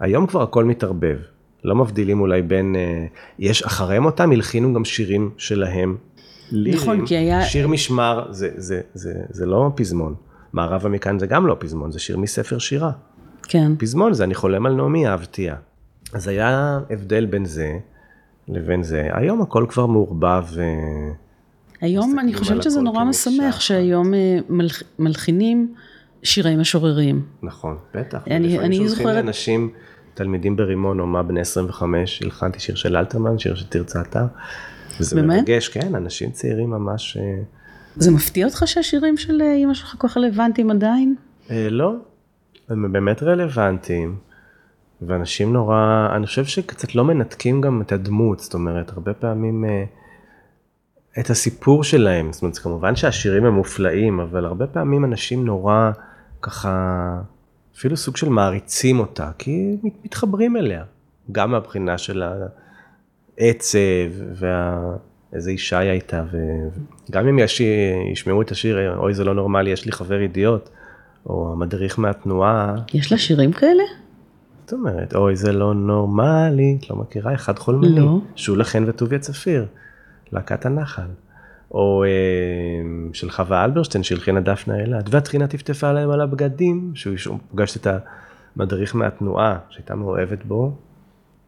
היום 0.00 0.26
כבר 0.26 0.42
הכל 0.42 0.64
מתערבב. 0.64 1.18
לא 1.64 1.74
מבדילים 1.76 2.20
אולי 2.20 2.42
בין, 2.42 2.76
אה, 2.76 3.06
יש 3.38 3.62
אחריהם 3.62 4.04
אותם, 4.04 4.32
הלחינו 4.32 4.74
גם 4.74 4.84
שירים 4.84 5.30
שלהם. 5.36 5.96
לירים, 6.50 6.80
נכון, 6.80 7.06
כי 7.06 7.16
היה- 7.16 7.42
שיר 7.42 7.68
משמר, 7.68 8.26
זה, 8.32 8.50
זה, 8.56 8.80
זה, 8.94 9.12
זה 9.30 9.46
לא 9.46 9.70
פזמון. 9.76 10.14
מערבה 10.52 10.88
מכאן 10.88 11.18
זה 11.18 11.26
גם 11.26 11.46
לא 11.46 11.56
פזמון, 11.58 11.92
זה 11.92 11.98
שיר 11.98 12.16
מספר 12.18 12.58
שירה. 12.58 12.90
כן. 13.42 13.72
פזמון 13.78 14.12
זה 14.14 14.24
אני 14.24 14.34
חולם 14.34 14.66
על 14.66 14.74
נעמי 14.74 15.08
אהבתיה. 15.08 15.54
אז 16.14 16.28
היה 16.28 16.78
הבדל 16.90 17.26
בין 17.26 17.44
זה 17.44 17.78
לבין 18.48 18.82
זה. 18.82 19.08
היום 19.12 19.42
הכל 19.42 19.66
כבר 19.68 19.86
מעורבב. 19.86 20.44
אה, 20.58 20.64
היום 21.80 22.18
אני 22.18 22.34
חושבת 22.34 22.62
שזה 22.62 22.80
נורא 22.80 23.04
משמח. 23.04 23.60
שהיום 23.60 24.14
אה, 24.14 24.38
מלח- 24.48 24.82
מלחינים 24.98 25.74
שירי 26.22 26.56
משוררים. 26.56 27.22
נכון, 27.42 27.76
בטח. 27.94 28.18
אני- 28.30 28.58
אני 28.58 28.88
זוכרת- 28.88 29.06
לאנשים, 29.14 29.70
תלמידים 30.14 30.56
ברימון, 30.56 31.00
אומה 31.00 31.22
בני 31.22 31.40
25, 31.40 32.22
הלחנתי 32.22 32.60
שיר 32.60 32.74
של 32.74 32.96
אלתרמן, 32.96 33.38
שיר 33.38 33.54
של 33.54 33.66
תרצה 33.66 34.00
אתר. 34.00 34.24
וזה 35.00 35.16
באמת? 35.16 35.38
מרגש, 35.48 35.68
כן, 35.68 35.94
אנשים 35.94 36.30
צעירים 36.30 36.70
ממש... 36.70 37.16
אה, 37.20 37.38
זה 37.96 38.10
מפתיע 38.10 38.46
אותך 38.46 38.62
שהשירים 38.66 39.16
של 39.16 39.42
אימא 39.42 39.74
שלך 39.74 39.94
כל 39.98 40.08
כך 40.08 40.16
רלוונטיים 40.16 40.70
עדיין? 40.70 41.14
אה, 41.50 41.68
לא, 41.70 41.92
הם 42.68 42.92
באמת 42.92 43.22
רלוונטיים. 43.22 44.16
ואנשים 45.02 45.52
נורא, 45.52 46.08
אני 46.16 46.26
חושב 46.26 46.44
שקצת 46.44 46.94
לא 46.94 47.04
מנתקים 47.04 47.60
גם 47.60 47.82
את 47.82 47.92
הדמות, 47.92 48.40
זאת 48.40 48.54
אומרת, 48.54 48.90
הרבה 48.90 49.14
פעמים 49.14 49.64
אה, 49.64 49.84
את 51.20 51.30
הסיפור 51.30 51.84
שלהם, 51.84 52.32
זאת 52.32 52.42
אומרת, 52.42 52.58
כמובן 52.58 52.96
שהשירים 52.96 53.44
הם 53.44 53.54
מופלאים, 53.54 54.20
אבל 54.20 54.44
הרבה 54.44 54.66
פעמים 54.66 55.04
אנשים 55.04 55.46
נורא 55.46 55.90
ככה, 56.42 57.20
אפילו 57.76 57.96
סוג 57.96 58.16
של 58.16 58.28
מעריצים 58.28 59.00
אותה, 59.00 59.30
כי 59.38 59.76
מת- 59.82 60.04
מתחברים 60.04 60.56
אליה, 60.56 60.84
גם 61.32 61.50
מהבחינה 61.50 61.98
של 61.98 62.22
העצב, 63.38 63.78
ואיזה 64.34 65.50
אישה 65.50 65.78
היא 65.78 65.90
הייתה, 65.90 66.24
וגם 67.10 67.28
אם 67.28 67.38
יש, 67.38 67.60
ישמעו 68.12 68.42
את 68.42 68.50
השיר, 68.50 68.96
אוי 68.96 69.14
זה 69.14 69.24
לא 69.24 69.34
נורמלי, 69.34 69.70
יש 69.70 69.86
לי 69.86 69.92
חבר 69.92 70.20
אידיוט, 70.20 70.68
או 71.26 71.52
המדריך 71.52 71.98
מהתנועה, 71.98 72.74
יש 72.94 73.12
לה 73.12 73.18
שירים 73.18 73.52
כאלה? 73.52 73.82
זאת 74.68 74.72
אומרת, 74.72 75.14
אוי 75.14 75.36
זה 75.36 75.52
לא 75.52 75.74
נורמלי, 75.74 76.78
את 76.80 76.90
לא 76.90 76.96
מכירה? 76.96 77.34
אחד 77.34 77.58
חולמני. 77.58 78.00
לא. 78.00 78.18
שולה 78.36 78.64
חן 78.64 78.84
וטוביה 78.86 79.18
צפיר, 79.18 79.66
להקת 80.32 80.66
הנחל. 80.66 81.06
או 81.70 82.04
אה, 82.04 82.08
של 83.12 83.30
חווה 83.30 83.64
אלברשטיין 83.64 84.04
שהלחינה 84.04 84.40
דפנה 84.40 84.80
אילת, 84.80 85.04
והטחינה 85.10 85.46
טפטפה 85.46 85.92
להם 85.92 86.10
על 86.10 86.20
הבגדים, 86.20 86.92
שהוא 86.94 87.38
פגש 87.52 87.76
את 87.76 87.86
המדריך 88.56 88.96
מהתנועה 88.96 89.58
שהייתה 89.70 89.94
מאוהבת 89.94 90.44
בו, 90.44 90.72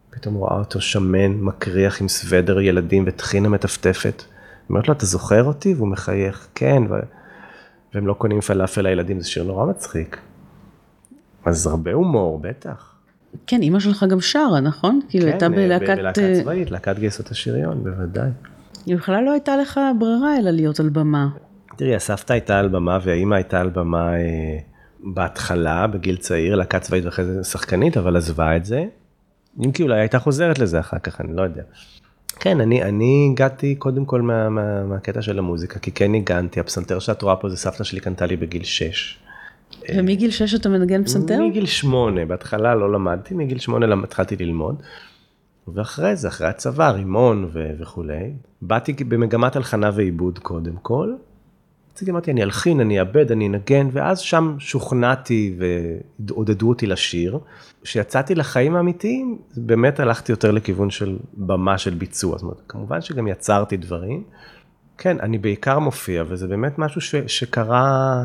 פתאום 0.09 0.35
רואה 0.35 0.59
אותו 0.59 0.81
שמן, 0.81 1.31
מקריח 1.31 2.01
עם 2.01 2.07
סוודר 2.07 2.61
ילדים 2.61 3.03
וטחינה 3.07 3.49
מטפטפת. 3.49 4.23
אומרת 4.69 4.87
לו, 4.87 4.93
אתה 4.93 5.05
זוכר 5.05 5.43
אותי? 5.43 5.73
והוא 5.73 5.87
מחייך, 5.87 6.47
כן, 6.55 6.83
ו... 6.89 6.99
והם 7.93 8.07
לא 8.07 8.13
קונים 8.13 8.41
פלאפל 8.41 8.81
לילדים, 8.81 9.19
זה 9.19 9.29
שיר 9.29 9.43
נורא 9.43 9.65
מצחיק. 9.65 10.17
אז 11.45 11.67
הרבה 11.67 11.93
הומור, 11.93 12.39
בטח. 12.39 12.90
כן, 13.47 13.61
אימא 13.61 13.79
שלך 13.79 14.05
גם 14.09 14.21
שרה, 14.21 14.59
נכון? 14.59 14.99
כאילו, 15.09 15.25
כן, 15.25 15.31
הייתה 15.31 15.49
בלהקת... 15.49 15.97
בלהקת 15.97 16.41
צבאית, 16.41 16.71
להקת 16.71 16.99
גייסות 16.99 17.31
השריון, 17.31 17.83
בוודאי. 17.83 18.29
היא 18.85 18.95
בכלל 18.95 19.23
לא 19.23 19.31
הייתה 19.31 19.57
לך 19.57 19.79
ברירה 19.99 20.37
אלא 20.39 20.51
להיות 20.51 20.79
על 20.79 20.89
במה. 20.89 21.29
תראי, 21.75 21.95
הסבתא 21.95 22.33
הייתה 22.33 22.59
על 22.59 22.67
במה 22.67 22.99
והאימא 23.03 23.35
הייתה 23.35 23.61
על 23.61 23.69
במה 23.69 24.13
אה, 24.13 24.57
בהתחלה, 24.99 25.87
בגיל 25.87 26.15
צעיר, 26.15 26.55
להקת 26.55 26.81
צבאית 26.81 27.05
ואחרי 27.05 27.25
זה 27.25 27.43
שחקנית, 27.43 27.97
אבל 27.97 28.17
עזבה 28.17 28.55
את 28.55 28.65
זה. 28.65 28.85
אם 29.65 29.71
כי 29.71 29.83
אולי 29.83 29.99
הייתה 29.99 30.19
חוזרת 30.19 30.59
לזה 30.59 30.79
אחר 30.79 30.99
כך, 30.99 31.21
אני 31.21 31.35
לא 31.35 31.41
יודע. 31.41 31.63
כן, 32.39 32.61
אני, 32.61 32.83
אני 32.83 33.29
הגעתי 33.31 33.75
קודם 33.75 34.05
כל 34.05 34.21
מה, 34.21 34.49
מה, 34.49 34.83
מהקטע 34.83 35.21
של 35.21 35.39
המוזיקה, 35.39 35.79
כי 35.79 35.91
כן 35.91 36.11
ניגנתי, 36.11 36.59
הפסנתר 36.59 36.99
שאת 36.99 37.21
רואה 37.21 37.35
פה 37.35 37.49
זה 37.49 37.57
סבתא 37.57 37.83
שלי 37.83 37.99
קנתה 37.99 38.25
לי 38.25 38.37
בגיל 38.37 38.63
6. 38.63 39.17
ומגיל 39.95 40.31
6 40.31 40.55
אתה 40.55 40.69
מנגן 40.69 41.03
פסנתר? 41.03 41.41
מגיל 41.41 41.65
8, 41.65 42.25
בהתחלה 42.25 42.75
לא 42.75 42.91
למדתי, 42.91 43.33
מגיל 43.33 43.59
8 43.59 44.03
התחלתי 44.03 44.35
ללמוד. 44.35 44.75
ואחרי 45.67 46.15
זה, 46.15 46.27
אחרי 46.27 46.47
הצבא, 46.47 46.89
רימון 46.89 47.49
ו- 47.53 47.71
וכולי, 47.79 48.33
באתי 48.61 48.93
במגמת 48.93 49.55
הלחנה 49.55 49.89
ועיבוד 49.93 50.39
קודם 50.39 50.75
כל. 50.81 51.13
אז 52.01 52.09
אמרתי, 52.09 52.31
אני 52.31 52.43
אלחין, 52.43 52.79
אני 52.79 52.99
אאבד, 52.99 53.31
אני 53.31 53.47
אנגן, 53.47 53.87
ואז 53.91 54.19
שם 54.19 54.55
שוכנעתי 54.59 55.57
ועודדו 56.19 56.69
אותי 56.69 56.87
לשיר. 56.87 57.39
כשיצאתי 57.83 58.35
לחיים 58.35 58.75
האמיתיים, 58.75 59.37
באמת 59.57 59.99
הלכתי 59.99 60.31
יותר 60.31 60.51
לכיוון 60.51 60.89
של 60.89 61.17
במה 61.33 61.77
של 61.77 61.93
ביצוע. 61.93 62.31
זאת 62.37 62.43
אומרת, 62.43 62.61
כמובן 62.67 63.01
שגם 63.01 63.27
יצרתי 63.27 63.77
דברים. 63.77 64.23
כן, 64.97 65.17
אני 65.19 65.37
בעיקר 65.37 65.79
מופיע, 65.79 66.23
וזה 66.27 66.47
באמת 66.47 66.79
משהו 66.79 67.01
ש- 67.01 67.15
שקרה, 67.27 68.23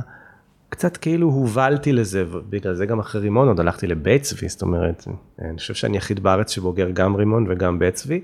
קצת 0.68 0.96
כאילו 0.96 1.28
הובלתי 1.28 1.92
לזה, 1.92 2.24
ובגלל 2.30 2.74
זה 2.74 2.86
גם 2.86 2.98
אחרי 2.98 3.20
רימון 3.20 3.48
עוד 3.48 3.60
הלכתי 3.60 3.86
לבית 3.86 4.22
צבי, 4.22 4.48
זאת 4.48 4.62
אומרת, 4.62 5.04
אני 5.38 5.58
חושב 5.58 5.74
שאני 5.74 5.96
היחיד 5.96 6.22
בארץ 6.22 6.50
שבוגר 6.50 6.90
גם 6.90 7.16
רימון 7.16 7.46
וגם 7.48 7.78
בית 7.78 7.94
צבי. 7.94 8.20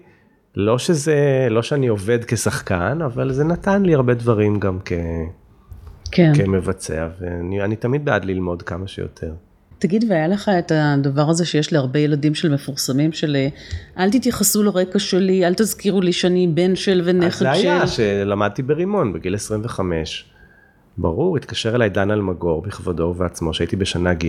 לא 0.57 0.79
שזה, 0.79 1.47
לא 1.51 1.63
שאני 1.63 1.89
עובד 1.89 2.25
כשחקן, 2.25 2.99
אבל 3.05 3.33
זה 3.33 3.45
נתן 3.45 3.83
לי 3.83 3.95
הרבה 3.95 4.15
דברים 4.15 4.61
גם 4.61 4.79
כ... 4.85 4.93
כן. 6.11 6.33
כמבצע, 6.35 7.09
ואני 7.21 7.77
תמיד 7.77 8.05
בעד 8.05 8.25
ללמוד 8.25 8.63
כמה 8.63 8.87
שיותר. 8.87 9.33
תגיד, 9.79 10.05
והיה 10.09 10.29
לך 10.29 10.51
את 10.59 10.73
הדבר 10.75 11.31
הזה 11.31 11.47
שיש 11.47 11.73
להרבה 11.73 11.99
ילדים 11.99 12.35
של 12.35 12.55
מפורסמים, 12.55 13.13
של 13.13 13.37
אל 13.99 14.11
תתייחסו 14.11 14.63
לרקע 14.63 14.99
שלי, 14.99 15.47
אל 15.47 15.55
תזכירו 15.55 16.01
לי 16.01 16.13
שאני 16.13 16.47
בן 16.47 16.77
של 16.77 17.03
ונכד 17.05 17.39
של... 17.39 17.47
אז 17.47 17.61
זה 17.61 17.73
היה 17.73 17.87
שלמדתי 17.87 18.63
ברימון 18.63 19.13
בגיל 19.13 19.35
25. 19.35 20.32
ברור, 20.99 21.37
התקשר 21.37 21.75
אליי 21.75 21.89
דן 21.89 22.11
אלמגור 22.11 22.63
בכבודו 22.63 23.03
ובעצמו, 23.03 23.55
שהייתי 23.55 23.77
בשנה 23.77 24.15
ג'. 24.15 24.27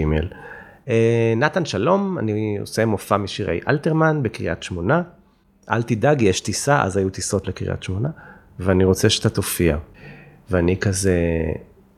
אה, 0.89 1.33
נתן 1.37 1.65
שלום, 1.65 2.19
אני 2.19 2.57
עושה 2.59 2.85
מופע 2.85 3.17
משירי 3.17 3.59
אלתרמן 3.67 4.23
בקריית 4.23 4.63
שמונה. 4.63 5.01
אל 5.71 5.83
תדאג, 5.83 6.21
יש 6.21 6.41
טיסה, 6.41 6.83
אז 6.83 6.97
היו 6.97 7.09
טיסות 7.09 7.47
לקריית 7.47 7.83
שמונה, 7.83 8.09
ואני 8.59 8.83
רוצה 8.83 9.09
שאתה 9.09 9.29
תופיע. 9.29 9.77
ואני 10.49 10.77
כזה, 10.77 11.19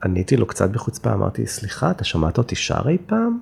עניתי 0.03 0.37
לו 0.37 0.45
קצת 0.45 0.69
בחוצפה, 0.69 1.13
אמרתי, 1.13 1.47
סליחה, 1.47 1.91
אתה 1.91 2.03
שמעת 2.03 2.37
אותי 2.37 2.55
שר 2.55 2.81
אי 2.89 2.97
פעם? 3.05 3.39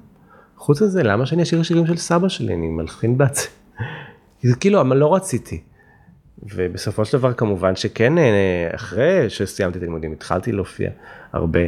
חוץ 0.57 0.81
מזה, 0.81 1.03
למה 1.03 1.25
שאני 1.25 1.43
אשאיר 1.43 1.63
שירים 1.63 1.87
של 1.87 1.97
סבא 1.97 2.29
שלי, 2.29 2.53
אני 2.53 2.67
מלחין 2.67 3.17
בעצמי. 3.17 3.53
כאילו, 4.59 4.83
לא 4.83 5.15
רציתי. 5.15 5.61
ובסופו 6.41 7.05
של 7.05 7.17
דבר, 7.17 7.33
כמובן 7.33 7.75
שכן, 7.75 8.13
אחרי 8.75 9.29
שסיימתי 9.29 9.77
את 9.77 9.83
הלימודים, 9.83 10.11
התחלתי 10.11 10.51
להופיע 10.51 10.89
הרבה. 11.33 11.59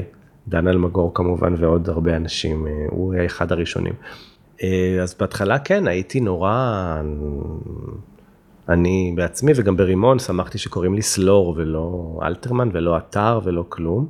דן 0.48 0.68
אלמגור 0.68 1.14
כמובן, 1.14 1.56
ועוד 1.58 1.90
הרבה 1.90 2.16
אנשים, 2.16 2.68
הוא 2.90 3.14
היה 3.14 3.26
אחד 3.26 3.52
הראשונים. 3.52 3.94
אז 5.02 5.16
בהתחלה 5.20 5.60
כן, 5.60 5.88
הייתי 5.88 6.20
נורא, 6.20 7.02
אני 8.70 9.14
בעצמי 9.16 9.52
וגם 9.56 9.78
ברימון 9.78 10.20
שמחתי 10.20 10.58
שקוראים 10.58 10.94
לי 10.94 11.02
סלור 11.02 11.54
ולא 11.58 12.20
אלתרמן 12.24 12.70
ולא 12.74 12.98
אתר 12.98 13.40
ולא 13.44 13.66
כלום. 13.70 14.08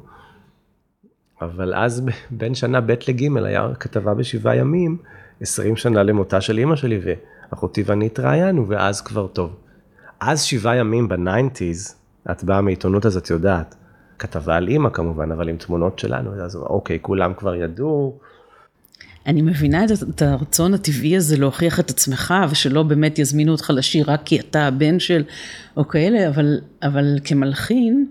אבל 1.41 1.73
אז 1.73 2.05
בין 2.31 2.55
שנה 2.55 2.81
ב' 2.81 2.91
לג' 2.91 3.45
היה 3.45 3.67
כתבה 3.79 4.13
בשבעה 4.13 4.55
ימים, 4.55 4.97
20 5.41 5.75
שנה 5.75 6.03
למותה 6.03 6.41
של 6.41 6.57
אימא 6.57 6.75
שלי 6.75 6.99
ואחותי 7.51 7.83
ואני 7.85 8.05
התראיינו 8.05 8.67
ואז 8.67 9.01
כבר 9.01 9.27
טוב. 9.27 9.55
אז 10.19 10.41
שבעה 10.41 10.75
ימים 10.75 11.07
בניינטיז, 11.07 11.95
את 12.31 12.43
באה 12.43 12.61
מעיתונות 12.61 13.05
אז 13.05 13.17
את 13.17 13.29
יודעת, 13.29 13.75
כתבה 14.19 14.55
על 14.55 14.67
אימא 14.67 14.89
כמובן, 14.89 15.31
אבל 15.31 15.49
עם 15.49 15.57
תמונות 15.57 15.99
שלנו, 15.99 16.43
אז 16.43 16.55
אוקיי, 16.55 16.99
כולם 17.01 17.33
כבר 17.33 17.55
ידעו. 17.55 18.19
אני 19.25 19.41
מבינה 19.41 19.85
את, 19.85 19.89
את 20.15 20.21
הרצון 20.21 20.73
הטבעי 20.73 21.17
הזה 21.17 21.37
להוכיח 21.37 21.79
את 21.79 21.89
עצמך, 21.89 22.33
ושלא 22.49 22.83
באמת 22.83 23.19
יזמינו 23.19 23.51
אותך 23.51 23.71
לשיר 23.75 24.11
רק 24.11 24.21
כי 24.25 24.39
אתה 24.39 24.67
הבן 24.67 24.99
של, 24.99 25.23
או 25.77 25.87
כאלה, 25.87 26.27
אבל, 26.27 26.59
אבל 26.83 27.19
כמלחין, 27.23 28.07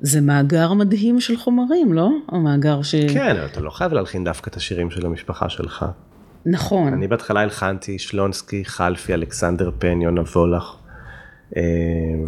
זה 0.00 0.20
מאגר 0.20 0.72
מדהים 0.72 1.20
של 1.20 1.36
חומרים, 1.36 1.92
לא? 1.92 2.10
או 2.32 2.40
מאגר 2.40 2.82
ש... 2.82 2.94
כן, 2.94 3.36
אתה 3.44 3.60
לא 3.60 3.70
חייב 3.70 3.92
להלחין 3.92 4.24
דווקא 4.24 4.50
את 4.50 4.56
השירים 4.56 4.90
של 4.90 5.06
המשפחה 5.06 5.48
שלך. 5.48 5.86
נכון. 6.46 6.92
אני 6.92 7.08
בהתחלה 7.08 7.40
הלחנתי 7.40 7.98
שלונסקי, 7.98 8.64
חלפי, 8.64 9.14
אלכסנדר 9.14 9.70
פן, 9.78 10.02
יונה 10.02 10.20
וולך 10.20 10.76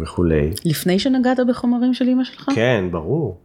וכולי. 0.01 0.51
לפני 0.65 0.99
שנגעת 0.99 1.37
בחומרים 1.49 1.93
של 1.93 2.05
אמא 2.09 2.23
שלך? 2.23 2.49
כן, 2.55 2.85
ברור. 2.91 3.37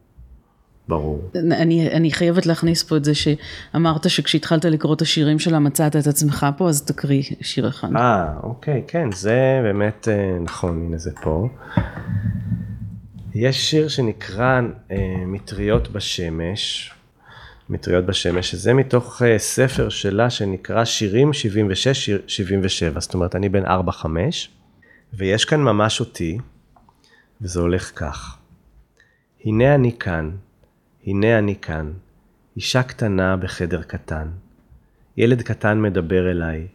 ברור. 0.89 1.31
אני, 1.35 1.91
אני 1.91 2.12
חייבת 2.12 2.47
להכניס 2.47 2.83
פה 2.83 2.97
את 2.97 3.05
זה 3.05 3.12
שאמרת 3.14 4.11
שכשהתחלת 4.11 4.64
לקרוא 4.64 4.95
את 4.95 5.03
השירים 5.03 5.39
שלה 5.39 5.59
מצאת 5.59 5.97
את 5.97 6.07
עצמך 6.07 6.47
פה, 6.57 6.68
אז 6.68 6.83
תקריא 6.83 7.22
שיר 7.41 7.68
אחד. 7.68 7.89
אה, 7.97 8.33
אוקיי, 8.43 8.83
כן, 8.87 9.12
זה 9.12 9.61
באמת 9.62 10.09
נכון, 10.41 10.87
הנה 10.87 10.99
זה 10.99 11.11
פה. 11.22 11.49
יש 13.35 13.70
שיר 13.70 13.89
שנקרא 13.89 14.61
אה, 14.91 14.97
מטריות 15.26 15.93
בשמש, 15.93 16.93
מטריות 17.70 18.07
בשמש, 18.07 18.51
שזה 18.51 18.74
מתוך 18.74 19.22
אה, 19.22 19.39
ספר 19.39 19.89
שלה 19.89 20.31
שנקרא 20.31 20.85
שירים 20.85 21.31
76-77, 22.97 23.01
זאת 23.01 23.14
אומרת 23.14 23.37
אני 23.37 23.49
בן 23.49 23.64
4-5, 23.64 23.68
ויש 25.12 25.44
כאן 25.44 25.61
ממש 25.61 26.00
אותי, 26.00 26.38
וזה 27.40 27.61
הולך 27.61 27.92
כך. 27.96 28.38
הנה 29.44 29.74
אני 29.74 29.98
כאן, 29.98 30.30
הנה 31.06 31.38
אני 31.38 31.56
כאן, 31.56 31.92
אישה 32.56 32.82
קטנה 32.82 33.36
בחדר 33.36 33.82
קטן. 33.82 34.28
ילד 35.16 35.42
קטן 35.42 35.82
מדבר 35.82 36.30
אליי, 36.30 36.68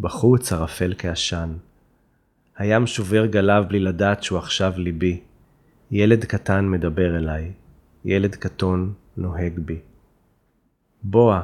בחוץ 0.00 0.52
ערפל 0.52 0.94
כעשן. 0.98 1.56
הים 2.56 2.86
שובר 2.86 3.26
גליו 3.26 3.64
בלי 3.68 3.80
לדעת 3.80 4.22
שהוא 4.22 4.38
עכשיו 4.38 4.72
ליבי. 4.76 5.20
ילד 5.90 6.24
קטן 6.24 6.68
מדבר 6.68 7.16
אליי, 7.16 7.52
ילד 8.04 8.34
קטון 8.34 8.94
נוהג 9.16 9.58
בי. 9.58 9.78
בוא, 11.02 11.34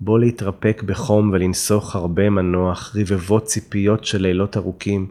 בוא 0.00 0.18
להתרפק 0.18 0.82
בחום 0.86 1.30
ולנסוך 1.32 1.96
הרבה 1.96 2.30
מנוח, 2.30 2.96
רבבות 2.96 3.44
ציפיות 3.44 4.04
של 4.04 4.22
לילות 4.22 4.56
ארוכים, 4.56 5.06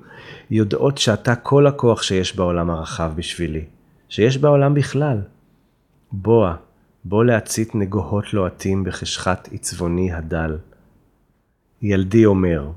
יודעות 0.51 0.97
שאתה 0.97 1.35
כל 1.35 1.67
הכוח 1.67 2.01
שיש 2.01 2.35
בעולם 2.35 2.69
הרחב 2.69 3.11
בשבילי, 3.15 3.65
שיש 4.09 4.37
בעולם 4.37 4.73
בכלל. 4.73 5.21
בוא, 6.11 6.49
בוא 7.05 7.25
להצית 7.25 7.75
נגוהות 7.75 8.33
לוהטים 8.33 8.83
בחשכת 8.83 9.49
עצבוני 9.51 10.13
הדל. 10.13 10.57
ילדי 11.81 12.25
אומר, 12.25 12.69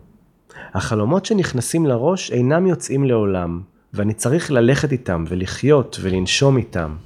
החלומות 0.75 1.27
שנכנסים 1.27 1.87
לראש 1.87 2.31
אינם 2.31 2.67
יוצאים 2.67 3.05
לעולם, 3.05 3.61
ואני 3.95 4.15
צריך 4.15 4.51
ללכת 4.51 4.93
איתם 4.93 5.25
ולחיות 5.29 5.99
ולנשום 6.03 6.57
איתם. 6.57 6.97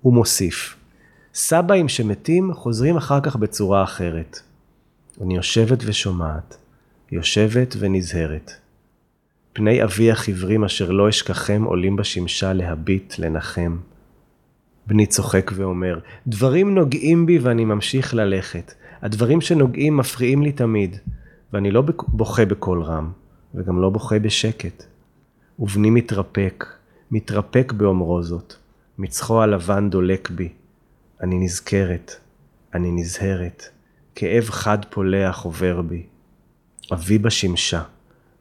הוא 0.00 0.14
מוסיף, 0.14 0.76
סבאים 1.36 1.88
שמתים 1.88 2.54
חוזרים 2.54 2.96
אחר 2.96 3.20
כך 3.20 3.36
בצורה 3.36 3.82
אחרת. 3.82 4.40
אני 5.20 5.36
יושבת 5.36 5.78
ושומעת, 5.86 6.56
יושבת 7.12 7.74
ונזהרת. 7.78 8.50
פני 9.52 9.84
אבי 9.84 10.10
החיוורים 10.10 10.64
אשר 10.64 10.90
לא 10.90 11.08
אשכחם 11.08 11.62
עולים 11.64 11.96
בשמשה 11.96 12.52
להביט, 12.52 13.14
לנחם. 13.18 13.76
בני 14.86 15.06
צוחק 15.06 15.50
ואומר, 15.54 15.98
דברים 16.26 16.74
נוגעים 16.74 17.26
בי 17.26 17.38
ואני 17.38 17.64
ממשיך 17.64 18.14
ללכת. 18.14 18.74
הדברים 19.02 19.40
שנוגעים 19.40 19.96
מפריעים 19.96 20.42
לי 20.42 20.52
תמיד, 20.52 20.96
ואני 21.52 21.70
לא 21.70 21.82
בוכה 22.08 22.44
בקול 22.44 22.82
רם, 22.82 23.12
וגם 23.54 23.80
לא 23.80 23.90
בוכה 23.90 24.18
בשקט. 24.18 24.84
ובני 25.58 25.90
מתרפק, 25.90 26.66
מתרפק 27.10 27.72
באומרו 27.72 28.22
זאת. 28.22 28.54
מצחו 28.98 29.42
הלבן 29.42 29.90
דולק 29.90 30.30
בי. 30.30 30.48
אני 31.24 31.38
נזכרת, 31.38 32.14
אני 32.74 32.90
נזהרת. 32.90 33.68
כאב 34.14 34.44
חד 34.44 34.84
פולח 34.90 35.44
עובר 35.44 35.82
בי. 35.82 36.06
אבי 36.92 37.18
בשמשה, 37.18 37.82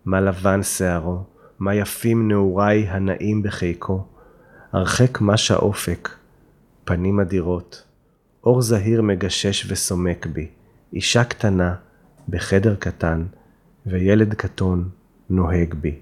מה 0.06 0.22
לבן 0.22 0.64
שערו, 0.64 1.24
מה 1.60 1.76
יפים 1.76 2.28
נעוריי 2.28 2.88
הנעים 2.88 3.44
בחיקו. 3.44 4.06
הרחק 4.72 5.22
מש 5.22 5.52
האופק, 5.52 6.10
פנים 6.86 7.20
אדירות. 7.20 7.84
אור 8.44 8.62
זהיר 8.62 9.02
מגשש 9.02 9.72
וסומק 9.72 10.26
בי, 10.26 10.48
אישה 10.94 11.24
קטנה 11.24 11.76
בחדר 12.30 12.76
קטן, 12.76 13.26
וילד 13.86 14.34
קטון 14.34 14.90
נוהג 15.30 15.74
בי. 15.74 16.00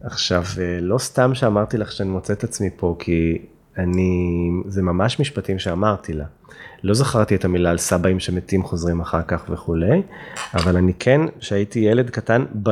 עכשיו, 0.00 0.42
אה, 0.60 0.80
לא 0.80 0.98
סתם 0.98 1.34
שאמרתי 1.34 1.76
לך 1.76 1.92
שאני 1.92 2.08
מוצא 2.08 2.32
את 2.32 2.44
עצמי 2.44 2.70
פה, 2.76 2.96
כי 2.98 3.46
אני, 3.78 4.50
זה 4.66 4.82
ממש 4.82 5.20
משפטים 5.20 5.58
שאמרתי 5.58 6.12
לה. 6.12 6.24
לא 6.82 6.94
זכרתי 6.94 7.34
את 7.34 7.44
המילה 7.44 7.70
על 7.70 7.78
סבאים 7.78 8.20
שמתים 8.20 8.62
חוזרים 8.62 9.00
אחר 9.00 9.22
כך 9.22 9.44
וכולי, 9.50 10.02
אבל 10.54 10.76
אני 10.76 10.92
כן, 10.98 11.20
כשהייתי 11.38 11.78
ילד 11.78 12.10
קטן, 12.10 12.44
ב... 12.62 12.70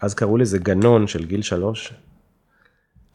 אז 0.00 0.14
קראו 0.14 0.36
לזה 0.36 0.58
גנון 0.58 1.06
של 1.06 1.24
גיל 1.24 1.42
שלוש, 1.42 1.92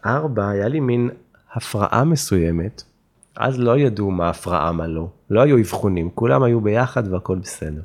ארבע, 0.06 0.50
היה 0.50 0.68
לי 0.68 0.80
מין 0.80 1.10
הפרעה 1.54 2.04
מסוימת, 2.04 2.84
אז 3.36 3.60
לא 3.60 3.78
ידעו 3.78 4.12
מה 4.12 4.30
הפרעה, 4.30 4.72
מה 4.72 4.88
לא. 4.88 5.08
לא 5.30 5.42
היו 5.42 5.58
אבחונים, 5.58 6.10
כולם 6.10 6.44
היו 6.44 6.62
ביחד 6.62 7.14
והכל 7.14 7.38
בסדר. 7.38 7.82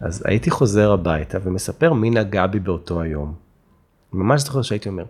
אז 0.00 0.22
הייתי 0.26 0.50
חוזר 0.50 0.92
הביתה 0.92 1.38
ומספר 1.42 1.92
מי 1.92 2.10
נגע 2.10 2.46
בי 2.46 2.60
באותו 2.60 3.00
היום. 3.00 3.34
ממש 4.12 4.42
זוכר 4.42 4.62
שהייתי 4.62 4.88
אומר, 4.88 5.04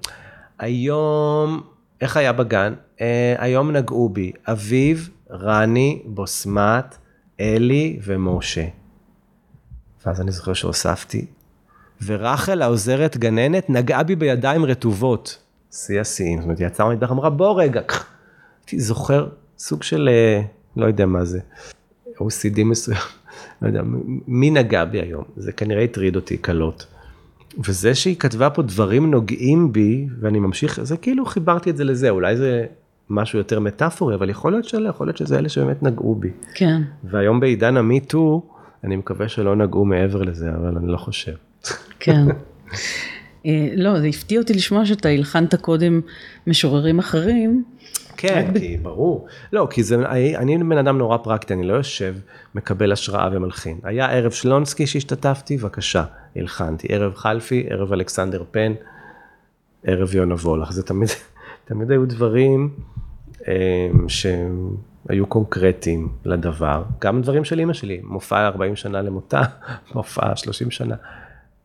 היום, 0.58 1.60
איך 2.00 2.16
היה 2.16 2.32
בגן? 2.32 2.74
אה, 3.00 3.34
היום 3.38 3.70
נגעו 3.70 4.08
בי 4.08 4.32
אביב, 4.46 5.10
רני, 5.30 6.02
בוסמת, 6.04 6.96
אלי 7.40 7.98
ומשה. 8.02 8.64
ואז 10.06 10.20
אני 10.20 10.30
זוכר 10.30 10.52
שהוספתי, 10.52 11.26
ורחל 12.04 12.62
העוזרת 12.62 13.16
גננת 13.16 13.70
נגעה 13.70 14.02
בי 14.02 14.16
בידיים 14.16 14.64
רטובות. 14.64 15.38
שיא 15.72 16.00
השיאים, 16.00 16.38
זאת 16.38 16.44
אומרת, 16.44 16.58
היא 16.58 16.66
יצאה 16.66 16.86
מהמטבח, 16.86 17.10
אמרה 17.10 17.30
בוא 17.30 17.62
רגע, 17.62 17.80
הייתי 18.60 18.80
זוכר 18.80 19.28
סוג 19.58 19.82
של, 19.82 20.08
אה, 20.12 20.42
לא 20.76 20.86
יודע 20.86 21.06
מה 21.06 21.24
זה, 21.24 21.40
OCD 22.06 22.64
מסוים, 22.64 22.98
לא 23.62 23.68
יודע, 23.68 23.80
מי 24.26 24.50
נגע 24.50 24.84
בי 24.84 25.00
היום? 25.00 25.24
זה 25.36 25.52
כנראה 25.52 25.84
הטריד 25.84 26.16
אותי 26.16 26.36
קלות. 26.36 26.86
וזה 27.58 27.94
שהיא 27.94 28.16
כתבה 28.16 28.50
פה 28.50 28.62
דברים 28.62 29.10
נוגעים 29.10 29.72
בי, 29.72 30.06
ואני 30.20 30.38
ממשיך, 30.38 30.82
זה 30.82 30.96
כאילו 30.96 31.26
חיברתי 31.26 31.70
את 31.70 31.76
זה 31.76 31.84
לזה, 31.84 32.10
אולי 32.10 32.36
זה 32.36 32.66
משהו 33.10 33.38
יותר 33.38 33.60
מטאפורי, 33.60 34.14
אבל 34.14 34.30
יכול 34.30 34.52
להיות 34.52 34.64
שלא, 34.64 34.88
יכול 34.88 35.06
להיות 35.06 35.16
שזה 35.16 35.38
אלה 35.38 35.48
שבאמת 35.48 35.82
נגעו 35.82 36.14
בי. 36.14 36.30
כן. 36.54 36.82
והיום 37.04 37.40
בעידן 37.40 37.76
המיטו, 37.76 38.42
אני 38.84 38.96
מקווה 38.96 39.28
שלא 39.28 39.56
נגעו 39.56 39.84
מעבר 39.84 40.22
לזה, 40.22 40.50
אבל 40.50 40.76
אני 40.76 40.92
לא 40.92 40.96
חושב. 40.96 41.34
כן. 42.00 42.26
אה, 43.46 43.68
לא, 43.76 44.00
זה 44.00 44.06
הפתיע 44.06 44.40
אותי 44.40 44.54
לשמוע 44.54 44.86
שאתה 44.86 45.08
הלחנת 45.08 45.54
קודם 45.54 46.00
משוררים 46.46 46.98
אחרים. 46.98 47.64
כן, 48.20 48.52
כי 48.58 48.76
ברור. 48.76 49.26
לא, 49.52 49.68
כי 49.70 49.82
זה, 49.82 49.96
אני 50.36 50.58
בן 50.58 50.78
אדם 50.78 50.98
נורא 50.98 51.16
פרקטי, 51.16 51.54
אני 51.54 51.62
לא 51.62 51.74
יושב, 51.74 52.14
מקבל 52.54 52.92
השראה 52.92 53.28
ומלחין. 53.32 53.78
היה 53.82 54.10
ערב 54.10 54.30
שלונסקי 54.30 54.86
שהשתתפתי, 54.86 55.56
בבקשה, 55.56 56.04
הלחנתי. 56.36 56.86
ערב 56.90 57.14
חלפי, 57.14 57.66
ערב 57.70 57.92
אלכסנדר 57.92 58.44
פן, 58.50 58.72
ערב 59.84 60.14
יונה 60.14 60.34
וולך. 60.34 60.72
זה 60.72 60.82
תמיד, 60.82 61.08
תמיד 61.68 61.90
היו 61.90 62.06
דברים 62.06 62.70
אה, 63.48 63.88
שהיו 64.08 65.26
קונקרטיים 65.28 66.08
לדבר. 66.24 66.82
גם 67.00 67.22
דברים 67.22 67.44
של 67.44 67.58
אימא 67.58 67.72
שלי, 67.72 68.00
מופע 68.04 68.46
40 68.46 68.76
שנה 68.76 69.02
למותה, 69.02 69.42
מופע 69.94 70.36
30 70.36 70.70
שנה. 70.70 70.94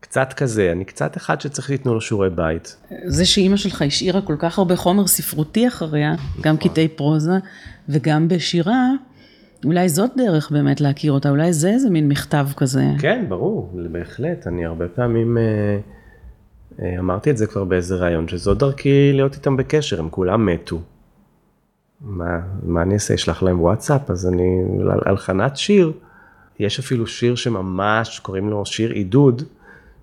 קצת 0.00 0.32
כזה, 0.32 0.72
אני 0.72 0.84
קצת 0.84 1.16
אחד 1.16 1.40
שצריך 1.40 1.68
שייתנו 1.68 1.94
לו 1.94 2.00
שיעורי 2.00 2.30
בית. 2.30 2.76
זה 3.06 3.24
שאימא 3.24 3.56
שלך 3.56 3.82
השאירה 3.82 4.20
כל 4.20 4.36
כך 4.38 4.58
הרבה 4.58 4.76
חומר 4.76 5.06
ספרותי 5.06 5.68
אחריה, 5.68 6.14
גם 6.40 6.56
קטעי 6.56 6.88
פרוזה 6.88 7.38
וגם 7.88 8.28
בשירה, 8.28 8.90
אולי 9.64 9.88
זאת 9.88 10.10
דרך 10.16 10.50
באמת 10.50 10.80
להכיר 10.80 11.12
אותה, 11.12 11.30
אולי 11.30 11.52
זה 11.52 11.70
איזה 11.70 11.90
מין 11.90 12.08
מכתב 12.08 12.46
כזה. 12.56 12.84
כן, 12.98 13.24
ברור, 13.28 13.72
בהחלט, 13.92 14.46
אני 14.46 14.66
הרבה 14.66 14.88
פעמים 14.88 15.38
אה, 15.38 15.42
אה, 16.82 16.98
אמרתי 16.98 17.30
את 17.30 17.36
זה 17.36 17.46
כבר 17.46 17.64
באיזה 17.64 17.96
ראיון, 17.96 18.28
שזו 18.28 18.54
דרכי 18.54 19.12
להיות 19.12 19.34
איתם 19.34 19.56
בקשר, 19.56 20.00
הם 20.00 20.08
כולם 20.10 20.46
מתו. 20.46 20.80
מה, 22.00 22.40
מה 22.62 22.82
אני 22.82 22.94
אעשה, 22.94 23.14
אשלח 23.14 23.42
להם 23.42 23.60
וואטסאפ, 23.60 24.10
אז 24.10 24.26
אני, 24.26 24.62
על 24.80 25.00
הלחנת 25.06 25.56
שיר, 25.56 25.92
יש 26.58 26.78
אפילו 26.78 27.06
שיר 27.06 27.34
שממש 27.34 28.18
קוראים 28.18 28.50
לו 28.50 28.66
שיר 28.66 28.90
עידוד, 28.90 29.42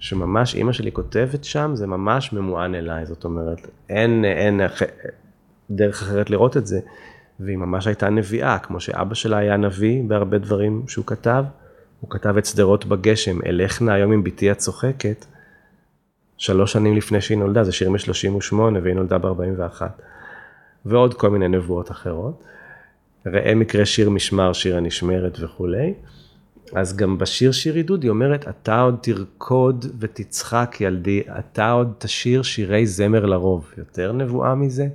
שממש 0.04 0.56
אימא 0.56 0.72
שלי 0.72 0.92
כותבת 0.92 1.44
שם, 1.44 1.72
זה 1.74 1.88
ממש 1.88 2.34
ממוען 2.34 2.76
אליי, 2.76 3.06
זאת 3.06 3.24
אומרת, 3.24 3.68
אין, 3.90 4.26
אין 4.26 4.62
דרך 5.70 6.02
אחרת 6.02 6.30
לראות 6.30 6.58
את 6.58 6.68
זה, 6.68 6.80
והיא 7.40 7.58
ממש 7.58 7.88
הייתה 7.88 8.10
נביאה, 8.10 8.60
כמו 8.60 8.80
שאבא 8.80 9.16
שלה 9.16 9.38
היה 9.38 9.58
נביא 9.58 10.04
בהרבה 10.08 10.38
דברים 10.38 10.84
שהוא 10.88 11.06
כתב, 11.06 11.44
הוא 12.02 12.10
כתב 12.10 12.38
את 12.38 12.46
שדרות 12.46 12.86
בגשם, 12.86 13.38
אלך 13.46 13.82
נא 13.82 13.92
היום 13.92 14.12
עם 14.12 14.24
בתי 14.24 14.52
הצוחקת, 14.52 15.26
שלוש 16.38 16.74
שנים 16.74 16.96
לפני 16.96 17.22
שהיא 17.22 17.38
נולדה, 17.38 17.64
זה 17.64 17.72
שיר 17.72 17.90
מ-38 17.90 18.56
והיא 18.84 18.96
נולדה 18.96 19.18
ב-41, 19.18 19.82
ועוד 20.86 21.14
כל 21.14 21.30
מיני 21.30 21.48
נבואות 21.48 21.92
אחרות. 21.92 22.44
ראה 23.26 23.56
מקרה 23.56 23.86
שיר 23.86 24.10
משמר, 24.10 24.54
שיר 24.54 24.78
הנשמרת 24.78 25.38
וכולי. 25.42 25.94
אז 26.76 26.96
גם 26.96 27.18
בשיר 27.18 27.52
שיר 27.52 27.76
עידוד 27.76 28.04
היא 28.04 28.10
אומרת, 28.10 28.48
אתה 28.48 28.82
עוד 28.82 28.98
תרקוד 29.02 29.86
ותצחק 30.00 30.76
ילדי, 30.80 31.22
אתה 31.40 31.72
עוד 31.72 31.94
תשיר 31.98 32.44
שירי 32.44 32.88
זמר 32.88 33.26
לרוב. 33.26 33.72
יותר 33.78 34.12
נבואה 34.12 34.56
מזה? 34.56 34.88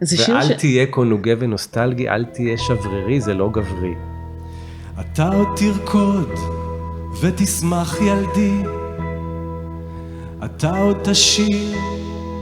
זה 0.00 0.16
שיר 0.16 0.34
ואל 0.34 0.44
ש... 0.44 0.50
תהיה 0.50 0.86
קונוגה 0.86 1.32
ונוסטלגי, 1.38 2.08
אל 2.08 2.24
תהיה 2.24 2.58
שברירי, 2.58 3.20
זה 3.20 3.34
לא 3.34 3.50
גברי. 3.52 3.94
אתה 5.00 5.28
עוד 5.28 5.48
תרקוד 5.56 6.30
ותשמח 7.22 8.00
ילדי, 8.00 8.62
אתה 10.44 10.78
עוד 10.78 10.96
תשיר 11.04 11.78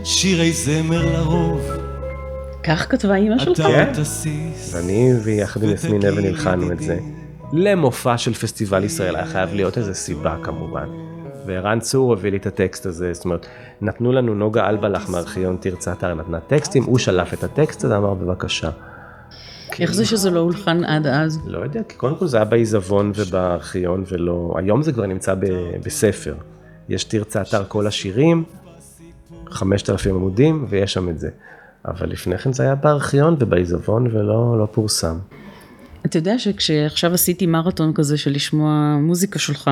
שירי 0.04 0.52
זמר 0.52 1.12
לרוב. 1.12 1.60
כך 2.64 2.86
כתבה 2.90 3.16
אימא 3.16 3.38
שלך? 3.38 3.60
אתה 3.60 3.68
עוד 3.68 3.92
תסיס. 4.02 4.74
ואני 4.74 5.12
ויחד 5.24 5.62
עם 5.62 5.70
יסמין 5.70 6.06
אבן 6.06 6.24
הלחנו 6.24 6.72
את 6.72 6.80
זה. 6.80 6.98
למופע 7.52 8.18
של 8.18 8.34
פסטיבל 8.34 8.84
ישראל, 8.84 9.16
היה 9.16 9.26
חייב 9.26 9.54
להיות 9.54 9.78
איזה 9.78 9.94
סיבה 9.94 10.36
כמובן. 10.42 10.88
וערן 11.46 11.80
צור 11.80 12.12
הביא 12.12 12.30
לי 12.30 12.36
את 12.36 12.46
הטקסט 12.46 12.86
הזה, 12.86 13.12
זאת 13.12 13.24
אומרת, 13.24 13.46
נתנו 13.80 14.12
לנו 14.12 14.34
נוגה 14.34 14.68
אלבלח 14.68 15.08
מארכיון 15.10 15.56
תרצה 15.60 15.92
אתר, 15.92 16.14
נתנה 16.14 16.40
טקסטים, 16.40 16.84
הוא 16.84 16.98
שלף 16.98 17.34
את 17.34 17.44
הטקסט 17.44 17.84
הזה, 17.84 17.96
אמר 17.96 18.14
בבקשה. 18.14 18.70
איך 19.80 19.92
זה 19.92 20.06
שזה 20.06 20.30
לא 20.30 20.40
הולחן 20.40 20.84
עד 20.84 21.06
אז? 21.06 21.38
לא 21.46 21.58
יודע, 21.58 21.80
כי 21.88 21.96
קודם 21.96 22.16
כל 22.16 22.26
זה 22.26 22.36
היה 22.36 22.44
בעיזבון 22.44 23.12
ובארכיון 23.14 24.04
ולא, 24.08 24.54
היום 24.56 24.82
זה 24.82 24.92
כבר 24.92 25.06
נמצא 25.06 25.34
ב, 25.34 25.46
בספר. 25.84 26.34
יש 26.88 27.04
תרצה 27.04 27.42
אתר 27.42 27.64
כל 27.68 27.86
השירים, 27.86 28.44
5,000 29.50 30.14
עמודים, 30.14 30.66
ויש 30.68 30.92
שם 30.92 31.08
את 31.08 31.18
זה. 31.18 31.30
אבל 31.88 32.10
לפני 32.10 32.38
כן 32.38 32.52
זה 32.52 32.62
היה 32.62 32.74
בארכיון 32.74 33.36
ובעיזבון 33.38 34.06
ולא 34.06 34.58
לא 34.58 34.68
פורסם. 34.72 35.18
אתה 36.06 36.18
יודע 36.18 36.38
שכשעכשיו 36.38 37.14
עשיתי 37.14 37.46
מרתון 37.46 37.92
כזה 37.94 38.16
של 38.16 38.30
לשמוע 38.30 38.96
מוזיקה 39.00 39.38
שלך, 39.38 39.70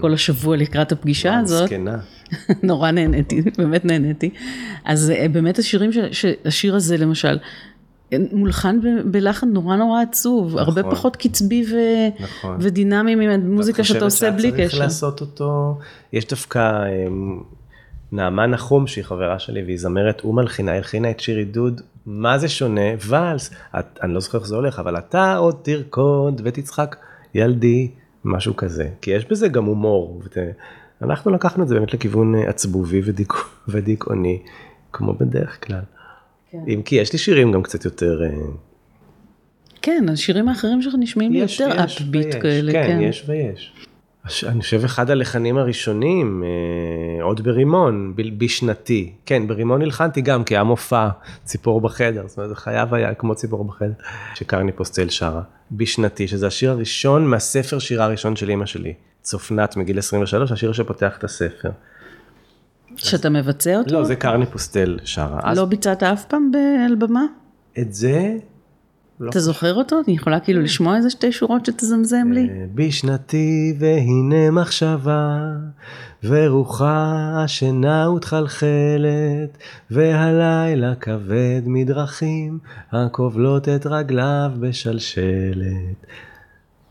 כל 0.00 0.14
השבוע 0.14 0.56
לקראת 0.56 0.92
הפגישה 0.92 1.38
הזאת. 1.38 1.70
נורא 2.62 2.90
נהניתי, 2.90 3.42
באמת 3.58 3.84
נהניתי. 3.84 4.30
אז 4.84 5.10
אה, 5.10 5.28
באמת 5.28 5.58
השירים, 5.58 5.90
השיר 6.44 6.76
הזה 6.76 6.96
למשל, 6.96 7.38
מולחן 8.32 8.78
בלחן 9.04 9.48
נורא 9.48 9.76
נורא 9.76 10.02
עצוב, 10.02 10.46
נכון, 10.46 10.58
הרבה 10.58 10.82
פחות 10.82 11.16
קצבי 11.16 11.64
ו... 11.70 11.76
נכון. 12.20 12.56
ודינמי 12.60 13.14
ממוזיקה 13.14 13.84
שאתה 13.84 14.04
עושה 14.04 14.30
בלי 14.30 14.52
קשר. 14.52 14.62
ואת 14.62 14.70
חושבת 14.70 14.70
שאת 14.70 14.70
צריך 14.70 14.82
לעשות 14.82 15.20
אותו, 15.20 15.78
יש 16.12 16.26
דווקא 16.26 16.82
אמ, 16.88 17.40
נעמה 18.12 18.46
נחום 18.46 18.86
שהיא 18.86 19.04
חברה 19.04 19.38
שלי 19.38 19.62
והיא 19.62 19.78
זמרת 19.78 20.24
ומלחינה, 20.24 20.72
הלחינה 20.72 21.10
את 21.10 21.20
שיר 21.20 21.38
עידוד 21.38 21.80
מה 22.06 22.38
זה 22.38 22.48
שונה? 22.48 22.90
ואלס, 23.06 23.50
את, 23.78 23.98
אני 24.02 24.14
לא 24.14 24.20
זוכר 24.20 24.38
איך 24.38 24.46
זה 24.46 24.54
הולך, 24.56 24.78
אבל 24.78 24.98
אתה 24.98 25.36
עוד 25.36 25.56
תרקוד 25.62 26.40
ותצחק, 26.44 26.96
ילדי, 27.34 27.90
משהו 28.24 28.56
כזה. 28.56 28.88
כי 29.00 29.10
יש 29.10 29.24
בזה 29.24 29.48
גם 29.48 29.64
הומור. 29.64 30.22
ות... 30.24 30.36
אנחנו 31.02 31.30
לקחנו 31.30 31.62
את 31.62 31.68
זה 31.68 31.74
באמת 31.74 31.94
לכיוון 31.94 32.34
אה, 32.34 32.48
עצבובי 32.48 33.00
ודיק... 33.04 33.32
ודיכאוני, 33.68 34.38
כמו 34.92 35.12
בדרך 35.12 35.66
כלל. 35.66 35.80
כן. 36.50 36.58
אם 36.68 36.82
כי 36.84 36.96
יש 36.96 37.12
לי 37.12 37.18
שירים 37.18 37.52
גם 37.52 37.62
קצת 37.62 37.84
יותר... 37.84 38.22
אה, 38.24 38.28
כן, 39.82 40.06
השירים 40.12 40.48
האחרים 40.48 40.82
שלך 40.82 40.94
נשמעים 40.98 41.32
לי 41.32 41.38
יותר 41.38 41.84
אפביט 41.84 42.34
כאלה. 42.42 42.72
כן, 42.72 42.86
כן, 42.86 43.00
יש 43.00 43.24
ויש. 43.28 43.72
אני 44.46 44.60
חושב 44.60 44.84
אחד 44.84 45.10
הלחנים 45.10 45.58
הראשונים, 45.58 46.44
אה, 46.44 47.22
עוד 47.22 47.40
ברימון, 47.40 48.14
בשנתי. 48.38 49.12
כן, 49.26 49.46
ברימון 49.46 49.82
הלחנתי 49.82 50.20
גם, 50.20 50.44
כי 50.44 50.54
היה 50.54 50.64
מופע 50.64 51.08
ציפור 51.44 51.80
בחדר, 51.80 52.24
זאת 52.26 52.36
אומרת, 52.36 52.50
זה 52.50 52.56
חייב 52.56 52.94
היה 52.94 53.14
כמו 53.14 53.34
ציפור 53.34 53.64
בחדר, 53.64 53.92
שקרני 54.34 54.72
פוסטל 54.72 55.08
שרה. 55.08 55.42
בשנתי, 55.70 56.28
שזה 56.28 56.46
השיר 56.46 56.70
הראשון 56.70 57.26
מהספר 57.26 57.78
שירה 57.78 58.04
הראשון 58.04 58.36
של 58.36 58.48
אימא 58.48 58.66
שלי, 58.66 58.94
צופנת 59.22 59.76
מגיל 59.76 59.98
23, 59.98 60.52
השיר 60.52 60.72
שפותח 60.72 61.18
את 61.18 61.24
הספר. 61.24 61.70
שאתה 62.96 63.30
מבצע 63.30 63.78
אותו? 63.78 63.94
לא, 63.94 64.04
זה 64.04 64.16
קרני 64.16 64.46
פוסטל 64.46 64.98
שרה. 65.04 65.54
לא 65.54 65.64
ביצעת 65.64 66.02
אף 66.02 66.24
פעם 66.24 66.50
על 66.86 66.94
במה? 66.94 67.24
את 67.78 67.94
זה 67.94 68.36
אתה 69.30 69.40
זוכר 69.40 69.74
אותו? 69.74 70.00
אני 70.06 70.16
יכולה 70.16 70.40
כאילו 70.40 70.60
לשמוע 70.60 70.96
איזה 70.96 71.10
שתי 71.10 71.32
שורות 71.32 71.66
שתזמזם 71.66 72.32
לי? 72.32 72.48
אה, 72.50 72.64
בשנתי 72.74 73.74
והנה 73.78 74.50
מחשבה, 74.50 75.52
ורוחה 76.24 77.32
השינה 77.44 78.10
ותחלחלת, 78.10 79.58
והלילה 79.90 80.94
כבד 80.94 81.62
מדרכים, 81.66 82.58
הכובלות 82.92 83.68
את 83.68 83.86
רגליו 83.86 84.50
בשלשלת. 84.60 86.06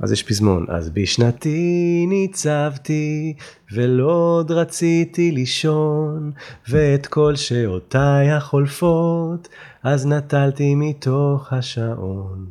אז 0.02 0.12
יש 0.12 0.24
פזמון. 0.24 0.66
אז 0.70 0.90
בשנתי 0.90 2.06
ניצבתי, 2.10 3.34
ולא 3.72 4.12
עוד 4.12 4.52
רציתי 4.52 5.32
לישון, 5.32 6.32
ואת 6.70 7.08
כל 7.08 7.36
שעותיי 7.36 8.32
החולפות, 8.32 9.48
אז 9.84 10.06
נטלתי 10.06 10.76
מתוך 10.76 11.54
השעון. 11.54 12.46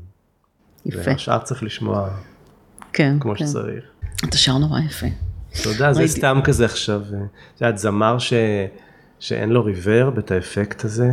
יפה. 0.87 0.99
והשאר 1.05 1.39
צריך 1.39 1.63
לשמוע 1.63 2.11
כן, 2.93 3.17
כמו 3.21 3.35
כן. 3.35 3.47
שצריך. 3.47 3.85
אתה 4.25 4.37
שר 4.37 4.59
נורא 4.59 4.81
יפה. 4.81 5.07
תודה, 5.63 5.93
זה 5.93 6.07
סתם 6.07 6.41
כזה 6.45 6.65
עכשיו. 6.65 7.03
אה, 7.15 7.19
את 7.57 7.61
יודעת, 7.61 7.79
זמר 7.79 8.19
ש... 8.19 8.33
שאין 9.21 9.51
לו 9.51 9.65
ריברב, 9.65 10.19
את 10.19 10.31
האפקט 10.31 10.85
הזה. 10.85 11.11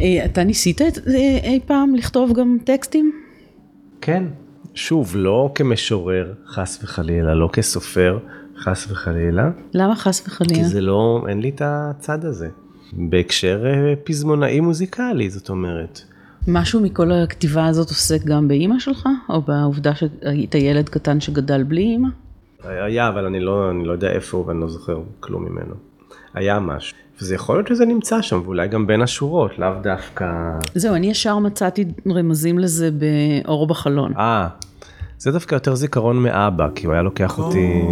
אה, 0.00 0.24
אתה 0.24 0.44
ניסית 0.44 0.80
אה, 0.80 0.88
אי 1.42 1.60
פעם 1.66 1.94
לכתוב 1.94 2.32
גם 2.38 2.58
טקסטים? 2.64 3.12
כן. 4.00 4.24
שוב, 4.78 5.12
לא 5.16 5.50
כמשורר, 5.54 6.32
חס 6.46 6.78
וחלילה, 6.82 7.34
לא 7.34 7.48
כסופר, 7.52 8.18
חס 8.58 8.90
וחלילה, 8.90 9.50
למה 9.74 9.96
חס 9.96 10.20
כי 10.20 10.30
וחלילה? 10.30 10.64
זה 10.64 10.80
לא, 10.80 11.24
אין 11.28 11.40
לי 11.40 11.48
את 11.48 11.62
הצד 11.64 12.24
הזה. 12.24 12.48
בהקשר 12.92 13.66
אה, 13.66 13.94
פזמונאי 14.04 14.60
מוזיקלי, 14.60 15.30
זאת 15.30 15.48
אומרת. 15.48 16.00
משהו 16.48 16.80
מכל 16.80 17.12
הכתיבה 17.12 17.66
הזאת 17.66 17.88
עוסק 17.88 18.24
גם 18.24 18.48
באימא 18.48 18.78
שלך? 18.78 19.08
או 19.28 19.42
בעובדה 19.42 19.94
שהיית 19.94 20.54
ילד 20.54 20.88
קטן 20.88 21.20
שגדל 21.20 21.62
בלי 21.62 21.82
אימא? 21.82 22.08
היה, 22.64 23.08
אבל 23.08 23.24
אני 23.24 23.40
לא, 23.40 23.70
אני 23.70 23.84
לא 23.84 23.92
יודע 23.92 24.10
איפה 24.10 24.36
הוא 24.36 24.46
ואני 24.46 24.60
לא 24.60 24.68
זוכר 24.68 25.00
כלום 25.20 25.44
ממנו. 25.44 25.74
היה 26.34 26.60
משהו. 26.60 26.96
וזה 27.20 27.34
יכול 27.34 27.56
להיות 27.56 27.68
שזה 27.68 27.86
נמצא 27.86 28.22
שם, 28.22 28.40
ואולי 28.44 28.68
גם 28.68 28.86
בין 28.86 29.02
השורות, 29.02 29.58
לאו 29.58 29.68
דווקא... 29.82 30.26
זהו, 30.74 30.94
אני 30.94 31.10
ישר 31.10 31.38
מצאתי 31.38 31.84
רמזים 32.08 32.58
לזה 32.58 32.90
באור 32.90 33.66
בחלון. 33.66 34.12
אה, 34.16 34.48
זה 35.18 35.32
דווקא 35.32 35.54
יותר 35.54 35.74
זיכרון 35.74 36.22
מאבא, 36.22 36.68
כי 36.74 36.86
הוא 36.86 36.92
היה 36.92 37.02
לוקח 37.02 37.38
אותי... 37.38 37.82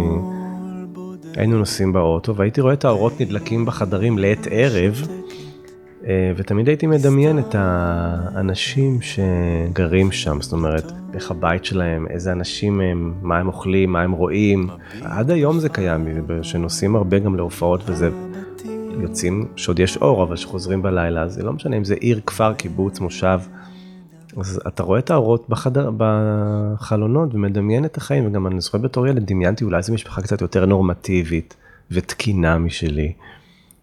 היינו 1.35 1.57
נוסעים 1.57 1.93
באוטו, 1.93 2.35
והייתי 2.35 2.61
רואה 2.61 2.73
את 2.73 2.85
האורות 2.85 3.21
נדלקים 3.21 3.65
בחדרים 3.65 4.17
לעת 4.17 4.47
ערב, 4.51 5.07
אה, 6.07 6.31
ותמיד 6.35 6.67
הייתי 6.67 6.87
מדמיין 6.87 7.39
את 7.39 7.55
האנשים 7.57 8.99
שגרים 9.01 10.11
שם, 10.11 10.41
זאת 10.41 10.53
אומרת, 10.53 10.91
איך 11.13 11.31
הבית 11.31 11.65
שלהם, 11.65 12.07
איזה 12.09 12.31
אנשים 12.31 12.81
הם, 12.81 13.13
מה 13.21 13.37
הם 13.37 13.47
אוכלים, 13.47 13.91
מה 13.91 14.01
הם 14.01 14.11
רואים. 14.11 14.67
עד 15.01 15.31
היום 15.31 15.59
זה 15.59 15.69
קיים, 15.69 16.07
שנוסעים 16.41 16.95
הרבה 16.95 17.19
גם 17.19 17.35
להופעות 17.35 17.81
וזה... 17.85 18.09
יוצאים, 19.01 19.47
שעוד 19.55 19.79
יש 19.79 19.97
אור, 19.97 20.23
אבל 20.23 20.35
שחוזרים 20.35 20.81
בלילה, 20.81 21.27
זה 21.27 21.43
לא 21.43 21.53
משנה 21.53 21.77
אם 21.77 21.83
זה 21.83 21.95
עיר, 21.99 22.21
כפר, 22.25 22.53
קיבוץ, 22.53 22.99
מושב. 22.99 23.39
אז 24.39 24.61
אתה 24.67 24.83
רואה 24.83 24.99
את 24.99 25.09
האורות 25.09 25.49
בחדר, 25.49 25.89
בחלונות 25.97 27.33
ומדמיין 27.33 27.85
את 27.85 27.97
החיים, 27.97 28.27
וגם 28.27 28.47
אני 28.47 28.61
זוכר 28.61 28.77
בתור 28.77 29.07
ילד 29.07 29.25
דמיינתי 29.25 29.63
אולי 29.63 29.81
זו 29.81 29.93
משפחה 29.93 30.21
קצת 30.21 30.41
יותר 30.41 30.65
נורמטיבית 30.65 31.55
ותקינה 31.91 32.57
משלי. 32.57 33.13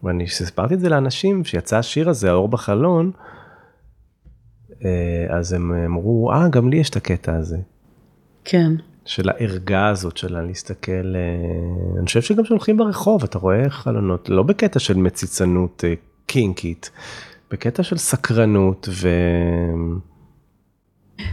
ואני, 0.03 0.25
כשסיפרתי 0.25 0.73
את 0.73 0.79
זה 0.79 0.89
לאנשים, 0.89 1.43
שיצא 1.43 1.77
השיר 1.77 2.09
הזה, 2.09 2.31
האור 2.31 2.47
בחלון, 2.47 3.11
אה, 4.85 5.25
אז 5.29 5.53
הם 5.53 5.71
אמרו, 5.85 6.31
אה, 6.31 6.47
גם 6.49 6.69
לי 6.69 6.77
יש 6.77 6.89
את 6.89 6.95
הקטע 6.95 7.35
הזה. 7.35 7.57
כן. 8.45 8.71
של 9.05 9.29
הערגה 9.29 9.87
הזאת 9.87 10.17
שלה 10.17 10.41
להסתכל, 10.41 11.15
אה, 11.15 11.97
אני 11.97 12.05
חושב 12.05 12.21
שגם 12.21 12.43
כשהולכים 12.43 12.77
ברחוב 12.77 13.23
אתה 13.23 13.39
רואה 13.39 13.69
חלונות, 13.69 14.29
לא 14.29 14.43
בקטע 14.43 14.79
של 14.79 14.97
מציצנות 14.97 15.83
אה, 15.87 15.93
קינקית, 16.25 16.91
בקטע 17.51 17.83
של 17.83 17.97
סקרנות 17.97 18.89
ו... 18.91 19.09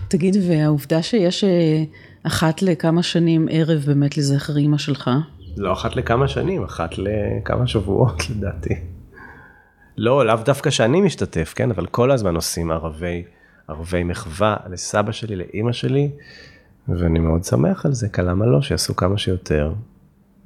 תגיד, 0.09 0.37
והעובדה 0.49 1.03
שיש 1.03 1.45
אה, 1.45 1.85
אחת 2.23 2.63
לכמה 2.63 3.03
שנים 3.03 3.49
ערב 3.51 3.83
באמת 3.87 4.17
לזכר 4.17 4.57
אימא 4.57 4.79
שלך, 4.79 5.11
לא 5.57 5.73
אחת 5.73 5.97
לכמה 5.97 6.29
שנים, 6.29 6.65
אחת 6.65 6.91
לכמה 6.99 7.67
שבועות 7.67 8.23
לדעתי. 8.31 8.75
לא, 9.97 10.27
לאו 10.27 10.37
דווקא 10.45 10.71
שאני 10.71 11.01
משתתף, 11.01 11.53
כן, 11.57 11.71
אבל 11.71 11.87
כל 11.87 12.11
הזמן 12.11 12.35
עושים 12.35 12.71
ערבי, 12.71 13.23
ערבי 13.69 14.05
מחווה 14.05 14.57
לסבא 14.71 15.13
שלי, 15.13 15.37
לאימא 15.37 15.73
שלי, 15.73 16.11
ואני 16.89 17.19
מאוד 17.19 17.45
שמח 17.45 17.87
על 17.87 17.93
זה, 17.93 18.09
כי 18.09 18.23
למה 18.23 18.47
לא, 18.47 18.63
שיעשו 18.63 18.97
כמה 18.97 19.19
שיותר. 19.19 19.73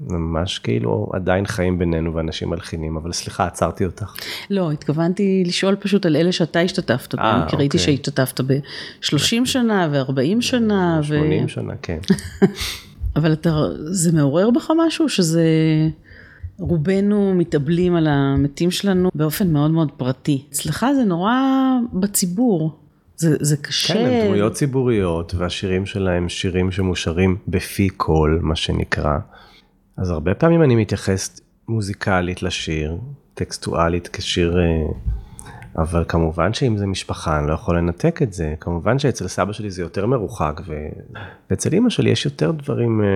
ממש 0.00 0.58
כאילו 0.58 1.10
עדיין 1.12 1.46
חיים 1.46 1.78
בינינו 1.78 2.14
ואנשים 2.14 2.50
מלחינים, 2.50 2.96
אבל 2.96 3.12
סליחה, 3.12 3.46
עצרתי 3.46 3.84
אותך. 3.84 4.14
לא, 4.50 4.72
התכוונתי 4.72 5.42
לשאול 5.46 5.74
פשוט 5.74 6.06
על 6.06 6.16
אלה 6.16 6.32
שאתה 6.32 6.60
השתתפת 6.60 7.14
בהם, 7.14 7.48
כי 7.48 7.56
ראיתי 7.56 7.78
אוקיי. 7.78 7.96
שהשתתפת 7.96 8.40
ב-30 8.40 9.44
שנה 9.44 9.88
ו-40 9.92 10.40
שנה, 10.40 11.00
ו... 11.02 11.06
80 11.06 11.48
שנה, 11.48 11.72
כן. 11.82 11.98
אבל 13.16 13.32
אתה, 13.32 13.66
זה 13.76 14.12
מעורר 14.12 14.50
בך 14.50 14.70
משהו 14.86 15.08
שזה... 15.08 15.42
רובנו 16.58 17.34
מתאבלים 17.34 17.96
על 17.96 18.06
המתים 18.06 18.70
שלנו 18.70 19.10
באופן 19.14 19.52
מאוד 19.52 19.70
מאוד 19.70 19.92
פרטי. 19.96 20.44
אצלך 20.50 20.86
זה 20.96 21.04
נורא 21.04 21.32
בציבור. 21.92 22.78
זה, 23.16 23.36
זה 23.40 23.56
קשה. 23.56 23.94
כן, 23.94 24.06
הם 24.06 24.26
דמויות 24.26 24.52
ציבוריות, 24.52 25.34
והשירים 25.34 25.86
שלהם 25.86 26.28
שירים 26.28 26.70
שמושרים 26.70 27.36
בפי 27.48 27.88
קול, 27.88 28.40
מה 28.42 28.56
שנקרא. 28.56 29.18
אז 29.96 30.10
הרבה 30.10 30.34
פעמים 30.34 30.62
אני 30.62 30.76
מתייחס 30.76 31.40
מוזיקלית 31.68 32.42
לשיר, 32.42 32.96
טקסטואלית 33.34 34.08
כשיר, 34.12 34.58
אה, 34.58 34.64
אבל 35.78 36.04
כמובן 36.08 36.54
שאם 36.54 36.76
זה 36.76 36.86
משפחה, 36.86 37.38
אני 37.38 37.48
לא 37.48 37.54
יכול 37.54 37.78
לנתק 37.78 38.22
את 38.22 38.32
זה. 38.32 38.54
כמובן 38.60 38.98
שאצל 38.98 39.28
סבא 39.28 39.52
שלי 39.52 39.70
זה 39.70 39.82
יותר 39.82 40.06
מרוחק, 40.06 40.60
ו... 40.66 40.74
ואצל 41.50 41.74
אמא 41.74 41.90
שלי 41.90 42.10
יש 42.10 42.24
יותר 42.24 42.50
דברים 42.50 43.00
אה, 43.04 43.06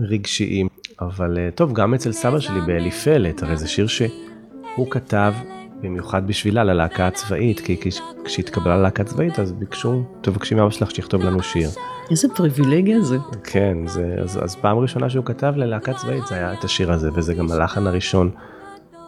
רגשיים. 0.00 0.68
אבל 1.00 1.38
אה, 1.38 1.48
טוב, 1.54 1.72
גם 1.72 1.94
אצל 1.94 2.12
סבא 2.12 2.40
שלי 2.40 2.60
באליפלת, 2.60 3.42
הרי 3.42 3.56
זה 3.56 3.68
שיר 3.68 3.86
שהוא 3.86 4.90
כתב 4.90 5.34
במיוחד 5.80 6.26
בשבילה 6.26 6.64
ללהקה 6.64 7.06
הצבאית, 7.06 7.60
כי 7.60 7.76
כש- 7.80 8.00
כשהתקבלה 8.24 8.76
ללהקה 8.76 9.02
הצבאית 9.02 9.38
אז 9.38 9.52
ביקשו, 9.52 10.04
תבקשי 10.20 10.54
מאבא 10.54 10.70
שלך 10.70 10.90
שיכתוב 10.90 11.22
לנו 11.22 11.42
שיר. 11.42 11.68
איזה 12.10 12.28
פריבילגיה 12.36 13.00
זה. 13.00 13.16
כן, 13.44 13.86
זה, 13.86 14.14
אז, 14.22 14.44
אז 14.44 14.56
פעם 14.56 14.78
ראשונה 14.78 15.10
שהוא 15.10 15.24
כתב 15.24 15.52
ללהקה 15.56 15.94
צבאית 15.94 16.26
זה 16.26 16.34
היה 16.34 16.52
את 16.52 16.64
השיר 16.64 16.92
הזה, 16.92 17.10
וזה 17.14 17.34
גם 17.34 17.50
הלחן 17.50 17.86
הראשון 17.86 18.30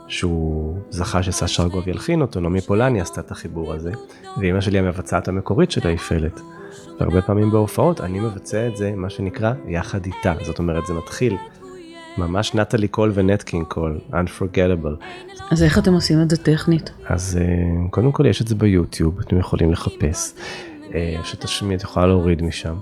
שהוא 0.09 0.79
זכה 0.91 1.23
שסשה 1.23 1.63
ארגוב 1.63 1.89
ילחין 1.89 2.21
אותו, 2.21 2.41
נעמי 2.41 2.61
פולני 2.61 3.01
עשתה 3.01 3.21
את 3.21 3.31
החיבור 3.31 3.73
הזה, 3.73 3.93
ואימא 4.39 4.61
שלי 4.61 4.79
המבצעת 4.79 5.29
המקורית 5.29 5.71
של 5.71 5.89
האיילת. 5.89 6.41
והרבה 7.01 7.23
פעמים 7.23 7.51
בהופעות 7.51 8.01
אני 8.01 8.21
מבצע 8.21 8.67
את 8.67 8.77
זה, 8.77 8.93
מה 8.97 9.11
שנקרא, 9.11 9.53
יחד 9.69 10.07
איתה. 10.07 10.35
זאת 10.43 10.59
אומרת, 10.59 10.87
זה 10.87 10.95
מתחיל 10.95 11.37
ממש 12.19 12.55
נטלי 12.55 12.89
קול 12.89 13.13
ונט 13.15 13.36
קינג 13.36 13.65
קול, 13.65 13.99
Unforgettable. 14.11 15.05
אז 15.51 15.63
איך 15.63 15.79
אתם 15.79 15.93
עושים 15.93 16.23
את 16.23 16.31
זה 16.31 16.37
טכנית? 16.37 16.91
אז 17.07 17.39
אה, 17.41 17.89
קודם 17.91 18.13
כל 18.13 18.27
יש 18.27 18.43
את 18.43 18.49
זה 18.49 18.55
ביוטיוב, 18.55 19.21
אתם 19.21 19.39
יכולים 19.39 19.73
לחפש, 19.73 20.35
שתשמיע, 21.23 21.77
את 21.77 21.83
יכולה 21.83 22.07
להוריד 22.07 22.43
משם. 22.43 22.75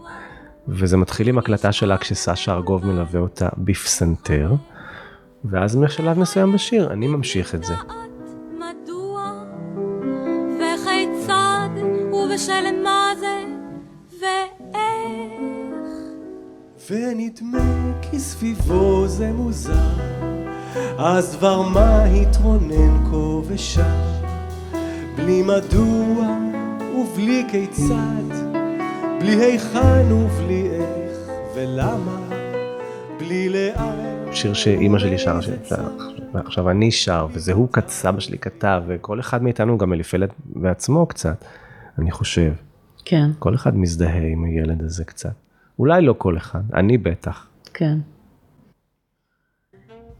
וזה 0.68 0.96
מתחיל 0.96 1.28
עם 1.28 1.38
הקלטה 1.38 1.72
שלה 1.72 1.98
כשסשה 1.98 2.52
ארגוב 2.52 2.86
מלווה 2.86 3.20
אותה 3.20 3.48
בפסנתר, 3.58 4.52
ואז 5.44 5.76
משלב 5.76 6.18
מסוים 6.18 6.52
בשיר, 6.52 6.92
אני 6.92 7.06
ממשיך 7.06 7.54
את 7.54 7.64
זה. 7.64 7.74
ובשל 12.12 12.82
מה 12.84 13.12
זה 13.20 13.44
ואיך 14.20 15.40
ונדמה 16.90 17.92
כי 18.02 18.20
סביבו 18.20 19.08
זה 19.08 19.32
מוזר, 19.32 19.72
אז 20.98 21.36
דבר 21.36 21.62
מה 21.62 22.04
התרונן 22.04 23.04
כה 23.10 23.16
ושם, 23.16 24.00
בלי 25.16 25.42
מדוע 25.42 26.53
ובלי 26.94 27.44
כיצד, 27.50 28.54
בלי 29.20 29.34
היכן 29.34 30.12
ובלי 30.12 30.68
איך 30.70 31.18
ולמה, 31.54 32.28
בלי 33.18 33.48
לאן. 33.48 34.32
שיר 34.32 34.54
שאימא 34.54 34.98
שלי 34.98 35.18
שרה, 35.18 35.40
ועכשיו 36.34 36.70
אני 36.70 36.90
שר, 36.90 37.26
וזה 37.32 37.52
הוא, 37.52 37.68
סבא 37.88 38.20
שלי 38.20 38.38
כתב, 38.38 38.82
וכל 38.86 39.20
אחד 39.20 39.42
מאיתנו 39.42 39.78
גם 39.78 39.92
אליפלת 39.92 40.30
בעצמו 40.46 41.06
קצת, 41.06 41.44
אני 41.98 42.10
חושב. 42.10 42.52
כן, 43.04 43.30
כל 43.38 43.54
אחד 43.54 43.76
מזדהה 43.76 44.26
עם 44.26 44.44
הילד 44.44 44.82
הזה 44.82 45.04
קצת. 45.04 45.34
אולי 45.78 46.02
לא 46.02 46.14
כל 46.18 46.36
אחד, 46.36 46.62
אני 46.74 46.98
בטח. 46.98 47.46
כן. 47.74 47.98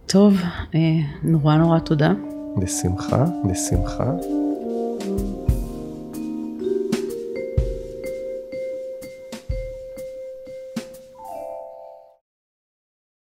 טוב, 0.07 0.37
אה, 0.75 0.81
נורא 1.23 1.57
נורא 1.57 1.79
תודה. 1.79 2.13
בשמחה, 2.57 3.25
בשמחה. 3.51 4.13